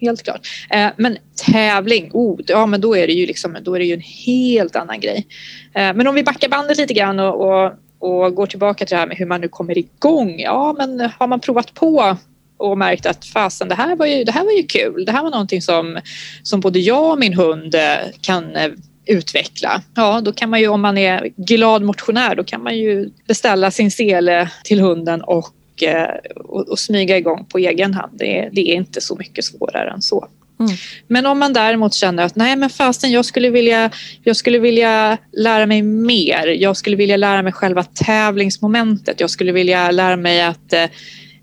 helt 0.00 0.22
klart. 0.22 0.40
Eh, 0.70 0.88
men 0.96 1.18
tävling, 1.46 2.10
oh, 2.12 2.40
ja 2.46 2.66
men 2.66 2.80
då 2.80 2.96
är 2.96 3.06
det 3.06 3.12
ju 3.12 3.26
liksom, 3.26 3.56
då 3.62 3.74
är 3.74 3.78
det 3.78 3.84
ju 3.84 3.94
en 3.94 4.00
helt 4.26 4.76
annan 4.76 5.00
grej. 5.00 5.26
Eh, 5.74 5.94
men 5.94 6.06
om 6.06 6.14
vi 6.14 6.22
backar 6.22 6.48
bandet 6.48 6.78
lite 6.78 6.94
grann 6.94 7.20
och, 7.20 7.40
och, 7.40 7.72
och, 7.98 8.34
går 8.34 8.46
tillbaka 8.46 8.86
till 8.86 8.94
det 8.94 9.00
här 9.00 9.06
med 9.06 9.16
hur 9.16 9.26
man 9.26 9.40
nu 9.40 9.48
kommer 9.48 9.78
igång. 9.78 10.40
Ja, 10.40 10.74
men 10.78 11.00
har 11.18 11.26
man 11.26 11.40
provat 11.40 11.74
på 11.74 12.16
och 12.58 12.78
märkt 12.78 13.06
att 13.06 13.24
fasen, 13.24 13.68
det 13.68 13.74
här 13.74 13.96
var 13.96 14.06
ju, 14.06 14.24
det 14.24 14.32
här 14.32 14.44
var 14.44 14.52
ju 14.52 14.62
kul. 14.62 15.04
Det 15.04 15.12
här 15.12 15.22
var 15.22 15.30
någonting 15.30 15.62
som, 15.62 15.98
som 16.42 16.60
både 16.60 16.78
jag 16.78 17.12
och 17.12 17.18
min 17.18 17.34
hund 17.34 17.74
eh, 17.74 18.10
kan 18.20 18.56
eh, 18.56 18.70
utveckla. 19.06 19.82
Ja, 19.94 20.20
då 20.20 20.32
kan 20.32 20.50
man 20.50 20.60
ju 20.60 20.68
om 20.68 20.80
man 20.80 20.98
är 20.98 21.28
glad 21.36 21.82
motionär, 21.82 22.34
då 22.34 22.44
kan 22.44 22.62
man 22.62 22.78
ju 22.78 23.10
beställa 23.28 23.70
sin 23.70 23.90
sele 23.90 24.50
till 24.64 24.80
hunden 24.80 25.22
och 25.22 25.55
Eh, 25.82 26.04
och, 26.36 26.68
och, 26.68 26.78
smyga 26.78 27.16
igång 27.16 27.44
på 27.44 27.58
egen 27.58 27.94
hand. 27.94 28.12
Det, 28.18 28.48
det, 28.52 28.70
är 28.70 28.74
inte 28.74 29.00
så 29.00 29.16
mycket 29.16 29.44
svårare 29.44 29.90
än 29.90 30.02
så. 30.02 30.28
Mm. 30.60 30.72
Men 31.06 31.26
om 31.26 31.38
man 31.38 31.52
däremot 31.52 31.94
känner 31.94 32.22
att 32.22 32.36
nej 32.36 32.56
men 32.56 32.70
fasen 32.70 33.12
jag 33.12 33.24
skulle 33.24 33.50
vilja, 33.50 33.90
jag 34.24 34.36
skulle 34.36 34.58
vilja 34.58 35.18
lära 35.32 35.66
mig 35.66 35.82
mer. 35.82 36.46
Jag 36.46 36.76
skulle 36.76 36.96
vilja 36.96 37.16
lära 37.16 37.42
mig 37.42 37.52
själva 37.52 37.82
tävlingsmomentet. 37.82 39.20
Jag 39.20 39.30
skulle 39.30 39.52
vilja 39.52 39.90
lära 39.90 40.16
mig 40.16 40.42
att 40.42 40.72
eh, 40.72 40.84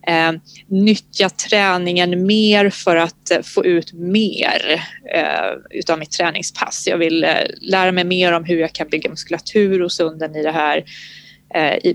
eh 0.07 0.31
nyttja 0.67 1.29
träningen 1.29 2.25
mer 2.25 2.69
för 2.69 2.95
att 2.95 3.31
eh, 3.31 3.41
få 3.41 3.65
ut 3.65 3.93
mer 3.93 4.83
eh, 5.15 5.77
utav 5.79 5.99
mitt 5.99 6.11
träningspass. 6.11 6.87
Jag 6.87 6.97
vill 6.97 7.23
eh, 7.23 7.29
lära 7.61 7.91
mig 7.91 8.03
mer 8.03 8.31
om 8.31 8.43
hur 8.43 8.59
jag 8.59 8.73
kan 8.73 8.89
bygga 8.89 9.09
muskulatur 9.09 9.79
hos 9.79 9.99
hunden 9.99 10.35
i 10.35 10.43
det 10.43 10.51
här 10.51 10.83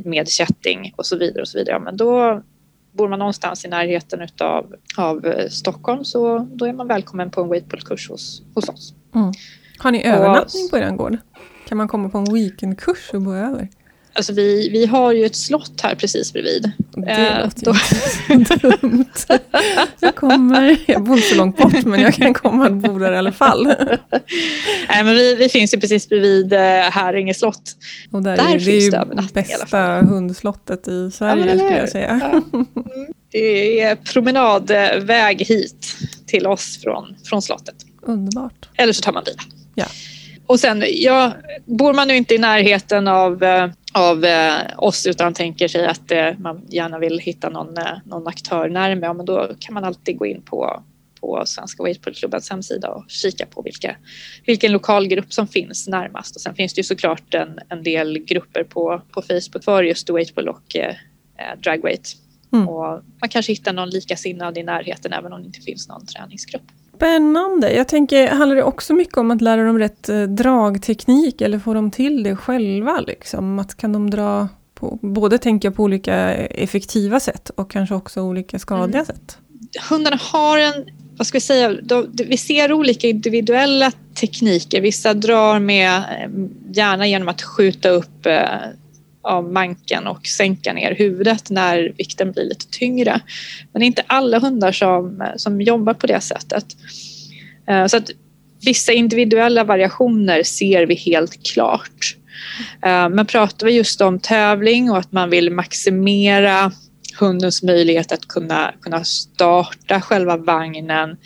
med 0.05 0.29
kätting 0.29 0.95
och 0.97 1.07
så 1.07 1.17
vidare. 1.17 1.41
och 1.41 1.49
så 1.49 1.59
vidare. 1.59 1.79
Men 1.79 1.97
då 1.97 2.43
bor 2.93 3.09
man 3.09 3.19
någonstans 3.19 3.65
i 3.65 3.69
närheten 3.69 4.21
utav, 4.21 4.75
av 4.97 5.27
eh, 5.27 5.49
Stockholm 5.49 6.05
så 6.05 6.39
då 6.39 6.67
är 6.67 6.73
man 6.73 6.89
välkommen 6.89 7.31
på 7.31 7.41
en 7.41 7.49
weightpull-kurs 7.49 8.11
hos, 8.11 8.43
hos 8.55 8.69
oss. 8.69 8.95
Mm. 9.15 9.33
Har 9.79 9.91
ni 9.91 10.07
övernattning 10.07 10.69
på 10.71 10.79
er 10.79 10.91
gård? 10.91 11.17
Kan 11.69 11.79
man 11.79 11.89
komma 11.89 12.09
på 12.09 12.19
en 12.19 12.35
weekendkurs 12.35 13.11
och 13.15 13.23
bo 13.23 13.35
över? 13.35 13.69
Alltså 14.19 14.33
vi, 14.33 14.69
vi 14.69 14.87
har 14.87 15.13
ju 15.13 15.25
ett 15.25 15.37
slott 15.37 15.81
här 15.83 15.95
precis 15.95 16.33
bredvid. 16.33 16.73
Det 16.95 17.11
eh, 17.11 17.45
låter 17.45 17.65
då... 17.65 18.79
dumt. 18.81 19.05
Jag 20.01 20.15
kommer, 20.15 20.77
jag 20.87 21.05
bor 21.05 21.17
inte 21.17 21.29
så 21.29 21.35
långt 21.35 21.57
bort 21.57 21.85
men 21.85 22.01
jag 22.01 22.15
kan 22.15 22.35
komma 22.35 22.67
och 22.67 22.77
bo 22.77 22.99
där 22.99 23.13
i 23.13 23.17
alla 23.17 23.33
fall. 23.33 23.65
Nej, 24.89 25.05
men 25.05 25.15
vi, 25.15 25.35
vi 25.35 25.49
finns 25.49 25.75
ju 25.75 25.81
precis 25.81 26.09
bredvid 26.09 26.53
eh, 26.53 26.61
Häringe 26.91 27.35
slott. 27.35 27.77
Och 28.11 28.23
där, 28.23 28.37
där 28.37 28.55
är, 28.55 28.59
det 28.59 28.73
är 28.73 28.81
ju 28.81 29.29
bästa 29.33 29.79
hundslottet 30.01 30.89
i 30.89 31.11
Sverige 31.11 31.47
ja, 31.47 31.59
skulle 31.59 31.79
jag 31.79 31.89
säga. 31.89 32.21
Ja. 32.33 32.65
Det 33.31 33.81
är 33.81 33.97
promenadväg 33.97 35.43
hit 35.43 35.97
till 36.27 36.47
oss 36.47 36.83
från, 36.83 37.17
från 37.25 37.43
slottet. 37.43 37.77
Underbart. 38.03 38.69
Eller 38.77 38.93
så 38.93 39.03
tar 39.03 39.13
man 39.13 39.25
bilen. 39.25 39.45
Ja. 39.75 39.87
Och 40.49 40.61
sen, 40.61 40.85
ja, 40.87 41.33
bor 41.65 41.95
man 41.95 42.09
nu 42.09 42.17
inte 42.17 42.35
i 42.35 42.39
närheten 42.39 43.09
av, 43.09 43.43
eh, 43.43 43.71
av 43.93 44.25
eh, 44.25 44.53
oss 44.77 45.07
utan 45.07 45.35
tänker 45.35 45.69
sig 45.69 45.87
att 45.87 46.11
eh, 46.11 46.39
man 46.39 46.67
gärna 46.69 46.99
vill 46.99 47.19
hitta 47.19 47.49
någon, 47.49 47.75
någon 48.05 48.27
aktör 48.27 48.69
närmare, 48.69 49.07
ja, 49.07 49.13
men 49.13 49.27
då 49.27 49.51
kan 49.59 49.75
man 49.75 49.85
alltid 49.85 50.19
gå 50.19 50.27
in 50.27 50.43
på, 50.43 50.83
på 51.21 51.43
Svenska 51.47 51.83
Weightpull-klubbens 51.83 52.51
hemsida 52.51 52.91
och 52.91 53.05
kika 53.09 53.47
på 53.47 53.63
vilka, 53.63 53.97
vilken 54.47 54.73
lokalgrupp 54.73 55.33
som 55.33 55.49
finns 55.49 55.89
närmast. 55.89 56.37
Och 56.37 56.43
sen 56.43 56.55
finns 56.55 56.75
det 56.75 56.79
ju 56.79 56.85
såklart 56.85 57.35
en, 57.35 57.59
en 57.69 57.83
del 57.83 58.19
grupper 58.19 58.65
på, 58.65 59.03
på 59.13 59.23
Facebook 59.23 59.65
för 59.65 59.83
just 59.83 60.11
Weightpull 60.11 60.49
och 60.49 60.77
eh, 60.77 60.95
Dragweight. 61.63 62.17
Mm. 62.53 62.69
Och 62.69 63.03
man 63.21 63.29
kanske 63.31 63.53
hittar 63.53 63.73
någon 63.73 63.91
likasinnad 63.91 64.59
i 64.59 64.63
närheten 64.63 65.13
även 65.13 65.33
om 65.33 65.41
det 65.41 65.47
inte 65.47 65.61
finns 65.61 65.89
någon 65.89 66.07
träningsgrupp. 66.07 66.63
Spännande. 66.99 67.73
Jag 67.73 67.89
tänker, 67.89 68.29
handlar 68.29 68.57
det 68.57 68.63
också 68.63 68.95
mycket 68.95 69.17
om 69.17 69.31
att 69.31 69.41
lära 69.41 69.65
dem 69.65 69.79
rätt 69.79 70.09
eh, 70.09 70.23
dragteknik 70.23 71.41
eller 71.41 71.59
får 71.59 71.75
de 71.75 71.91
till 71.91 72.23
det 72.23 72.37
själva? 72.37 73.01
Liksom? 73.01 73.59
Att 73.59 73.77
kan 73.77 73.93
de 73.93 74.11
dra 74.11 74.49
på, 74.75 74.99
både 75.03 75.39
tänka 75.39 75.71
på 75.71 75.83
olika 75.83 76.35
effektiva 76.35 77.21
sätt 77.21 77.51
och 77.51 77.71
kanske 77.71 77.95
också 77.95 78.21
olika 78.23 78.59
skadliga 78.59 78.99
mm. 78.99 79.07
sätt? 79.07 79.39
Hundarna 79.91 80.19
har 80.21 80.59
en, 80.59 80.87
vad 81.17 81.27
ska 81.27 81.37
vi 81.37 81.41
säga, 81.41 81.73
de, 81.83 82.11
vi 82.29 82.37
ser 82.37 82.73
olika 82.73 83.09
individuella 83.09 83.93
tekniker. 84.15 84.81
Vissa 84.81 85.15
drar 85.15 85.59
med, 85.59 85.97
eh, 85.97 86.31
gärna 86.73 87.07
genom 87.07 87.29
att 87.29 87.43
skjuta 87.43 87.89
upp 87.89 88.27
eh, 88.27 88.43
av 89.29 89.53
manken 89.53 90.07
och 90.07 90.27
sänka 90.27 90.73
ner 90.73 90.95
huvudet 90.95 91.51
när 91.51 91.93
vikten 91.97 92.33
blir 92.33 92.45
lite 92.45 92.67
tyngre. 92.71 93.21
Men 93.73 93.81
det 93.81 93.85
är 93.85 93.87
inte 93.87 94.05
alla 94.07 94.39
hundar 94.39 94.73
som, 94.73 95.33
som 95.37 95.61
jobbar 95.61 95.95
på 95.95 96.07
det 96.07 96.21
sättet. 96.21 96.65
Eh, 97.69 97.87
så 97.87 97.97
att 97.97 98.11
vissa 98.65 98.93
individuella 98.93 99.65
variationer 99.65 100.43
ser 100.43 100.87
vi 100.87 100.95
helt 100.95 101.47
klart. 101.53 102.17
Eh, 102.83 103.09
men 103.09 103.27
pratar 103.27 103.67
vi 103.67 103.73
just 103.73 104.01
om 104.01 104.21
tävling 104.21 104.91
och 104.91 104.99
att 104.99 105.13
man 105.13 105.31
vill 105.31 105.53
maximera 105.53 106.73
hundens 107.19 107.63
möjlighet 107.63 108.13
att 108.13 108.29
kunna, 108.29 108.75
kunna 108.81 109.05
starta 109.05 110.01
själva 110.01 110.37
vagnen 110.37 111.17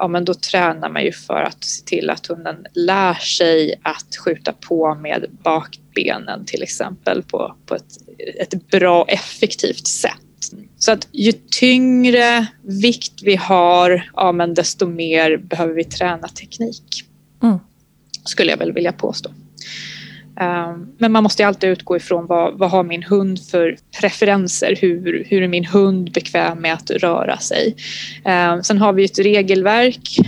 ja 0.00 0.08
men 0.08 0.24
då 0.24 0.34
tränar 0.34 0.88
man 0.88 1.04
ju 1.04 1.12
för 1.12 1.42
att 1.42 1.64
se 1.64 1.84
till 1.84 2.10
att 2.10 2.26
hunden 2.26 2.66
lär 2.74 3.14
sig 3.14 3.74
att 3.82 4.16
skjuta 4.24 4.52
på 4.52 4.94
med 4.94 5.26
bakbenen 5.94 6.44
till 6.44 6.62
exempel 6.62 7.22
på, 7.22 7.56
på 7.66 7.74
ett, 7.74 7.96
ett 8.38 8.68
bra 8.70 9.04
effektivt 9.08 9.86
sätt. 9.86 10.16
Så 10.78 10.92
att 10.92 11.08
ju 11.12 11.32
tyngre 11.32 12.46
vikt 12.62 13.22
vi 13.22 13.36
har, 13.36 14.10
ja 14.16 14.32
men 14.32 14.54
desto 14.54 14.86
mer 14.86 15.36
behöver 15.36 15.74
vi 15.74 15.84
träna 15.84 16.28
teknik. 16.28 17.04
Mm. 17.42 17.58
Skulle 18.24 18.50
jag 18.50 18.58
väl 18.58 18.72
vilja 18.72 18.92
påstå. 18.92 19.30
Ehm, 20.40 20.92
men 20.98 21.12
man 21.12 21.22
måste 21.22 21.46
alltid 21.46 21.70
utgå 21.70 21.96
ifrån 21.96 22.26
vad, 22.26 22.58
vad 22.58 22.70
har 22.70 22.82
min 22.82 23.02
hund 23.02 23.40
för 23.50 23.76
preferenser? 24.00 24.76
Hur, 24.80 25.24
hur 25.28 25.42
är 25.42 25.48
min 25.48 25.64
hund 25.64 26.12
bekväm 26.12 26.58
med 26.58 26.72
att 26.72 26.90
röra 26.90 27.38
sig? 27.38 27.76
Ehm, 28.24 28.62
sen 28.62 28.78
har 28.78 28.92
vi 28.92 29.04
ett 29.04 29.18
regelverk, 29.18 30.18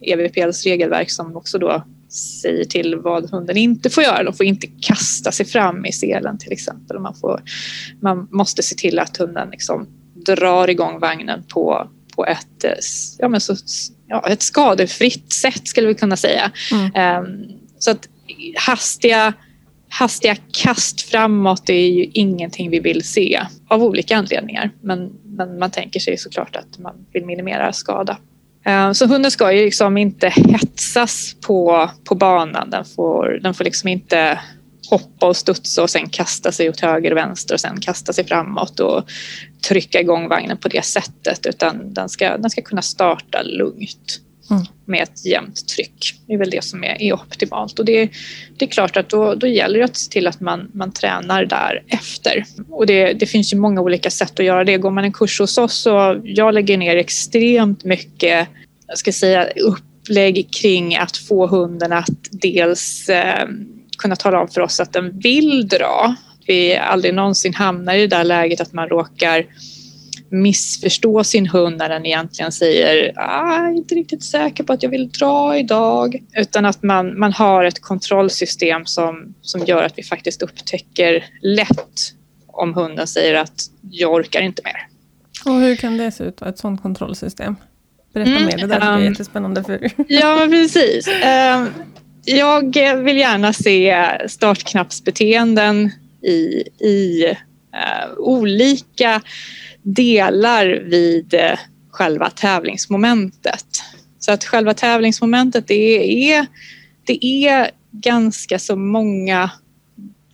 EVPLs 0.00 0.66
eh, 0.66 0.72
e 0.72 0.74
regelverk 0.74 1.10
som 1.10 1.36
också 1.36 1.58
då 1.58 1.84
säger 2.14 2.64
till 2.64 2.96
vad 2.96 3.30
hunden 3.30 3.56
inte 3.56 3.90
får 3.90 4.02
göra. 4.02 4.24
De 4.24 4.34
får 4.34 4.46
inte 4.46 4.66
kasta 4.66 5.32
sig 5.32 5.46
fram 5.46 5.86
i 5.86 5.92
selen 5.92 6.38
till 6.38 6.52
exempel. 6.52 6.98
Man, 6.98 7.14
får, 7.14 7.42
man 8.00 8.28
måste 8.30 8.62
se 8.62 8.74
till 8.74 8.98
att 8.98 9.16
hunden 9.16 9.48
liksom 9.50 9.86
drar 10.26 10.70
igång 10.70 10.98
vagnen 11.00 11.42
på, 11.48 11.90
på 12.16 12.26
ett, 12.26 12.64
ja, 13.18 13.28
men 13.28 13.40
så, 13.40 13.56
ja, 14.06 14.28
ett 14.28 14.42
skadefritt 14.42 15.32
sätt 15.32 15.68
skulle 15.68 15.86
vi 15.86 15.94
kunna 15.94 16.16
säga. 16.16 16.50
Mm. 16.72 17.24
Um, 17.24 17.58
så 17.78 17.90
att 17.90 18.08
hastiga 18.56 19.34
hastiga 19.92 20.36
kast 20.62 21.00
framåt 21.00 21.68
är 21.68 21.86
ju 21.88 22.04
ingenting 22.04 22.70
vi 22.70 22.80
vill 22.80 23.04
se 23.04 23.40
av 23.68 23.82
olika 23.82 24.16
anledningar. 24.16 24.70
Men, 24.80 25.12
men 25.24 25.58
man 25.58 25.70
tänker 25.70 26.00
sig 26.00 26.18
såklart 26.18 26.56
att 26.56 26.78
man 26.78 27.06
vill 27.12 27.24
minimera 27.26 27.72
skada. 27.72 28.18
Eh, 28.64 28.92
så 28.92 29.06
hunden 29.06 29.30
ska 29.30 29.52
ju 29.52 29.64
liksom 29.64 29.96
inte 29.96 30.28
hetsas 30.28 31.36
på, 31.46 31.90
på 32.04 32.14
banan. 32.14 32.70
Den 32.70 32.84
får, 32.84 33.38
den 33.42 33.54
får 33.54 33.64
liksom 33.64 33.88
inte 33.88 34.40
hoppa 34.90 35.26
och 35.26 35.36
studsa 35.36 35.82
och 35.82 35.90
sen 35.90 36.08
kasta 36.08 36.52
sig 36.52 36.68
åt 36.68 36.80
höger 36.80 37.10
och 37.10 37.16
vänster 37.16 37.54
och 37.54 37.60
sen 37.60 37.80
kasta 37.80 38.12
sig 38.12 38.26
framåt 38.26 38.80
och 38.80 39.10
trycka 39.68 40.00
igång 40.00 40.28
vagnen 40.28 40.56
på 40.56 40.68
det 40.68 40.84
sättet 40.84 41.46
utan 41.46 41.94
den 41.94 42.08
ska, 42.08 42.36
den 42.36 42.50
ska 42.50 42.62
kunna 42.62 42.82
starta 42.82 43.42
lugnt 43.42 44.20
mm. 44.52 44.66
med 44.86 45.02
ett 45.02 45.26
jämnt 45.26 45.68
tryck. 45.68 46.14
Det 46.26 46.34
är 46.34 46.38
väl 46.38 46.50
det 46.50 46.64
som 46.64 46.84
är, 46.84 47.02
är 47.02 47.12
optimalt 47.12 47.78
och 47.78 47.84
det, 47.84 48.10
det 48.58 48.64
är 48.64 48.68
klart 48.68 48.96
att 48.96 49.08
då, 49.08 49.34
då 49.34 49.46
gäller 49.46 49.78
det 49.78 49.84
att 49.84 49.96
se 49.96 50.10
till 50.10 50.26
att 50.26 50.40
man, 50.40 50.70
man 50.74 50.92
tränar 50.92 51.44
därefter. 51.44 52.44
Och 52.70 52.86
det, 52.86 53.12
det 53.12 53.26
finns 53.26 53.52
ju 53.52 53.56
många 53.56 53.80
olika 53.80 54.10
sätt 54.10 54.40
att 54.40 54.46
göra 54.46 54.64
det. 54.64 54.78
Går 54.78 54.90
man 54.90 55.04
en 55.04 55.12
kurs 55.12 55.40
hos 55.40 55.58
oss 55.58 55.74
så 55.74 56.20
jag 56.24 56.54
lägger 56.54 56.76
ner 56.76 56.96
extremt 56.96 57.84
mycket 57.84 58.48
jag 58.92 58.98
ska 58.98 59.12
säga, 59.12 59.48
upplägg 59.50 60.48
kring 60.50 60.96
att 60.96 61.16
få 61.16 61.46
hunden 61.46 61.92
att 61.92 62.28
dels 62.30 63.08
eh, 63.08 63.48
kunna 63.98 64.16
tala 64.16 64.40
om 64.40 64.48
för 64.48 64.60
oss 64.60 64.80
att 64.80 64.92
den 64.92 65.18
vill 65.18 65.68
dra. 65.68 66.14
Vi 66.46 66.76
aldrig 66.76 67.14
någonsin 67.14 67.54
hamnar 67.54 67.94
i 67.94 68.00
det 68.00 68.16
där 68.16 68.24
läget 68.24 68.60
att 68.60 68.72
man 68.72 68.88
råkar 68.88 69.44
missförstå 70.32 71.24
sin 71.24 71.46
hund 71.46 71.76
när 71.76 71.88
den 71.88 72.06
egentligen 72.06 72.52
säger 72.52 73.12
ah, 73.16 73.68
inte 73.68 73.94
riktigt 73.94 74.24
säker 74.24 74.64
på 74.64 74.72
att 74.72 74.82
jag 74.82 74.90
vill 74.90 75.10
dra 75.10 75.58
idag. 75.58 76.22
Utan 76.36 76.64
att 76.64 76.82
man, 76.82 77.18
man 77.18 77.32
har 77.32 77.64
ett 77.64 77.80
kontrollsystem 77.80 78.86
som, 78.86 79.34
som 79.42 79.64
gör 79.64 79.82
att 79.82 79.98
vi 79.98 80.02
faktiskt 80.02 80.42
upptäcker 80.42 81.24
lätt 81.42 82.14
om 82.46 82.74
hunden 82.74 83.06
säger 83.06 83.34
att 83.34 83.62
jag 83.90 84.12
orkar 84.12 84.40
inte 84.40 84.62
mer. 84.64 84.86
Och 85.44 85.60
hur 85.60 85.76
kan 85.76 85.96
det 85.96 86.12
se 86.12 86.24
ut, 86.24 86.42
ett 86.42 86.58
sådant 86.58 86.82
kontrollsystem? 86.82 87.56
Berätta 88.12 88.30
mm, 88.30 88.44
mer, 88.44 88.58
det 88.58 88.66
där 88.66 88.80
är 88.80 88.96
um, 88.96 89.04
jättespännande. 89.04 89.64
För. 89.64 89.90
ja, 90.08 90.46
precis. 90.50 91.08
Um, 91.08 91.68
jag 92.24 92.76
vill 93.02 93.16
gärna 93.16 93.52
se 93.52 94.08
startknappsbeteenden 94.28 95.90
i, 96.22 96.62
i 96.86 97.26
uh, 97.26 98.18
olika 98.18 99.20
delar 99.82 100.66
vid 100.66 101.34
eh, 101.34 101.58
själva 101.90 102.30
tävlingsmomentet. 102.30 103.66
Så 104.18 104.32
att 104.32 104.44
själva 104.44 104.74
tävlingsmomentet 104.74 105.68
det 105.68 106.32
är, 106.32 106.46
det 107.04 107.26
är 107.26 107.70
ganska 107.90 108.58
så 108.58 108.76
många 108.76 109.50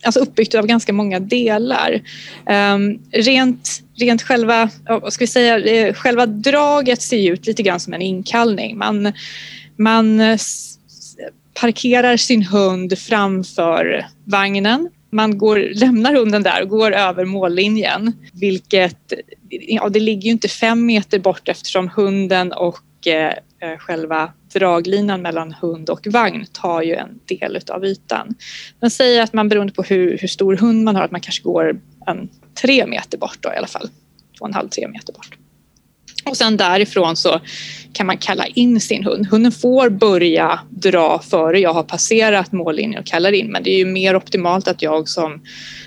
alltså 0.03 0.19
uppbyggt 0.19 0.55
av 0.55 0.65
ganska 0.67 0.93
många 0.93 1.19
delar. 1.19 2.01
Um, 2.49 2.99
rent, 3.11 3.81
rent 3.95 4.21
själva, 4.21 4.69
vad 4.87 5.13
ska 5.13 5.23
vi 5.23 5.27
säga, 5.27 5.59
eh, 5.59 5.93
själva 5.93 6.25
draget 6.25 7.01
ser 7.01 7.31
ut 7.31 7.47
lite 7.47 7.63
grann 7.63 7.79
som 7.79 7.93
en 7.93 8.01
inkallning. 8.01 8.77
Man, 8.77 9.13
man 9.75 10.19
eh, 10.19 10.37
parkerar 11.53 12.17
sin 12.17 12.43
hund 12.43 12.97
framför 12.97 14.07
vagnen. 14.23 14.89
Man 15.11 15.37
går, 15.37 15.71
lämnar 15.75 16.13
hunden 16.13 16.43
där 16.43 16.61
och 16.61 16.69
går 16.69 16.91
över 16.91 17.25
mållinjen, 17.25 18.13
vilket 18.33 19.13
ja, 19.49 19.89
det 19.89 19.99
ligger 19.99 20.21
ju 20.21 20.31
inte 20.31 20.47
fem 20.47 20.85
meter 20.85 21.19
bort 21.19 21.49
eftersom 21.49 21.89
hunden 21.95 22.51
och 22.51 23.07
eh, 23.07 23.33
eh 23.61 23.77
själva 23.77 24.33
draglinan 24.53 25.21
mellan 25.21 25.53
hund 25.53 25.89
och 25.89 26.07
vagn 26.07 26.45
tar 26.51 26.81
ju 26.81 26.95
en 26.95 27.19
del 27.25 27.59
av 27.69 27.85
ytan. 27.85 28.35
Man 28.81 28.91
säger 28.91 29.23
att 29.23 29.33
man 29.33 29.49
beroende 29.49 29.73
på 29.73 29.83
hur, 29.83 30.17
hur 30.17 30.27
stor 30.27 30.55
hund 30.55 30.83
man 30.83 30.95
har 30.95 31.03
att 31.03 31.11
man 31.11 31.21
kanske 31.21 31.43
går 31.43 31.81
en 32.07 32.29
tre 32.61 32.87
meter 32.87 33.17
bort 33.17 33.37
då 33.39 33.53
i 33.53 33.57
alla 33.57 33.67
fall. 33.67 33.89
Två 34.37 34.41
och 34.41 34.47
en 34.47 34.53
halv, 34.53 34.69
tre 34.69 34.87
meter 34.87 35.13
bort. 35.13 35.38
Och 36.25 36.37
sen 36.37 36.57
därifrån 36.57 37.15
så 37.15 37.41
kan 37.93 38.07
man 38.07 38.17
kalla 38.17 38.45
in 38.47 38.81
sin 38.81 39.03
hund. 39.03 39.27
Hunden 39.27 39.51
får 39.51 39.89
börja 39.89 40.59
dra 40.69 41.19
före 41.19 41.59
jag 41.59 41.73
har 41.73 41.83
passerat 41.83 42.51
mållinjen 42.51 42.99
och 42.99 43.05
kallar 43.05 43.31
in 43.31 43.51
men 43.51 43.63
det 43.63 43.69
är 43.69 43.77
ju 43.77 43.85
mer 43.85 44.15
optimalt 44.15 44.67
att 44.67 44.81
jag 44.81 45.09
som, 45.09 45.41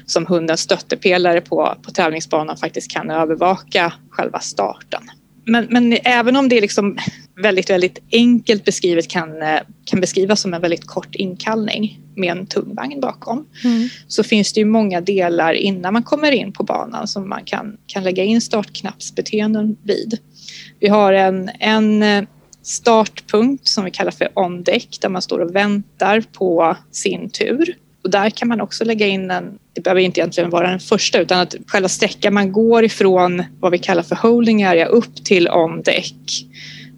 som 0.06 0.26
hundens 0.26 0.60
stöttepelare 0.60 1.40
på, 1.40 1.76
på 1.82 1.90
tävlingsbanan 1.90 2.56
faktiskt 2.56 2.90
kan 2.90 3.10
övervaka 3.10 3.92
själva 4.10 4.40
starten. 4.40 5.02
Men, 5.44 5.66
men 5.70 5.98
även 6.04 6.36
om 6.36 6.48
det 6.48 6.56
är 6.56 6.60
liksom 6.60 6.98
väldigt, 7.42 7.70
väldigt 7.70 7.98
enkelt 8.12 8.64
beskrivet 8.64 9.08
kan, 9.08 9.42
eh, 9.42 9.60
kan 9.84 10.00
beskrivas 10.00 10.40
som 10.40 10.54
en 10.54 10.60
väldigt 10.60 10.86
kort 10.86 11.14
inkallning 11.14 12.00
med 12.16 12.30
en 12.30 12.46
tung 12.46 12.74
vagn 12.74 13.00
bakom 13.00 13.46
mm. 13.64 13.88
så 14.08 14.24
finns 14.24 14.52
det 14.52 14.60
ju 14.60 14.66
många 14.66 15.00
delar 15.00 15.52
innan 15.54 15.92
man 15.92 16.02
kommer 16.02 16.32
in 16.32 16.52
på 16.52 16.62
banan 16.62 17.08
som 17.08 17.28
man 17.28 17.44
kan, 17.44 17.76
kan 17.86 18.04
lägga 18.04 18.24
in 18.24 18.40
startknappsbeteenden 18.40 19.76
vid. 19.82 20.18
Vi 20.80 20.88
har 20.88 21.12
en, 21.12 21.50
en 21.58 22.02
eh, 22.02 22.24
startpunkt 22.62 23.68
som 23.68 23.84
vi 23.84 23.90
kallar 23.90 24.10
för 24.10 24.28
on 24.34 24.62
deck 24.62 24.98
där 25.00 25.08
man 25.08 25.22
står 25.22 25.38
och 25.38 25.54
väntar 25.54 26.20
på 26.32 26.76
sin 26.90 27.30
tur. 27.30 27.76
Och 28.04 28.10
där 28.10 28.30
kan 28.30 28.48
man 28.48 28.60
också 28.60 28.84
lägga 28.84 29.06
in 29.06 29.30
en, 29.30 29.58
det 29.72 29.80
behöver 29.80 30.00
inte 30.00 30.20
egentligen 30.20 30.50
vara 30.50 30.70
den 30.70 30.80
första 30.80 31.20
utan 31.20 31.40
att 31.40 31.54
själva 31.66 31.88
sträckan 31.88 32.34
man 32.34 32.52
går 32.52 32.84
ifrån 32.84 33.42
vad 33.60 33.72
vi 33.72 33.78
kallar 33.78 34.02
för 34.02 34.16
holding 34.16 34.62
area 34.62 34.86
upp 34.86 35.24
till 35.24 35.48
on 35.48 35.82
deck. 35.82 36.46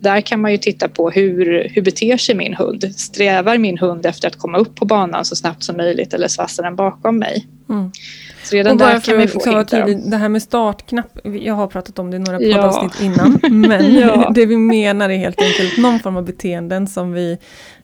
Där 0.00 0.20
kan 0.20 0.40
man 0.40 0.52
ju 0.52 0.58
titta 0.58 0.88
på 0.88 1.10
hur, 1.10 1.68
hur 1.74 1.82
beter 1.82 2.16
sig 2.16 2.34
min 2.34 2.54
hund? 2.54 2.94
Strävar 2.96 3.58
min 3.58 3.78
hund 3.78 4.06
efter 4.06 4.28
att 4.28 4.38
komma 4.38 4.58
upp 4.58 4.74
på 4.74 4.84
banan 4.84 5.24
så 5.24 5.36
snabbt 5.36 5.62
som 5.62 5.76
möjligt 5.76 6.14
eller 6.14 6.28
svassar 6.28 6.62
den 6.62 6.76
bakom 6.76 7.18
mig? 7.18 7.46
Mm. 7.68 7.90
Så 8.44 8.56
redan 8.56 8.76
där 8.76 9.00
kan 9.00 9.18
vi 9.18 9.28
få 9.28 9.38
hitta 9.38 9.64
tydligt, 9.64 10.10
Det 10.10 10.16
här 10.16 10.28
med 10.28 10.42
startknapp, 10.42 11.18
jag 11.24 11.54
har 11.54 11.66
pratat 11.66 11.98
om 11.98 12.10
det 12.10 12.16
i 12.16 12.20
några 12.20 12.38
poddavsnitt 12.38 12.92
ja. 12.98 13.04
innan. 13.04 13.40
Men 13.68 13.94
ja. 13.94 14.30
det 14.34 14.46
vi 14.46 14.56
menar 14.56 15.10
är 15.10 15.16
helt 15.16 15.40
enkelt 15.40 15.78
någon 15.78 16.00
form 16.00 16.16
av 16.16 16.24
beteenden 16.24 16.86
som 16.86 17.12
vi 17.12 17.38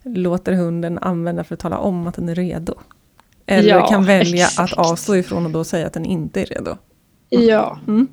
låter 0.04 0.52
hunden 0.52 0.98
använda 0.98 1.44
för 1.44 1.54
att 1.54 1.60
tala 1.60 1.78
om 1.78 2.06
att 2.06 2.14
den 2.14 2.28
är 2.28 2.34
redo. 2.34 2.74
Eller 3.50 3.68
ja, 3.68 3.86
kan 3.86 4.04
välja 4.04 4.46
exakt. 4.46 4.72
att 4.72 4.90
avstå 4.90 5.16
ifrån 5.16 5.46
och 5.46 5.52
då 5.52 5.64
säga 5.64 5.86
att 5.86 5.92
den 5.92 6.04
inte 6.04 6.40
är 6.40 6.46
redo. 6.46 6.76
Mm. 7.30 7.46
Ja. 7.46 7.78
Mm, 7.88 8.08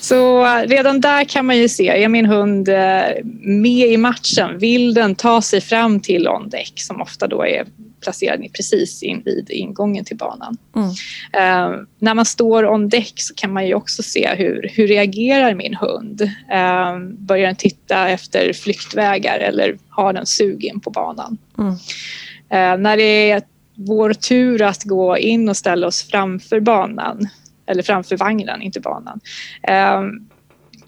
så 0.00 0.44
redan 0.66 1.00
där 1.00 1.24
kan 1.24 1.46
man 1.46 1.56
ju 1.56 1.68
se, 1.68 1.88
är 1.88 2.08
min 2.08 2.26
hund 2.26 2.68
eh, 2.68 3.24
med 3.40 3.88
i 3.88 3.96
matchen? 3.96 4.58
Vill 4.58 4.94
den 4.94 5.14
ta 5.14 5.42
sig 5.42 5.60
fram 5.60 6.00
till 6.00 6.28
on 6.28 6.48
deck 6.48 6.72
som 6.76 7.00
ofta 7.00 7.26
då 7.26 7.46
är 7.46 7.66
placerad 8.00 8.46
precis 8.56 9.02
in 9.02 9.22
vid 9.24 9.50
ingången 9.50 10.04
till 10.04 10.16
banan. 10.16 10.56
Mm. 10.76 10.88
Uh, 10.88 11.80
när 11.98 12.14
man 12.14 12.24
står 12.24 12.66
on 12.66 12.88
deck 12.88 13.12
så 13.16 13.34
kan 13.34 13.52
man 13.52 13.66
ju 13.66 13.74
också 13.74 14.02
se 14.02 14.34
hur, 14.34 14.70
hur 14.74 14.86
reagerar 14.86 15.54
min 15.54 15.74
hund? 15.74 16.22
Uh, 16.22 16.98
börjar 17.18 17.46
den 17.46 17.56
titta 17.56 18.08
efter 18.08 18.52
flyktvägar 18.52 19.38
eller 19.38 19.78
har 19.88 20.12
den 20.12 20.26
sug 20.26 20.64
in 20.64 20.80
på 20.80 20.90
banan? 20.90 21.38
Mm. 21.58 21.70
Uh, 21.72 22.82
när 22.82 22.96
det 22.96 23.30
är 23.30 23.42
vår 23.76 24.12
tur 24.12 24.62
att 24.62 24.84
gå 24.84 25.18
in 25.18 25.48
och 25.48 25.56
ställa 25.56 25.86
oss 25.86 26.02
framför 26.02 26.60
banan 26.60 27.28
eller 27.66 27.82
framför 27.82 28.16
vagnen, 28.16 28.62
inte 28.62 28.80
banan. 28.80 29.20
Ehm, 29.62 30.10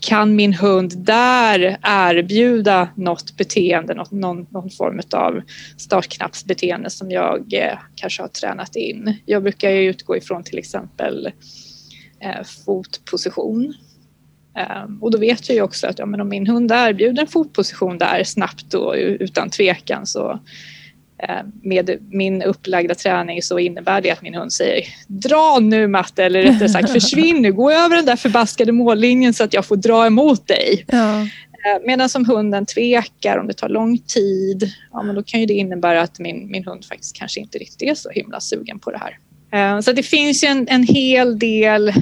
kan 0.01 0.37
min 0.37 0.53
hund 0.53 0.99
där 0.99 1.79
erbjuda 1.83 2.89
något 2.95 3.37
beteende, 3.37 3.95
något, 3.95 4.11
någon, 4.11 4.47
någon 4.51 4.71
form 4.71 5.01
av 5.13 5.41
startknappsbeteende 5.77 6.91
som 6.91 7.11
jag 7.11 7.55
eh, 7.55 7.79
kanske 7.95 8.23
har 8.23 8.29
tränat 8.29 8.77
in. 8.77 9.17
Jag 9.27 9.43
brukar 9.43 9.71
ju 9.71 9.91
utgå 9.91 10.17
ifrån 10.17 10.43
till 10.43 10.59
exempel 10.59 11.33
eh, 12.21 12.45
fotposition. 12.65 13.75
Ehm, 14.57 15.03
och 15.03 15.11
då 15.11 15.19
vet 15.19 15.49
jag 15.49 15.57
ju 15.57 15.63
också 15.63 15.87
att 15.87 15.99
ja, 15.99 16.07
men 16.07 16.21
om 16.21 16.29
min 16.29 16.47
hund 16.47 16.73
erbjuder 16.73 17.23
en 17.23 17.29
fotposition 17.29 17.99
där 17.99 18.25
snabbt 18.25 18.75
och 18.75 18.95
utan 18.97 19.51
tvekan 19.51 20.07
så 20.07 20.41
med 21.63 21.99
min 22.11 22.43
upplagda 22.43 22.95
träning 22.95 23.43
så 23.43 23.59
innebär 23.59 24.01
det 24.01 24.11
att 24.11 24.23
min 24.23 24.35
hund 24.35 24.53
säger 24.53 24.85
dra 25.07 25.59
nu 25.59 25.87
matte 25.87 26.25
eller 26.25 26.43
rättare 26.43 26.69
sagt 26.69 26.93
försvinn 26.93 27.43
nu, 27.43 27.53
gå 27.53 27.71
över 27.71 27.97
den 27.97 28.05
där 28.05 28.17
förbaskade 28.17 28.73
mållinjen 28.73 29.35
så 29.35 29.45
att 29.45 29.55
jag 29.55 29.67
får 29.67 29.77
dra 29.77 30.07
emot 30.07 30.47
dig. 30.47 30.85
Ja. 30.89 31.21
Eh, 31.21 31.87
medan 31.87 32.09
som 32.09 32.25
hunden 32.25 32.67
tvekar, 32.67 33.39
om 33.39 33.47
det 33.47 33.55
tar 33.55 33.69
lång 33.69 33.99
tid, 33.99 34.73
ja, 34.93 35.03
men 35.03 35.15
då 35.15 35.23
kan 35.23 35.41
ju 35.41 35.47
det 35.47 35.55
innebära 35.55 36.03
att 36.03 36.19
min, 36.19 36.51
min 36.51 36.65
hund 36.65 36.85
faktiskt 36.85 37.17
kanske 37.17 37.41
inte 37.41 37.59
riktigt 37.59 37.91
är 37.91 37.95
så 37.95 38.11
himla 38.11 38.41
sugen 38.41 38.79
på 38.79 38.91
det 38.91 38.99
här. 38.99 39.19
Eh, 39.53 39.81
så 39.81 39.93
det 39.93 40.03
finns 40.03 40.45
ju 40.45 40.49
en, 40.49 40.69
en 40.69 40.83
hel 40.83 41.39
del 41.39 41.93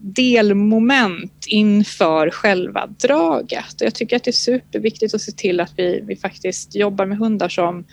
delmoment 0.00 1.44
inför 1.46 2.30
själva 2.30 2.86
draget. 2.86 3.80
Och 3.80 3.86
jag 3.86 3.94
tycker 3.94 4.16
att 4.16 4.24
det 4.24 4.30
är 4.30 4.32
superviktigt 4.32 5.14
att 5.14 5.20
se 5.20 5.32
till 5.32 5.60
att 5.60 5.72
vi, 5.76 6.04
vi 6.06 6.16
faktiskt 6.16 6.74
jobbar 6.74 7.06
med 7.06 7.18
hundar 7.18 7.48
som 7.48 7.84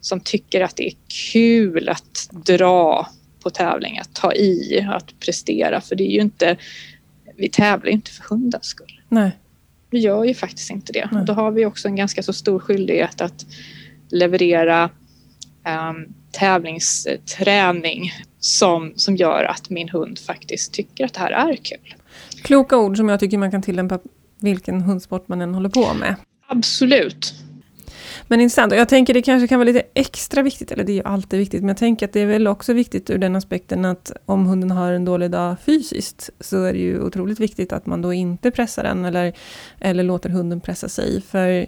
som 0.00 0.20
tycker 0.20 0.60
att 0.60 0.76
det 0.76 0.86
är 0.86 0.94
kul 1.32 1.88
att 1.88 2.28
dra 2.30 3.08
på 3.42 3.50
tävling, 3.50 3.98
att 3.98 4.14
ta 4.14 4.34
i, 4.34 4.86
att 4.90 5.20
prestera. 5.20 5.80
För 5.80 5.96
det 5.96 6.04
är 6.04 6.12
ju 6.12 6.20
inte, 6.20 6.56
vi 7.36 7.48
tävlar 7.48 7.90
inte 7.90 8.10
för 8.10 8.24
hundens 8.24 8.66
skull. 8.66 9.00
Nej. 9.08 9.30
Vi 9.90 9.98
gör 9.98 10.24
ju 10.24 10.34
faktiskt 10.34 10.70
inte 10.70 10.92
det. 10.92 11.08
Och 11.12 11.24
då 11.24 11.32
har 11.32 11.50
vi 11.50 11.66
också 11.66 11.88
en 11.88 11.96
ganska 11.96 12.22
så 12.22 12.32
stor 12.32 12.58
skyldighet 12.58 13.20
att 13.20 13.46
leverera 14.10 14.90
um, 15.66 16.14
tävlingsträning 16.32 18.12
som, 18.38 18.92
som 18.96 19.16
gör 19.16 19.44
att 19.44 19.70
min 19.70 19.88
hund 19.88 20.18
faktiskt 20.18 20.72
tycker 20.72 21.04
att 21.04 21.14
det 21.14 21.20
här 21.20 21.30
är 21.30 21.56
kul. 21.56 21.94
Kloka 22.42 22.76
ord 22.76 22.96
som 22.96 23.08
jag 23.08 23.20
tycker 23.20 23.38
man 23.38 23.50
kan 23.50 23.62
tillämpa 23.62 23.98
vilken 24.40 24.80
hundsport 24.80 25.28
man 25.28 25.40
än 25.40 25.54
håller 25.54 25.68
på 25.68 25.94
med. 25.94 26.14
Absolut. 26.46 27.34
Men 28.30 28.40
intressant. 28.40 28.72
Och 28.72 28.78
jag 28.78 28.88
tänker 28.88 29.14
det 29.14 29.22
kanske 29.22 29.48
kan 29.48 29.58
vara 29.58 29.66
lite 29.66 29.82
extra 29.94 30.42
viktigt, 30.42 30.72
eller 30.72 30.84
det 30.84 30.92
är 30.92 30.94
ju 30.94 31.02
alltid 31.04 31.38
viktigt, 31.38 31.60
men 31.60 31.68
jag 31.68 31.76
tänker 31.76 32.06
att 32.06 32.12
det 32.12 32.20
är 32.20 32.26
väl 32.26 32.46
också 32.46 32.72
viktigt 32.72 33.10
ur 33.10 33.18
den 33.18 33.36
aspekten 33.36 33.84
att 33.84 34.12
om 34.26 34.46
hunden 34.46 34.70
har 34.70 34.92
en 34.92 35.04
dålig 35.04 35.30
dag 35.30 35.56
fysiskt, 35.60 36.30
så 36.40 36.64
är 36.64 36.72
det 36.72 36.78
ju 36.78 37.00
otroligt 37.00 37.40
viktigt 37.40 37.72
att 37.72 37.86
man 37.86 38.02
då 38.02 38.12
inte 38.12 38.50
pressar 38.50 38.82
den, 38.82 39.04
eller, 39.04 39.32
eller 39.80 40.02
låter 40.02 40.30
hunden 40.30 40.60
pressa 40.60 40.88
sig. 40.88 41.22
För 41.22 41.66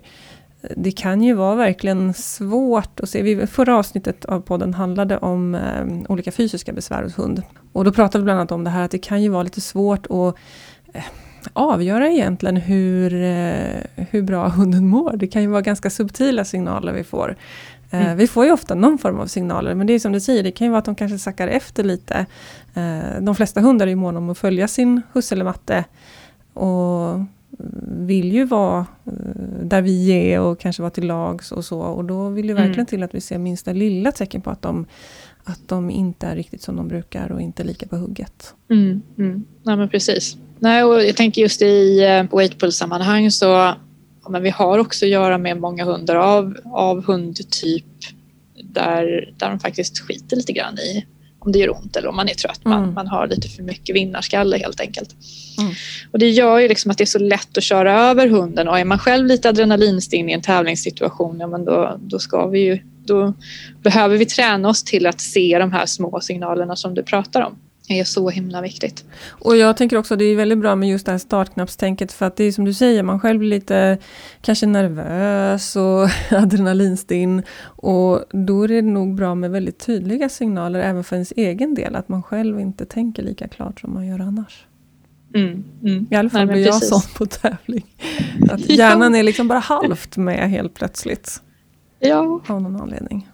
det 0.77 0.91
kan 0.91 1.23
ju 1.23 1.35
vara 1.35 1.55
verkligen 1.55 2.15
svårt 2.15 3.01
att 3.01 3.09
se. 3.09 3.47
Förra 3.47 3.77
avsnittet 3.77 4.25
av 4.25 4.41
podden 4.41 4.75
handlade 4.75 5.19
om 5.19 5.55
eh, 5.55 6.13
olika 6.13 6.33
fysiska 6.33 6.73
besvär 6.73 7.03
hos 7.03 7.19
hund. 7.19 7.43
Och 7.73 7.85
då 7.85 7.93
pratade 7.93 8.23
vi 8.23 8.25
bland 8.25 8.41
annat 8.41 8.53
om 8.53 8.65
det 8.65 8.71
här 8.71 8.85
att 8.85 8.91
det 8.91 8.99
kan 8.99 9.23
ju 9.23 9.29
vara 9.29 9.43
lite 9.43 9.61
svårt 9.61 10.07
att 10.07 10.35
eh, 10.95 11.05
avgöra 11.53 12.11
egentligen 12.11 12.57
hur, 12.57 13.15
eh, 13.15 14.07
hur 14.11 14.23
bra 14.23 14.49
hunden 14.57 14.89
mår. 14.89 15.17
Det 15.17 15.27
kan 15.27 15.43
ju 15.43 15.49
vara 15.49 15.63
ganska 15.63 15.91
subtila 15.91 16.45
signaler 16.45 16.93
vi 16.93 17.05
får. 17.05 17.37
Eh, 17.91 18.07
mm. 18.07 18.17
Vi 18.17 18.27
får 18.27 18.45
ju 18.45 18.53
ofta 18.53 18.75
någon 18.75 18.99
form 18.99 19.21
av 19.21 19.27
signaler, 19.27 19.75
men 19.75 19.87
det 19.87 19.93
är 19.93 19.99
som 19.99 20.13
du 20.13 20.21
säger, 20.21 20.43
det 20.43 20.51
kan 20.51 20.67
ju 20.67 20.71
vara 20.71 20.79
att 20.79 20.85
de 20.85 20.95
kanske 20.95 21.19
sackar 21.19 21.49
efter 21.49 21.85
lite. 21.85 22.27
Eh, 22.75 23.21
de 23.21 23.35
flesta 23.35 23.61
hundar 23.61 23.87
är 23.87 23.91
ju 23.91 23.97
måna 23.97 24.19
om 24.19 24.31
att 24.31 24.39
följa 24.39 24.69
sin 24.69 25.03
husse 25.13 25.35
eller 25.35 25.45
matte. 25.45 25.85
Och 26.55 27.21
vill 27.89 28.33
ju 28.33 28.45
vara 28.45 28.87
där 29.63 29.83
vi 29.83 30.11
är 30.11 30.41
och 30.41 30.61
kanske 30.61 30.83
vara 30.83 30.91
till 30.91 31.07
lags 31.07 31.53
och 31.53 31.65
så. 31.65 31.81
Och 31.81 32.05
då 32.05 32.29
vill 32.29 32.47
det 32.47 32.55
verkligen 32.55 32.75
mm. 32.75 32.87
till 32.87 33.03
att 33.03 33.15
vi 33.15 33.21
ser 33.21 33.39
minsta 33.39 33.73
lilla 33.73 34.13
tecken 34.13 34.41
på 34.41 34.51
att 34.51 34.63
de, 34.63 34.87
att 35.45 35.69
de 35.69 35.91
inte 35.91 36.27
är 36.27 36.37
riktigt 36.37 36.63
som 36.63 36.77
de 36.77 36.89
brukar 36.89 37.33
och 37.33 37.41
inte 37.41 37.65
lika 37.65 37.87
på 37.87 37.97
hugget. 37.97 38.55
Mm, 38.71 39.03
mm. 39.19 39.45
Ja, 39.63 39.77
men 39.77 39.89
precis. 39.89 40.37
Nej, 40.59 40.85
och 40.85 41.05
jag 41.05 41.17
tänker 41.17 41.43
just 41.43 41.63
i 41.63 42.01
uh, 42.01 42.37
weightpull-sammanhang 42.37 43.31
så 43.31 43.47
ja, 43.47 44.29
men 44.31 44.43
vi 44.43 44.51
har 44.51 44.79
också 44.79 45.05
att 45.05 45.11
göra 45.11 45.39
med 45.39 45.61
många 45.61 45.85
hundar 45.85 46.17
av, 46.17 46.57
av 46.65 47.05
hundtyp 47.05 47.85
där, 48.63 49.33
där 49.39 49.51
de 49.51 49.61
faktiskt 49.61 49.99
skiter 49.99 50.37
lite 50.37 50.53
grann 50.53 50.79
i 50.79 51.07
om 51.39 51.53
det 51.53 51.59
gör 51.59 51.77
ont 51.77 51.97
eller 51.97 52.09
om 52.09 52.17
man 52.17 52.29
är 52.29 52.35
trött. 52.35 52.65
Man, 52.65 52.83
mm. 52.83 52.95
man 52.95 53.07
har 53.07 53.27
lite 53.27 53.49
för 53.49 53.63
mycket 53.63 53.97
vinnarskalle 53.97 54.59
helt 54.59 54.81
enkelt. 54.81 55.17
Mm. 55.59 55.73
Och 56.13 56.19
det 56.19 56.31
gör 56.31 56.59
ju 56.59 56.69
liksom 56.69 56.91
att 56.91 56.99
det 56.99 57.05
är 57.05 57.07
så 57.07 57.19
lätt 57.19 57.59
att 57.59 57.65
köra 57.65 58.01
över 58.01 58.29
hunden 58.29 58.69
och 58.69 58.79
är 58.79 58.85
man 58.85 58.99
själv 58.99 59.27
lite 59.27 59.49
adrenalinstinn 59.49 60.29
i 60.29 60.33
en 60.33 60.43
tävlingssituation, 60.43 61.41
ja, 61.41 61.47
men 61.47 61.65
då, 61.65 61.99
då 62.01 62.19
ska 62.19 62.47
vi 62.47 62.61
ju 62.61 62.79
då 63.07 63.35
behöver 63.83 64.17
vi 64.17 64.27
träna 64.27 64.69
oss 64.69 64.85
till 64.85 65.07
att 65.07 65.21
se 65.21 65.59
de 65.59 65.73
här 65.73 65.87
små 65.87 66.21
signalerna 66.21 66.77
som 66.77 66.95
du 66.95 67.03
pratar 67.03 67.43
om. 67.43 67.57
Det 67.89 68.01
är 68.01 68.05
så 68.05 68.31
himla 68.31 68.61
viktigt. 68.61 69.05
Och 69.29 69.57
jag 69.57 69.77
tänker 69.77 69.97
också 69.97 70.15
att 70.15 70.19
det 70.19 70.25
är 70.25 70.37
väldigt 70.37 70.59
bra 70.59 70.77
med 70.77 70.89
just 70.89 71.07
det 71.07 71.13
här 71.13 71.19
startknappstänket 71.19 72.13
för 72.13 72.27
att 72.27 72.37
det 72.37 72.45
är 72.45 72.53
som 72.53 72.65
du 72.65 72.75
säger, 72.75 73.03
man 73.03 73.21
själv 73.21 73.39
blir 73.39 73.49
lite 73.49 73.99
kanske 74.41 74.67
nervös 74.67 75.77
och 75.77 76.09
adrenalinstinn 76.39 77.43
och 77.63 78.25
då 78.31 78.63
är 78.63 78.69
det 78.69 78.83
nog 78.83 79.15
bra 79.15 79.35
med 79.35 79.51
väldigt 79.51 79.79
tydliga 79.79 80.29
signaler 80.29 80.81
även 80.81 81.05
för 81.05 81.17
ens 81.17 81.33
egen 81.37 81.75
del, 81.75 81.97
att 81.97 82.09
man 82.09 82.23
själv 82.23 82.61
inte 82.61 82.85
tänker 82.85 83.23
lika 83.23 83.49
klart 83.49 83.81
som 83.81 83.95
man 83.95 84.07
gör 84.07 84.21
annars. 84.21 84.65
Mm, 85.35 85.65
mm. 85.83 86.07
I 86.11 86.15
alla 86.15 86.31
fall 86.31 86.47
blir 86.47 86.67
jag 86.67 86.83
sån 86.83 87.01
på 87.17 87.27
tävling. 87.27 87.97
Att 88.51 88.61
hjärnan 88.71 89.15
är 89.15 89.23
liksom 89.23 89.49
bara 89.49 89.59
halvt 89.59 90.17
med 90.17 90.51
helt 90.51 90.75
plötsligt. 90.75 91.43
Ja. 92.09 92.41
Av 92.47 92.63
någon 92.63 92.81
anledning. 92.81 93.29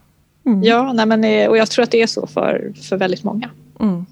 Mm. 0.46 0.62
Ja, 0.62 0.92
nej 0.92 1.06
men, 1.06 1.24
eh, 1.24 1.48
och 1.48 1.56
jag 1.56 1.70
tror 1.70 1.82
att 1.82 1.90
det 1.90 2.02
är 2.02 2.06
så 2.06 2.26
för, 2.26 2.72
för 2.88 2.96
väldigt 2.96 3.24
många. 3.24 3.50
Mm. 3.80 4.06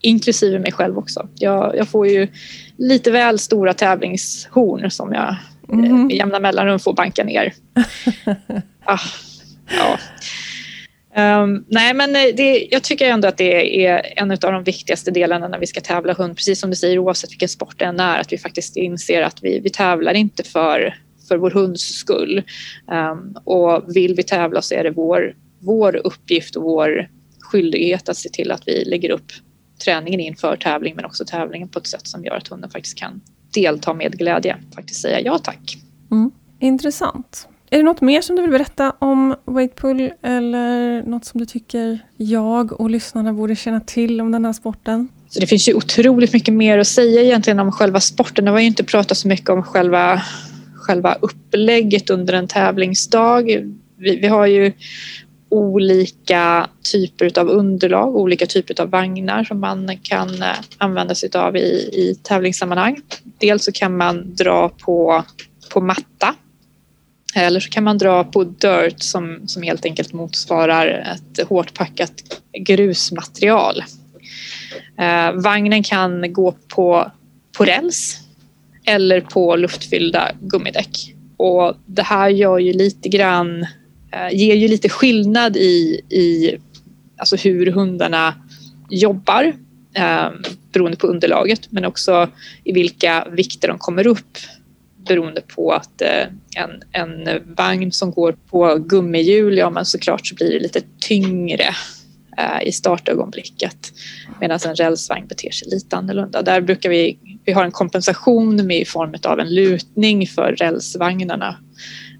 Inklusive 0.00 0.58
mig 0.58 0.72
själv 0.72 0.98
också. 0.98 1.28
Jag, 1.34 1.76
jag, 1.76 1.88
får 1.88 2.06
ju 2.06 2.28
lite 2.76 3.10
väl 3.10 3.38
stora 3.38 3.74
tävlingshorn 3.74 4.90
som 4.90 5.12
jag 5.12 5.36
mm. 5.72 6.06
med 6.06 6.16
jämna 6.16 6.38
mellanrum 6.38 6.78
får 6.78 6.92
banka 6.92 7.24
ner. 7.24 7.54
ah, 8.84 8.98
ja. 9.76 9.98
Um, 11.42 11.64
nej, 11.68 11.94
men 11.94 12.12
det, 12.12 12.68
jag 12.70 12.82
tycker 12.82 13.10
ändå 13.10 13.28
att 13.28 13.36
det 13.36 13.86
är 13.86 14.12
en 14.16 14.30
av 14.30 14.38
de 14.38 14.64
viktigaste 14.64 15.10
delarna 15.10 15.48
när 15.48 15.58
vi 15.58 15.66
ska 15.66 15.80
tävla 15.80 16.12
hund. 16.12 16.36
Precis 16.36 16.60
som 16.60 16.70
du 16.70 16.76
säger, 16.76 16.98
oavsett 16.98 17.30
vilken 17.30 17.48
sport 17.48 17.74
det 17.78 17.84
än 17.84 18.00
är, 18.00 18.20
att 18.20 18.32
vi 18.32 18.38
faktiskt 18.38 18.76
inser 18.76 19.22
att 19.22 19.38
vi, 19.42 19.60
vi 19.60 19.70
tävlar 19.70 20.14
inte 20.14 20.42
för 20.42 20.94
för 21.28 21.36
vår 21.36 21.50
hunds 21.50 21.82
skull. 21.82 22.42
Um, 23.12 23.36
och 23.44 23.96
vill 23.96 24.14
vi 24.14 24.22
tävla 24.22 24.62
så 24.62 24.74
är 24.74 24.84
det 24.84 24.90
vår, 24.90 25.34
vår 25.58 25.96
uppgift 25.96 26.56
och 26.56 26.62
vår 26.62 27.10
skyldighet 27.40 28.08
att 28.08 28.16
se 28.16 28.28
till 28.28 28.52
att 28.52 28.62
vi 28.66 28.84
lägger 28.84 29.10
upp 29.10 29.32
träningen 29.84 30.20
inför 30.20 30.56
tävling 30.56 30.96
men 30.96 31.04
också 31.04 31.24
tävlingen 31.24 31.68
på 31.68 31.78
ett 31.78 31.86
sätt 31.86 32.06
som 32.06 32.24
gör 32.24 32.36
att 32.36 32.48
hunden 32.48 32.70
faktiskt 32.70 32.98
kan 32.98 33.20
delta 33.54 33.94
med 33.94 34.18
glädje. 34.18 34.56
Faktiskt 34.74 35.00
säga 35.00 35.20
ja 35.20 35.38
tack. 35.38 35.78
Mm. 36.10 36.30
Intressant. 36.60 37.48
Är 37.70 37.78
det 37.78 37.82
något 37.82 38.00
mer 38.00 38.20
som 38.20 38.36
du 38.36 38.42
vill 38.42 38.50
berätta 38.50 38.92
om 38.98 39.34
weightpull 39.46 40.10
eller 40.22 41.02
något 41.02 41.24
som 41.24 41.40
du 41.40 41.46
tycker 41.46 41.98
jag 42.16 42.80
och 42.80 42.90
lyssnarna 42.90 43.32
borde 43.32 43.56
känna 43.56 43.80
till 43.80 44.20
om 44.20 44.32
den 44.32 44.44
här 44.44 44.52
sporten? 44.52 45.08
Så 45.28 45.40
det 45.40 45.46
finns 45.46 45.68
ju 45.68 45.74
otroligt 45.74 46.32
mycket 46.32 46.54
mer 46.54 46.78
att 46.78 46.86
säga 46.86 47.22
egentligen 47.22 47.58
om 47.58 47.72
själva 47.72 48.00
sporten. 48.00 48.44
Det 48.44 48.50
har 48.50 48.58
ju 48.58 48.66
inte 48.66 48.84
pratat 48.84 49.18
så 49.18 49.28
mycket 49.28 49.50
om 49.50 49.62
själva 49.62 50.22
själva 50.86 51.14
upplägget 51.14 52.10
under 52.10 52.34
en 52.34 52.48
tävlingsdag. 52.48 53.42
Vi, 53.98 54.16
vi 54.16 54.26
har 54.26 54.46
ju 54.46 54.72
olika 55.48 56.68
typer 56.92 57.38
av 57.38 57.48
underlag, 57.48 58.16
olika 58.16 58.46
typer 58.46 58.80
av 58.80 58.90
vagnar 58.90 59.44
som 59.44 59.60
man 59.60 59.98
kan 60.02 60.42
eh, 60.42 60.56
använda 60.78 61.14
sig 61.14 61.30
av 61.34 61.56
i, 61.56 61.90
i 61.92 62.18
tävlingssammanhang. 62.22 63.00
Dels 63.38 63.64
så 63.64 63.72
kan 63.72 63.96
man 63.96 64.34
dra 64.34 64.68
på, 64.68 65.24
på 65.72 65.80
matta 65.80 66.34
eller 67.34 67.60
så 67.60 67.70
kan 67.70 67.84
man 67.84 67.98
dra 67.98 68.24
på 68.24 68.44
dirt 68.44 69.02
som, 69.02 69.48
som 69.48 69.62
helt 69.62 69.84
enkelt 69.84 70.12
motsvarar 70.12 70.86
ett 71.14 71.48
hårt 71.48 71.74
packat 71.74 72.12
grusmaterial. 72.58 73.84
Eh, 74.98 75.32
vagnen 75.32 75.82
kan 75.82 76.32
gå 76.32 76.52
på, 76.52 77.10
på 77.56 77.64
räls 77.64 78.25
eller 78.86 79.20
på 79.20 79.56
luftfyllda 79.56 80.32
gummidäck. 80.40 81.14
Och 81.36 81.76
det 81.86 82.02
här 82.02 82.28
gör 82.28 82.58
ju 82.58 82.72
lite 82.72 83.08
grann, 83.08 83.66
eh, 84.12 84.28
ger 84.32 84.54
ju 84.54 84.68
lite 84.68 84.88
skillnad 84.88 85.56
i, 85.56 86.00
i 86.10 86.56
alltså 87.16 87.36
hur 87.36 87.66
hundarna 87.66 88.34
jobbar 88.90 89.52
eh, 89.94 90.28
beroende 90.72 90.96
på 90.96 91.06
underlaget 91.06 91.72
men 91.72 91.84
också 91.84 92.28
i 92.64 92.72
vilka 92.72 93.26
vikter 93.30 93.68
de 93.68 93.78
kommer 93.78 94.06
upp 94.06 94.38
beroende 95.08 95.40
på 95.40 95.72
att 95.72 96.02
eh, 96.02 96.26
en, 96.56 96.82
en 96.92 97.42
vagn 97.56 97.92
som 97.92 98.10
går 98.10 98.36
på 98.50 98.74
gummihjul, 98.74 99.58
ja 99.58 99.70
men 99.70 99.84
såklart 99.84 100.26
så 100.26 100.34
blir 100.34 100.52
det 100.52 100.58
lite 100.58 100.80
tyngre 101.00 101.74
i 102.62 102.72
startögonblicket 102.72 103.92
medan 104.40 104.58
en 104.66 104.74
rälsvagn 104.74 105.26
beter 105.26 105.50
sig 105.50 105.68
lite 105.68 105.96
annorlunda. 105.96 106.42
Där 106.42 106.60
brukar 106.60 106.90
vi 106.90 107.18
vi 107.46 107.52
har 107.52 107.64
en 107.64 107.72
kompensation 107.72 108.66
med 108.66 108.80
i 108.80 108.84
form 108.84 109.14
av 109.22 109.40
en 109.40 109.54
lutning 109.54 110.26
för 110.26 110.52
rälsvagnarna. 110.52 111.58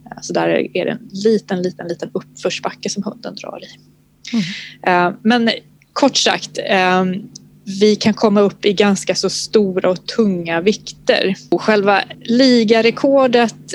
Eh, 0.06 0.20
så 0.22 0.32
där 0.32 0.48
är 0.48 0.84
det 0.84 0.90
en 0.90 1.08
liten, 1.12 1.62
liten, 1.62 1.88
liten 1.88 2.10
uppförsbacke 2.12 2.90
som 2.90 3.02
hunden 3.02 3.34
drar 3.34 3.60
i. 3.64 3.68
Mm. 4.32 5.08
Eh, 5.08 5.18
men 5.22 5.50
kort 5.92 6.16
sagt, 6.16 6.58
eh, 6.64 7.04
vi 7.80 7.96
kan 7.96 8.14
komma 8.14 8.40
upp 8.40 8.64
i 8.64 8.72
ganska 8.72 9.14
så 9.14 9.30
stora 9.30 9.90
och 9.90 10.06
tunga 10.06 10.60
vikter. 10.60 11.34
Och 11.50 11.62
själva 11.62 12.02
ligarekordet 12.20 13.74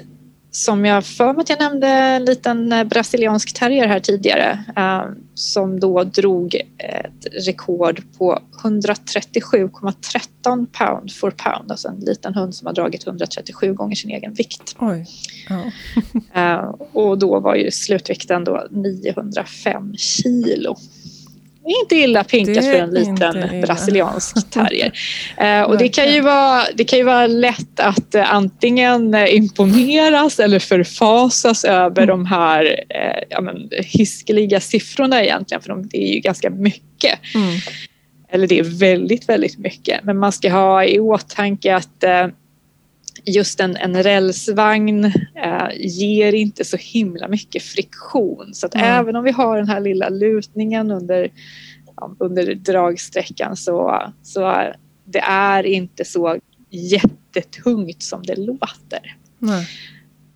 som 0.52 0.86
jag 0.86 1.06
för 1.06 1.34
mig 1.34 1.42
att 1.42 1.50
jag 1.50 1.60
nämnde 1.60 1.88
en 1.88 2.26
liten 2.26 2.72
eh, 2.72 2.84
brasiliansk 2.84 3.54
terrier 3.54 3.88
här 3.88 4.00
tidigare 4.00 4.64
eh, 4.78 5.04
som 5.34 5.80
då 5.80 6.04
drog 6.04 6.56
ett 6.78 7.28
rekord 7.46 8.04
på 8.18 8.40
137,13 8.64 10.68
pound 10.72 11.14
for 11.14 11.32
pound, 11.32 11.72
alltså 11.72 11.88
en 11.88 12.00
liten 12.00 12.34
hund 12.34 12.56
som 12.56 12.68
har 12.68 12.74
dragit 12.74 13.08
137 13.08 13.74
gånger 13.74 13.96
sin 13.96 14.12
egen 14.12 14.34
vikt. 14.34 14.76
Ja. 15.50 15.72
eh, 16.34 16.76
och 16.94 17.18
då 17.18 17.40
var 17.40 17.56
ju 17.56 17.72
slutvikten 17.72 18.44
då 18.44 18.68
905 18.72 19.94
kilo. 19.98 20.76
Inte 21.66 21.96
illa 21.96 22.24
pinkat 22.24 22.66
för 22.66 22.74
en 22.74 22.90
liten 22.90 23.62
brasiliansk 23.62 24.50
terrier. 24.52 24.92
Eh, 25.38 25.62
och 25.62 25.78
det 25.78 25.90
kan, 25.90 26.14
ju 26.14 26.22
vara, 26.22 26.64
det 26.76 26.84
kan 26.84 27.00
ju 27.00 27.06
vara 27.06 27.28
lätt 27.28 27.80
att 27.80 28.16
eh, 28.16 28.34
antingen 28.34 29.16
imponeras 29.28 30.40
eller 30.40 30.60
förfasas 30.60 31.64
över 31.64 32.04
mm. 32.04 32.08
de 32.08 32.26
här 32.26 32.66
eh, 32.90 33.24
ja, 33.30 33.42
men, 33.42 33.70
hiskeliga 33.72 34.60
siffrorna 34.60 35.24
egentligen, 35.24 35.62
för 35.62 35.70
de, 35.70 35.88
det 35.88 36.04
är 36.10 36.14
ju 36.14 36.20
ganska 36.20 36.50
mycket. 36.50 37.20
Mm. 37.36 37.60
Eller 38.32 38.48
det 38.48 38.60
är 38.60 38.80
väldigt, 38.80 39.30
väldigt 39.30 39.58
mycket. 39.58 40.04
Men 40.04 40.18
man 40.18 40.32
ska 40.32 40.52
ha 40.52 40.86
i 40.86 41.00
åtanke 41.00 41.76
att 41.76 42.04
eh, 42.04 42.28
just 43.26 43.60
en, 43.60 43.76
en 43.76 44.04
rälsvagn 44.04 45.06
eh, 45.06 45.68
ger 45.78 46.34
inte 46.34 46.66
så 46.66 46.78
himla 46.78 47.28
mycket 47.28 47.64
friktion. 47.64 48.54
Så 48.54 48.66
att 48.66 48.76
mm. 48.76 48.88
även 48.88 49.16
om 49.16 49.24
vi 49.24 49.32
har 49.32 49.58
den 49.58 49.68
här 49.68 49.80
lilla 49.80 50.10
lutningen 50.10 50.92
under, 50.92 51.32
under 52.20 52.56
dragsträckan 52.56 53.56
så, 53.56 54.04
så 54.24 54.74
det 55.06 55.20
är 55.20 55.64
inte 55.64 56.06
så 56.06 56.38
jättetungt 56.70 58.04
som 58.04 58.24
det 58.24 58.36
låter. 58.36 59.18
Mm. 59.42 59.64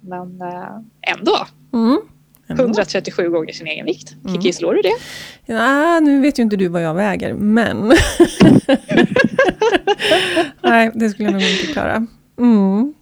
Men 0.01 0.41
eh, 0.41 0.79
ändå. 1.01 1.47
Mm. 1.73 1.99
137 2.47 3.29
gånger 3.29 3.53
sin 3.53 3.67
egen 3.67 3.85
vikt. 3.85 4.15
Mm. 4.23 4.35
Kiki, 4.35 4.53
slår 4.53 4.73
du 4.73 4.81
det? 4.81 4.93
Ja, 5.53 5.99
nu 5.99 6.21
vet 6.21 6.39
ju 6.39 6.43
inte 6.43 6.55
du 6.55 6.67
vad 6.67 6.83
jag 6.83 6.93
väger, 6.93 7.33
men... 7.33 7.87
Nej, 10.61 10.91
det 10.93 11.09
skulle 11.09 11.29
jag 11.29 11.33
nog 11.33 11.41
inte 11.41 11.73
klara. 11.73 12.07
Mm. 12.37 12.93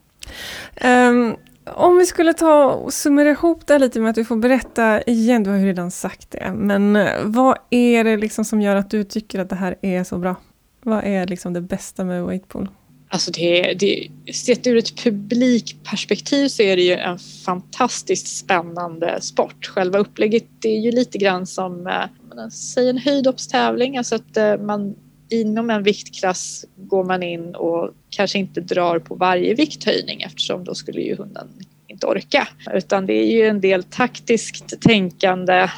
Um, 0.83 1.35
om 1.65 1.97
vi 1.97 2.05
skulle 2.05 2.33
ta 2.33 2.65
och 2.65 2.93
summera 2.93 3.29
ihop 3.29 3.67
det 3.67 3.79
lite 3.79 3.99
med 3.99 4.09
att 4.09 4.15
du 4.15 4.25
får 4.25 4.35
berätta 4.35 5.01
igen, 5.01 5.43
du 5.43 5.49
har 5.49 5.57
ju 5.57 5.65
redan 5.65 5.91
sagt 5.91 6.31
det, 6.31 6.51
men 6.55 6.95
eh, 6.95 7.11
vad 7.23 7.57
är 7.69 8.03
det 8.03 8.17
liksom 8.17 8.45
som 8.45 8.61
gör 8.61 8.75
att 8.75 8.89
du 8.89 9.03
tycker 9.03 9.39
att 9.39 9.49
det 9.49 9.55
här 9.55 9.75
är 9.81 10.03
så 10.03 10.17
bra? 10.17 10.35
Vad 10.81 11.03
är 11.03 11.27
liksom 11.27 11.53
det 11.53 11.61
bästa 11.61 12.03
med 12.03 12.25
Weightpool? 12.25 12.69
Alltså 13.09 13.31
det, 13.31 13.73
det, 13.73 14.07
sett 14.33 14.67
ur 14.67 14.77
ett 14.77 15.03
publikperspektiv 15.03 16.47
så 16.47 16.63
är 16.63 16.75
det 16.75 16.81
ju 16.81 16.93
en 16.93 17.19
fantastiskt 17.19 18.37
spännande 18.37 19.21
sport. 19.21 19.65
Själva 19.65 19.99
upplägget 19.99 20.65
är 20.65 20.79
ju 20.79 20.91
lite 20.91 21.17
grann 21.17 21.47
som 21.47 21.87
eh, 21.87 22.47
säg 22.51 22.89
en 22.89 22.97
höjdhoppstävling, 22.97 23.97
alltså 23.97 24.15
att 24.15 24.37
eh, 24.37 24.57
man 24.57 24.95
inom 25.33 25.69
en 25.69 25.83
viktklass 25.83 26.65
går 26.75 27.03
man 27.03 27.23
in 27.23 27.55
och 27.55 27.91
kanske 28.09 28.39
inte 28.39 28.61
drar 28.61 28.99
på 28.99 29.15
varje 29.15 29.53
vikthöjning 29.53 30.21
eftersom 30.21 30.63
då 30.63 30.75
skulle 30.75 31.01
ju 31.01 31.15
hunden 31.15 31.47
inte 31.87 32.07
orka. 32.07 32.47
Utan 32.73 33.05
det 33.05 33.13
är 33.13 33.25
ju 33.25 33.47
en 33.47 33.61
del 33.61 33.83
taktiskt 33.83 34.81
tänkande 34.81 35.69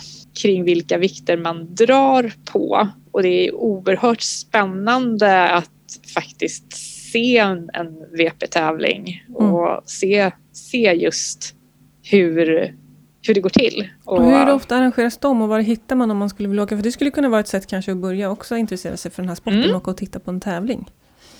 kring 0.41 0.63
vilka 0.63 0.97
vikter 0.97 1.37
man 1.37 1.75
drar 1.75 2.33
på 2.51 2.89
och 3.11 3.23
det 3.23 3.47
är 3.47 3.55
oerhört 3.55 4.21
spännande 4.21 5.49
att 5.49 5.71
faktiskt 6.13 6.73
se 7.11 7.37
en, 7.37 7.69
en 7.73 7.87
VP-tävling 8.17 9.23
och 9.33 9.69
mm. 9.69 9.81
se, 9.85 10.31
se 10.51 10.93
just 10.93 11.55
hur 12.03 12.75
hur 13.27 13.33
det 13.33 13.41
går 13.41 13.49
till. 13.49 13.89
Och, 14.03 14.17
och 14.17 14.25
hur 14.25 14.53
ofta 14.53 14.75
arrangeras 14.75 15.17
de 15.17 15.41
och 15.41 15.49
var 15.49 15.59
hittar 15.59 15.95
man 15.95 16.11
om 16.11 16.17
man 16.17 16.29
skulle 16.29 16.49
vilja 16.49 16.63
åka? 16.63 16.75
För 16.75 16.83
det 16.83 16.91
skulle 16.91 17.11
kunna 17.11 17.29
vara 17.29 17.39
ett 17.39 17.47
sätt 17.47 17.67
kanske 17.67 17.91
att 17.91 17.97
börja 17.97 18.29
också 18.29 18.57
intressera 18.57 18.97
sig 18.97 19.11
för 19.11 19.21
den 19.21 19.29
här 19.29 19.35
sporten 19.35 19.63
mm. 19.63 19.75
och 19.75 19.97
titta 19.97 20.19
på 20.19 20.31
en 20.31 20.39
tävling. 20.39 20.89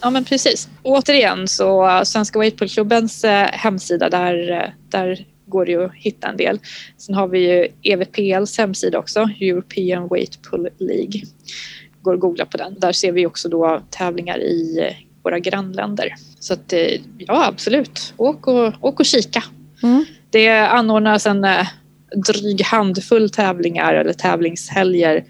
Ja 0.02 0.10
men 0.10 0.24
precis. 0.24 0.70
Återigen 0.84 1.48
så 1.48 2.02
Svenska 2.06 2.40
Weightpool-klubbens 2.40 3.24
eh, 3.24 3.48
hemsida 3.52 4.10
där, 4.10 4.52
eh, 4.52 4.70
där 4.90 5.26
går 5.46 5.66
det 5.66 5.76
att 5.76 5.94
hitta 5.94 6.28
en 6.28 6.38
del. 6.38 6.60
Sen 6.98 7.16
har 7.16 7.28
vi 7.28 7.40
ju 7.40 7.68
EVPLs 7.82 8.58
hemsida 8.58 9.00
också, 9.00 9.20
European 9.42 10.08
Weightpool 10.08 10.70
League. 10.78 11.22
Går 12.02 12.14
att 12.14 12.20
googla 12.20 12.46
på 12.46 12.58
den. 12.58 12.80
Där 12.80 12.92
ser 12.92 13.12
vi 13.12 13.26
också 13.26 13.50
då 13.50 13.82
tävlingar 13.90 14.38
i 14.38 14.80
eh, 14.80 14.94
våra 15.24 15.40
grannländer. 15.40 16.14
Så 16.40 16.54
att 16.54 16.74
ja 17.18 17.46
absolut, 17.48 18.14
åk 18.18 18.48
och, 18.48 18.74
åk 18.82 19.00
och 19.00 19.06
kika. 19.06 19.44
Mm. 19.84 20.06
Det 20.36 20.50
anordnas 20.50 21.26
en 21.26 21.44
eh, 21.44 21.68
dryg 22.28 22.62
handfull 22.62 23.30
tävlingar 23.30 23.94
eller 23.94 24.14
tävlingshelger 24.14 25.24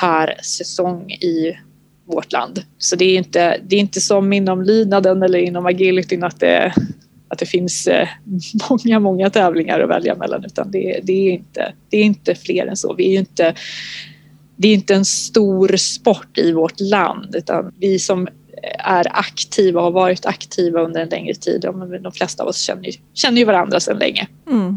per 0.00 0.42
säsong 0.42 1.10
i 1.10 1.56
vårt 2.04 2.32
land. 2.32 2.62
Så 2.78 2.96
det 2.96 3.04
är 3.04 3.18
inte, 3.18 3.60
det 3.66 3.76
är 3.76 3.80
inte 3.80 4.00
som 4.00 4.32
inom 4.32 4.62
lydnaden 4.62 5.22
eller 5.22 5.38
inom 5.38 5.66
agilityn 5.66 6.24
att 6.24 6.40
det, 6.40 6.74
att 7.28 7.38
det 7.38 7.46
finns 7.46 7.86
eh, 7.86 8.08
många, 8.70 9.00
många 9.00 9.30
tävlingar 9.30 9.80
att 9.80 9.90
välja 9.90 10.14
mellan 10.14 10.44
utan 10.44 10.70
det, 10.70 11.00
det, 11.02 11.12
är, 11.12 11.32
inte, 11.32 11.72
det 11.90 11.96
är 11.96 12.04
inte 12.04 12.34
fler 12.34 12.66
än 12.66 12.76
så. 12.76 12.94
Vi 12.94 13.14
är 13.14 13.18
inte, 13.18 13.54
det 14.56 14.68
är 14.68 14.74
inte 14.74 14.94
en 14.94 15.04
stor 15.04 15.76
sport 15.76 16.38
i 16.38 16.52
vårt 16.52 16.80
land 16.80 17.34
utan 17.34 17.72
vi 17.78 17.98
som 17.98 18.28
är 18.78 19.06
aktiva 19.18 19.80
och 19.80 19.84
har 19.84 19.90
varit 19.90 20.26
aktiva 20.26 20.80
under 20.80 21.00
en 21.00 21.08
längre 21.08 21.34
tid. 21.34 21.60
De 22.02 22.12
flesta 22.12 22.42
av 22.42 22.48
oss 22.48 22.58
känner, 22.58 22.90
känner 23.14 23.38
ju 23.38 23.44
varandra 23.44 23.80
sedan 23.80 23.98
länge. 23.98 24.28
Mm. 24.50 24.76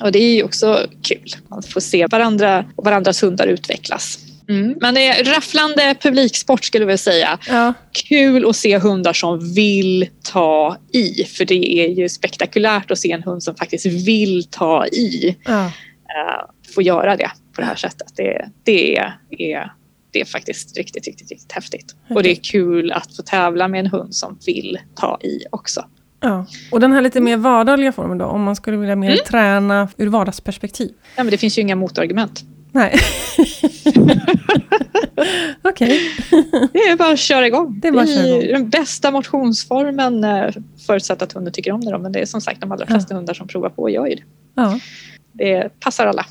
Och 0.00 0.12
det 0.12 0.18
är 0.18 0.34
ju 0.34 0.42
också 0.42 0.86
kul. 1.02 1.36
att 1.48 1.66
få 1.66 1.80
se 1.80 2.06
varandra 2.06 2.64
och 2.76 2.84
varandras 2.84 3.22
hundar 3.22 3.46
utvecklas. 3.46 4.18
Mm. 4.48 4.74
Men 4.80 4.94
det 4.94 5.06
är 5.06 5.24
rafflande 5.24 5.96
publiksport 6.00 6.64
skulle 6.64 6.82
jag 6.82 6.86
vilja 6.86 6.98
säga. 6.98 7.38
Ja. 7.48 7.74
Kul 8.08 8.48
att 8.48 8.56
se 8.56 8.78
hundar 8.78 9.12
som 9.12 9.54
vill 9.54 10.08
ta 10.22 10.76
i. 10.92 11.24
För 11.24 11.44
det 11.44 11.80
är 11.80 11.88
ju 11.88 12.08
spektakulärt 12.08 12.90
att 12.90 12.98
se 12.98 13.12
en 13.12 13.22
hund 13.22 13.42
som 13.42 13.56
faktiskt 13.56 13.86
vill 13.86 14.44
ta 14.50 14.86
i. 14.86 15.36
Ja. 15.44 15.64
Uh, 15.64 16.72
få 16.74 16.82
göra 16.82 17.16
det 17.16 17.30
på 17.54 17.60
det 17.60 17.66
här 17.66 17.74
sättet. 17.74 18.12
Det, 18.16 18.48
det 18.64 18.98
är 19.52 19.72
det 20.10 20.20
är 20.20 20.24
faktiskt 20.24 20.76
riktigt, 20.76 21.06
riktigt, 21.06 21.30
riktigt 21.30 21.52
häftigt. 21.52 21.94
Okay. 22.04 22.16
Och 22.16 22.22
det 22.22 22.30
är 22.30 22.34
kul 22.34 22.92
att 22.92 23.16
få 23.16 23.22
tävla 23.22 23.68
med 23.68 23.80
en 23.80 23.86
hund 23.86 24.14
som 24.14 24.38
vill 24.46 24.78
ta 24.94 25.18
i 25.22 25.44
också. 25.50 25.84
Ja. 26.20 26.46
Och 26.70 26.80
den 26.80 26.92
här 26.92 27.00
lite 27.00 27.20
mer 27.20 27.36
vardagliga 27.36 27.92
formen 27.92 28.18
då, 28.18 28.24
om 28.24 28.42
man 28.42 28.56
skulle 28.56 28.76
vilja 28.76 28.96
mer 28.96 29.10
mm. 29.10 29.24
träna 29.26 29.88
ur 29.96 30.08
vardagsperspektiv? 30.08 30.92
Ja, 31.16 31.24
men 31.24 31.30
det 31.30 31.38
finns 31.38 31.58
ju 31.58 31.62
inga 31.62 31.76
motargument. 31.76 32.44
Nej. 32.72 32.94
Okej. 35.62 36.00
Det 36.72 36.78
är 36.78 36.96
bara 36.96 37.12
att 37.12 37.18
köra 37.18 37.46
igång. 37.46 37.80
Det 37.80 37.88
är, 37.88 37.92
bara 37.92 38.06
köra 38.06 38.26
igång. 38.26 38.52
den 38.52 38.70
bästa 38.70 39.10
motionsformen 39.10 40.24
eh, 40.24 40.50
förutsatt 40.86 41.22
att 41.22 41.32
hunden 41.32 41.52
tycker 41.52 41.72
om 41.72 41.80
det. 41.80 41.90
Då. 41.90 41.98
Men 41.98 42.12
det 42.12 42.20
är 42.20 42.26
som 42.26 42.40
sagt 42.40 42.60
de 42.60 42.72
allra 42.72 42.86
flesta 42.86 43.14
ja. 43.14 43.16
hundar 43.16 43.34
som 43.34 43.48
provar 43.48 43.68
på 43.68 43.90
gör 43.90 44.06
ju 44.06 44.14
det. 44.14 44.22
Ja. 44.54 44.80
Det 45.32 45.80
passar 45.80 46.06
alla. 46.06 46.26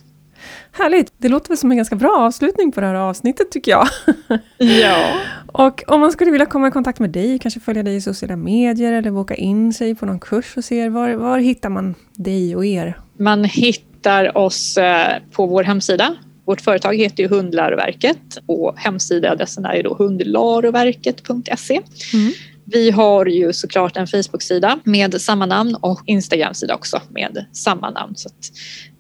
Härligt! 0.80 1.14
Det 1.18 1.30
låter 1.30 1.50
väl 1.50 1.58
som 1.58 1.72
en 1.72 1.78
ganska 1.78 1.96
bra 1.96 2.18
avslutning 2.18 2.72
på 2.72 2.82
det 2.82 2.88
här 2.88 2.96
avsnittet 2.96 3.52
tycker 3.52 3.72
jag. 3.72 3.88
Ja. 4.58 5.20
och 5.48 5.84
om 5.88 6.00
man 6.00 6.12
skulle 6.12 6.32
vilja 6.32 6.46
komma 6.46 6.68
i 6.68 6.72
kontakt 6.72 7.00
med 7.00 7.10
dig, 7.10 7.40
kanske 7.40 7.60
följa 7.60 7.84
dig 7.84 7.96
i 7.96 8.02
sociala 8.02 8.36
medier 8.36 8.94
eller 8.94 9.12
boka 9.12 9.36
in 9.36 9.74
sig 9.74 9.96
på 9.96 10.06
någon 10.06 10.20
kurs 10.20 10.58
och 10.58 10.64
se 10.64 10.90
var, 10.90 11.10
var 11.10 11.40
hittar 11.40 11.70
man 11.70 11.96
dig 12.16 12.56
och 12.56 12.66
er? 12.66 12.98
Man 13.18 13.44
hittar 13.44 14.38
oss 14.38 14.78
eh, 14.78 15.18
på 15.32 15.46
vår 15.46 15.64
hemsida. 15.64 16.16
Vårt 16.46 16.62
företag 16.62 16.96
heter 16.96 17.24
ju 17.24 17.30
Hundläroverket 17.30 18.38
och 18.46 18.74
hemsidaadressen 18.78 19.66
är 19.66 19.76
ju 19.76 19.82
då 19.82 19.96
hundlaroverket.se. 19.96 21.82
Mm. 22.14 22.34
Vi 22.72 22.92
har 22.92 23.26
ju 23.26 23.54
såklart 23.54 23.98
en 23.98 24.08
Facebook-sida 24.08 24.80
med 24.84 25.22
samma 25.22 25.46
namn 25.46 25.76
och 25.76 26.02
Instagram-sida 26.06 26.76
också 26.76 27.02
med 27.10 27.46
samma 27.54 27.90
namn. 27.90 28.16
Så 28.16 28.30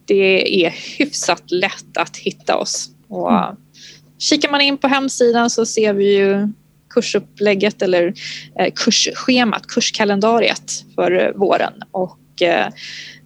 det 0.10 0.66
är 0.66 0.70
hyfsat 0.98 1.52
lätt 1.52 1.98
att 1.98 2.18
hitta 2.18 2.58
oss. 2.58 2.90
Och 3.08 3.32
mm. 3.32 3.56
Kikar 4.20 4.52
man 4.52 4.62
in 4.62 4.78
på 4.78 4.88
hemsidan 4.88 5.50
så 5.50 5.66
ser 5.66 5.94
vi 5.94 6.18
ju 6.18 6.48
kursupplägget 6.90 7.82
eller 7.82 8.14
eh, 8.60 8.74
kursschemat, 8.76 9.68
kurskalendariet 9.68 10.72
för 10.96 11.34
våren. 11.36 11.74
Och 11.92 12.42
eh, 12.42 12.68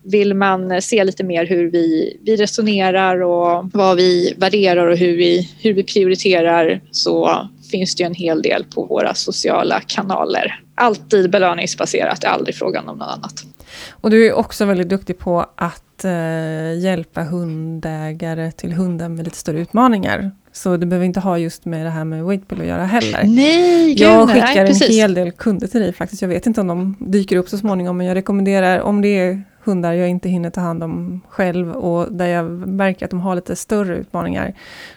vill 0.03 0.33
man 0.33 0.81
se 0.81 1.03
lite 1.03 1.23
mer 1.23 1.45
hur 1.45 1.71
vi, 1.71 2.17
vi 2.21 2.35
resonerar 2.35 3.21
och 3.21 3.69
vad 3.73 3.97
vi 3.97 4.33
värderar 4.37 4.87
och 4.87 4.97
hur 4.97 5.17
vi, 5.17 5.49
hur 5.59 5.73
vi 5.73 5.83
prioriterar 5.83 6.81
så 6.91 7.47
finns 7.71 7.95
det 7.95 8.03
en 8.03 8.15
hel 8.15 8.41
del 8.41 8.63
på 8.63 8.85
våra 8.85 9.13
sociala 9.13 9.79
kanaler. 9.79 10.59
Alltid 10.75 11.29
belöningsbaserat, 11.29 12.21
det 12.21 12.27
är 12.27 12.31
aldrig 12.31 12.55
frågan 12.55 12.89
om 12.89 12.97
något 12.97 13.07
annat. 13.07 13.43
Och 13.89 14.09
du 14.09 14.27
är 14.27 14.33
också 14.33 14.65
väldigt 14.65 14.89
duktig 14.89 15.19
på 15.19 15.45
att 15.55 15.92
eh, 16.05 16.79
hjälpa 16.79 17.23
hundägare 17.23 18.51
till 18.51 18.73
hundar 18.73 19.09
med 19.09 19.25
lite 19.25 19.37
större 19.37 19.59
utmaningar. 19.59 20.31
Så 20.53 20.77
du 20.77 20.85
behöver 20.85 21.05
inte 21.05 21.19
ha 21.19 21.37
just 21.37 21.65
med 21.65 21.85
det 21.85 21.89
här 21.89 22.05
med 22.05 22.23
Waitbill 22.23 22.61
att 22.61 22.67
göra 22.67 22.85
heller. 22.85 23.23
Nej, 23.23 24.01
jag 24.01 24.29
skickar 24.29 24.63
nej, 24.63 24.81
en 24.81 24.95
hel 24.95 25.13
del 25.13 25.31
kunder 25.31 25.67
till 25.67 25.81
dig 25.81 25.93
faktiskt. 25.93 26.21
Jag 26.21 26.29
vet 26.29 26.47
inte 26.47 26.61
om 26.61 26.67
de 26.67 26.95
dyker 26.99 27.37
upp 27.37 27.49
så 27.49 27.57
småningom, 27.57 27.97
men 27.97 28.07
jag 28.07 28.15
rekommenderar 28.15 28.79
om 28.79 29.01
det 29.01 29.19
är 29.19 29.43
hundar 29.63 29.93
jag 29.93 30.09
inte 30.09 30.29
hinner 30.29 30.49
ta 30.49 30.61
hand 30.61 30.83
om 30.83 31.21
själv 31.29 31.71
och 31.71 32.11
där 32.11 32.27
jag 32.27 32.45
märker 32.67 33.05
att 33.05 33.11
de 33.11 33.19
har 33.19 33.35
lite 33.35 33.55
större 33.55 33.97
utmaningar. 33.97 34.53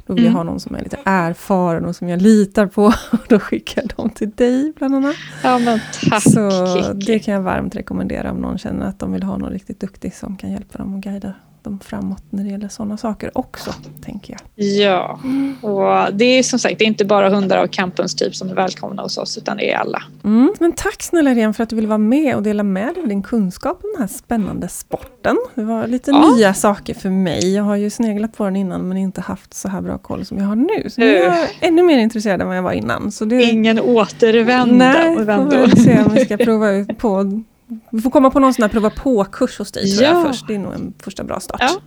Då 0.07 0.15
vill 0.15 0.25
mm. 0.25 0.33
jag 0.33 0.39
ha 0.39 0.45
någon 0.45 0.61
som 0.61 0.77
är 0.77 0.83
lite 0.83 0.99
erfaren 1.05 1.85
och 1.85 1.97
som 1.97 2.09
jag 2.09 2.23
litar 2.23 2.67
på. 2.67 2.85
Och 3.11 3.27
då 3.29 3.39
skickar 3.39 3.83
jag 3.83 3.91
dem 3.97 4.11
till 4.11 4.31
dig 4.31 4.73
bland 4.77 4.95
annat. 4.95 5.17
Ja 5.43 5.59
men 5.59 5.81
tack 6.11 6.23
Så 6.23 6.51
det 6.93 7.19
kan 7.19 7.35
jag 7.35 7.43
varmt 7.43 7.77
rekommendera 7.77 8.31
om 8.31 8.37
någon 8.37 8.59
känner 8.59 8.87
att 8.87 8.99
de 8.99 9.13
vill 9.13 9.23
ha 9.23 9.37
någon 9.37 9.53
riktigt 9.53 9.81
duktig 9.81 10.15
som 10.15 10.37
kan 10.37 10.51
hjälpa 10.51 10.79
dem 10.79 10.95
och 10.95 11.03
guida 11.03 11.35
dem 11.67 11.79
framåt 11.85 12.23
när 12.31 12.45
det 12.45 12.51
gäller 12.51 12.69
sådana 12.69 12.97
saker 12.97 13.39
också, 13.39 13.71
tänker 14.05 14.37
jag. 14.55 14.67
Ja, 14.67 15.21
och 15.61 16.14
det 16.14 16.25
är 16.25 16.43
som 16.43 16.59
sagt 16.59 16.79
det 16.79 16.85
är 16.85 16.87
inte 16.87 17.05
bara 17.05 17.29
hundar 17.29 17.57
av 17.57 17.67
campens 17.67 18.14
typ 18.14 18.37
som 18.37 18.51
är 18.51 18.55
välkomna 18.55 19.03
hos 19.03 19.19
oss 19.19 19.39
utan 19.39 19.57
det 19.57 19.73
är 19.73 19.77
alla. 19.77 20.03
Mm. 20.25 20.55
Men 20.61 20.73
tack 20.73 21.03
snälla 21.03 21.31
Irene 21.31 21.53
för 21.53 21.62
att 21.62 21.71
du 21.71 21.77
ville 21.77 21.89
vara 21.89 21.99
med 21.99 22.37
och 22.37 22.43
dela 22.43 22.62
med 22.62 22.95
dig 22.95 23.03
av 23.03 23.09
din 23.09 23.23
kunskap 23.23 23.81
om 23.85 23.91
den 23.95 24.01
här 24.01 24.09
spännande 24.09 24.69
sporten. 24.69 25.37
Det 25.55 25.64
var 25.64 25.87
lite 25.87 26.11
ja. 26.11 26.35
nya 26.35 26.55
saker 26.55 26.95
för 26.95 27.11
mig. 27.11 27.55
Jag 27.55 27.62
har 27.62 27.77
ju 27.77 27.91
sneglat 27.91 28.37
på 28.37 28.45
den 28.45 28.57
innan 28.57 28.89
men 28.89 28.97
inte 28.97 29.21
haft 29.21 29.55
så 29.55 29.69
här 29.69 29.81
bra 29.81 29.99
koll 29.99 30.25
som 30.25 30.39
jag 30.39 30.45
har 30.45 30.57
nu. 30.57 30.91
Så 30.91 31.01
nu 31.01 31.17
är 31.17 31.23
jag 31.23 31.49
ännu 31.61 31.83
mer 31.83 31.99
intresserad 31.99 32.41
än 32.41 32.49
vad 32.49 32.57
jag 32.57 32.62
var 32.62 32.73
innan. 32.73 33.12
Så 33.12 33.25
det... 33.25 33.43
Ingen 33.43 33.81
återvändo. 33.81 34.75
Nej, 34.75 35.17
får 35.17 35.77
se 35.77 36.03
om 36.03 36.14
vi 36.14 36.25
ska 36.25 36.37
prova 36.45 36.71
ut 36.71 36.99
på 36.99 37.43
vi 37.91 38.01
får 38.01 38.11
komma 38.11 38.31
på 38.31 38.41
någon 38.41 38.55
sån 38.55 38.62
här 38.62 38.69
prova 38.69 38.91
på-kurs 38.91 39.59
hos 39.59 39.73
dig 39.73 40.01
ja. 40.01 40.03
jag, 40.03 40.27
först. 40.27 40.47
Det 40.49 40.55
är 40.55 40.59
nog 40.59 40.75
en 40.75 40.95
första 41.03 41.25
bra 41.25 41.41
start. 41.41 41.61
Ja. 41.61 41.81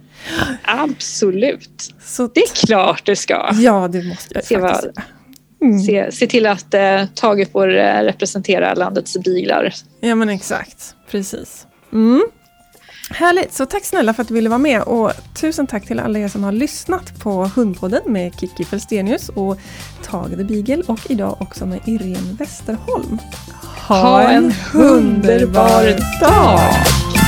Absolut. 0.63 1.93
Så 2.01 2.27
det 2.27 2.39
är 2.39 2.65
klart 2.65 3.05
det 3.05 3.15
ska. 3.15 3.49
Ja, 3.53 3.87
det 3.87 4.03
måste 4.03 4.33
jag 4.33 4.43
se 4.43 4.59
faktiskt 4.59 4.97
vad, 5.59 5.69
mm. 5.69 5.79
se, 5.79 6.11
se 6.11 6.27
till 6.27 6.45
att 6.45 6.73
eh, 6.73 7.05
Tage 7.15 7.51
får 7.51 7.77
eh, 7.77 8.01
representera 8.01 8.73
landets 8.73 9.17
biglar. 9.17 9.73
Ja 9.99 10.15
men 10.15 10.29
exakt, 10.29 10.95
precis. 11.11 11.67
Mm. 11.93 12.23
Härligt, 13.11 13.53
så 13.53 13.65
tack 13.65 13.85
snälla 13.85 14.13
för 14.13 14.21
att 14.21 14.27
du 14.27 14.33
ville 14.33 14.49
vara 14.49 14.59
med 14.59 14.81
och 14.81 15.11
tusen 15.41 15.67
tack 15.67 15.87
till 15.87 15.99
alla 15.99 16.19
er 16.19 16.27
som 16.27 16.43
har 16.43 16.51
lyssnat 16.51 17.19
på 17.19 17.51
Hundpodden 17.55 18.01
med 18.05 18.39
Kiki 18.39 18.65
Felstenius 18.65 19.29
och 19.29 19.59
Tage 20.03 20.37
the 20.37 20.43
Beagle 20.43 20.83
och 20.87 20.99
idag 21.09 21.37
också 21.39 21.65
med 21.65 21.79
Irene 21.85 22.35
Westerholm. 22.39 23.17
Ha, 23.87 24.31
en 24.33 24.53
underbar 24.73 25.95
dag! 26.21 27.18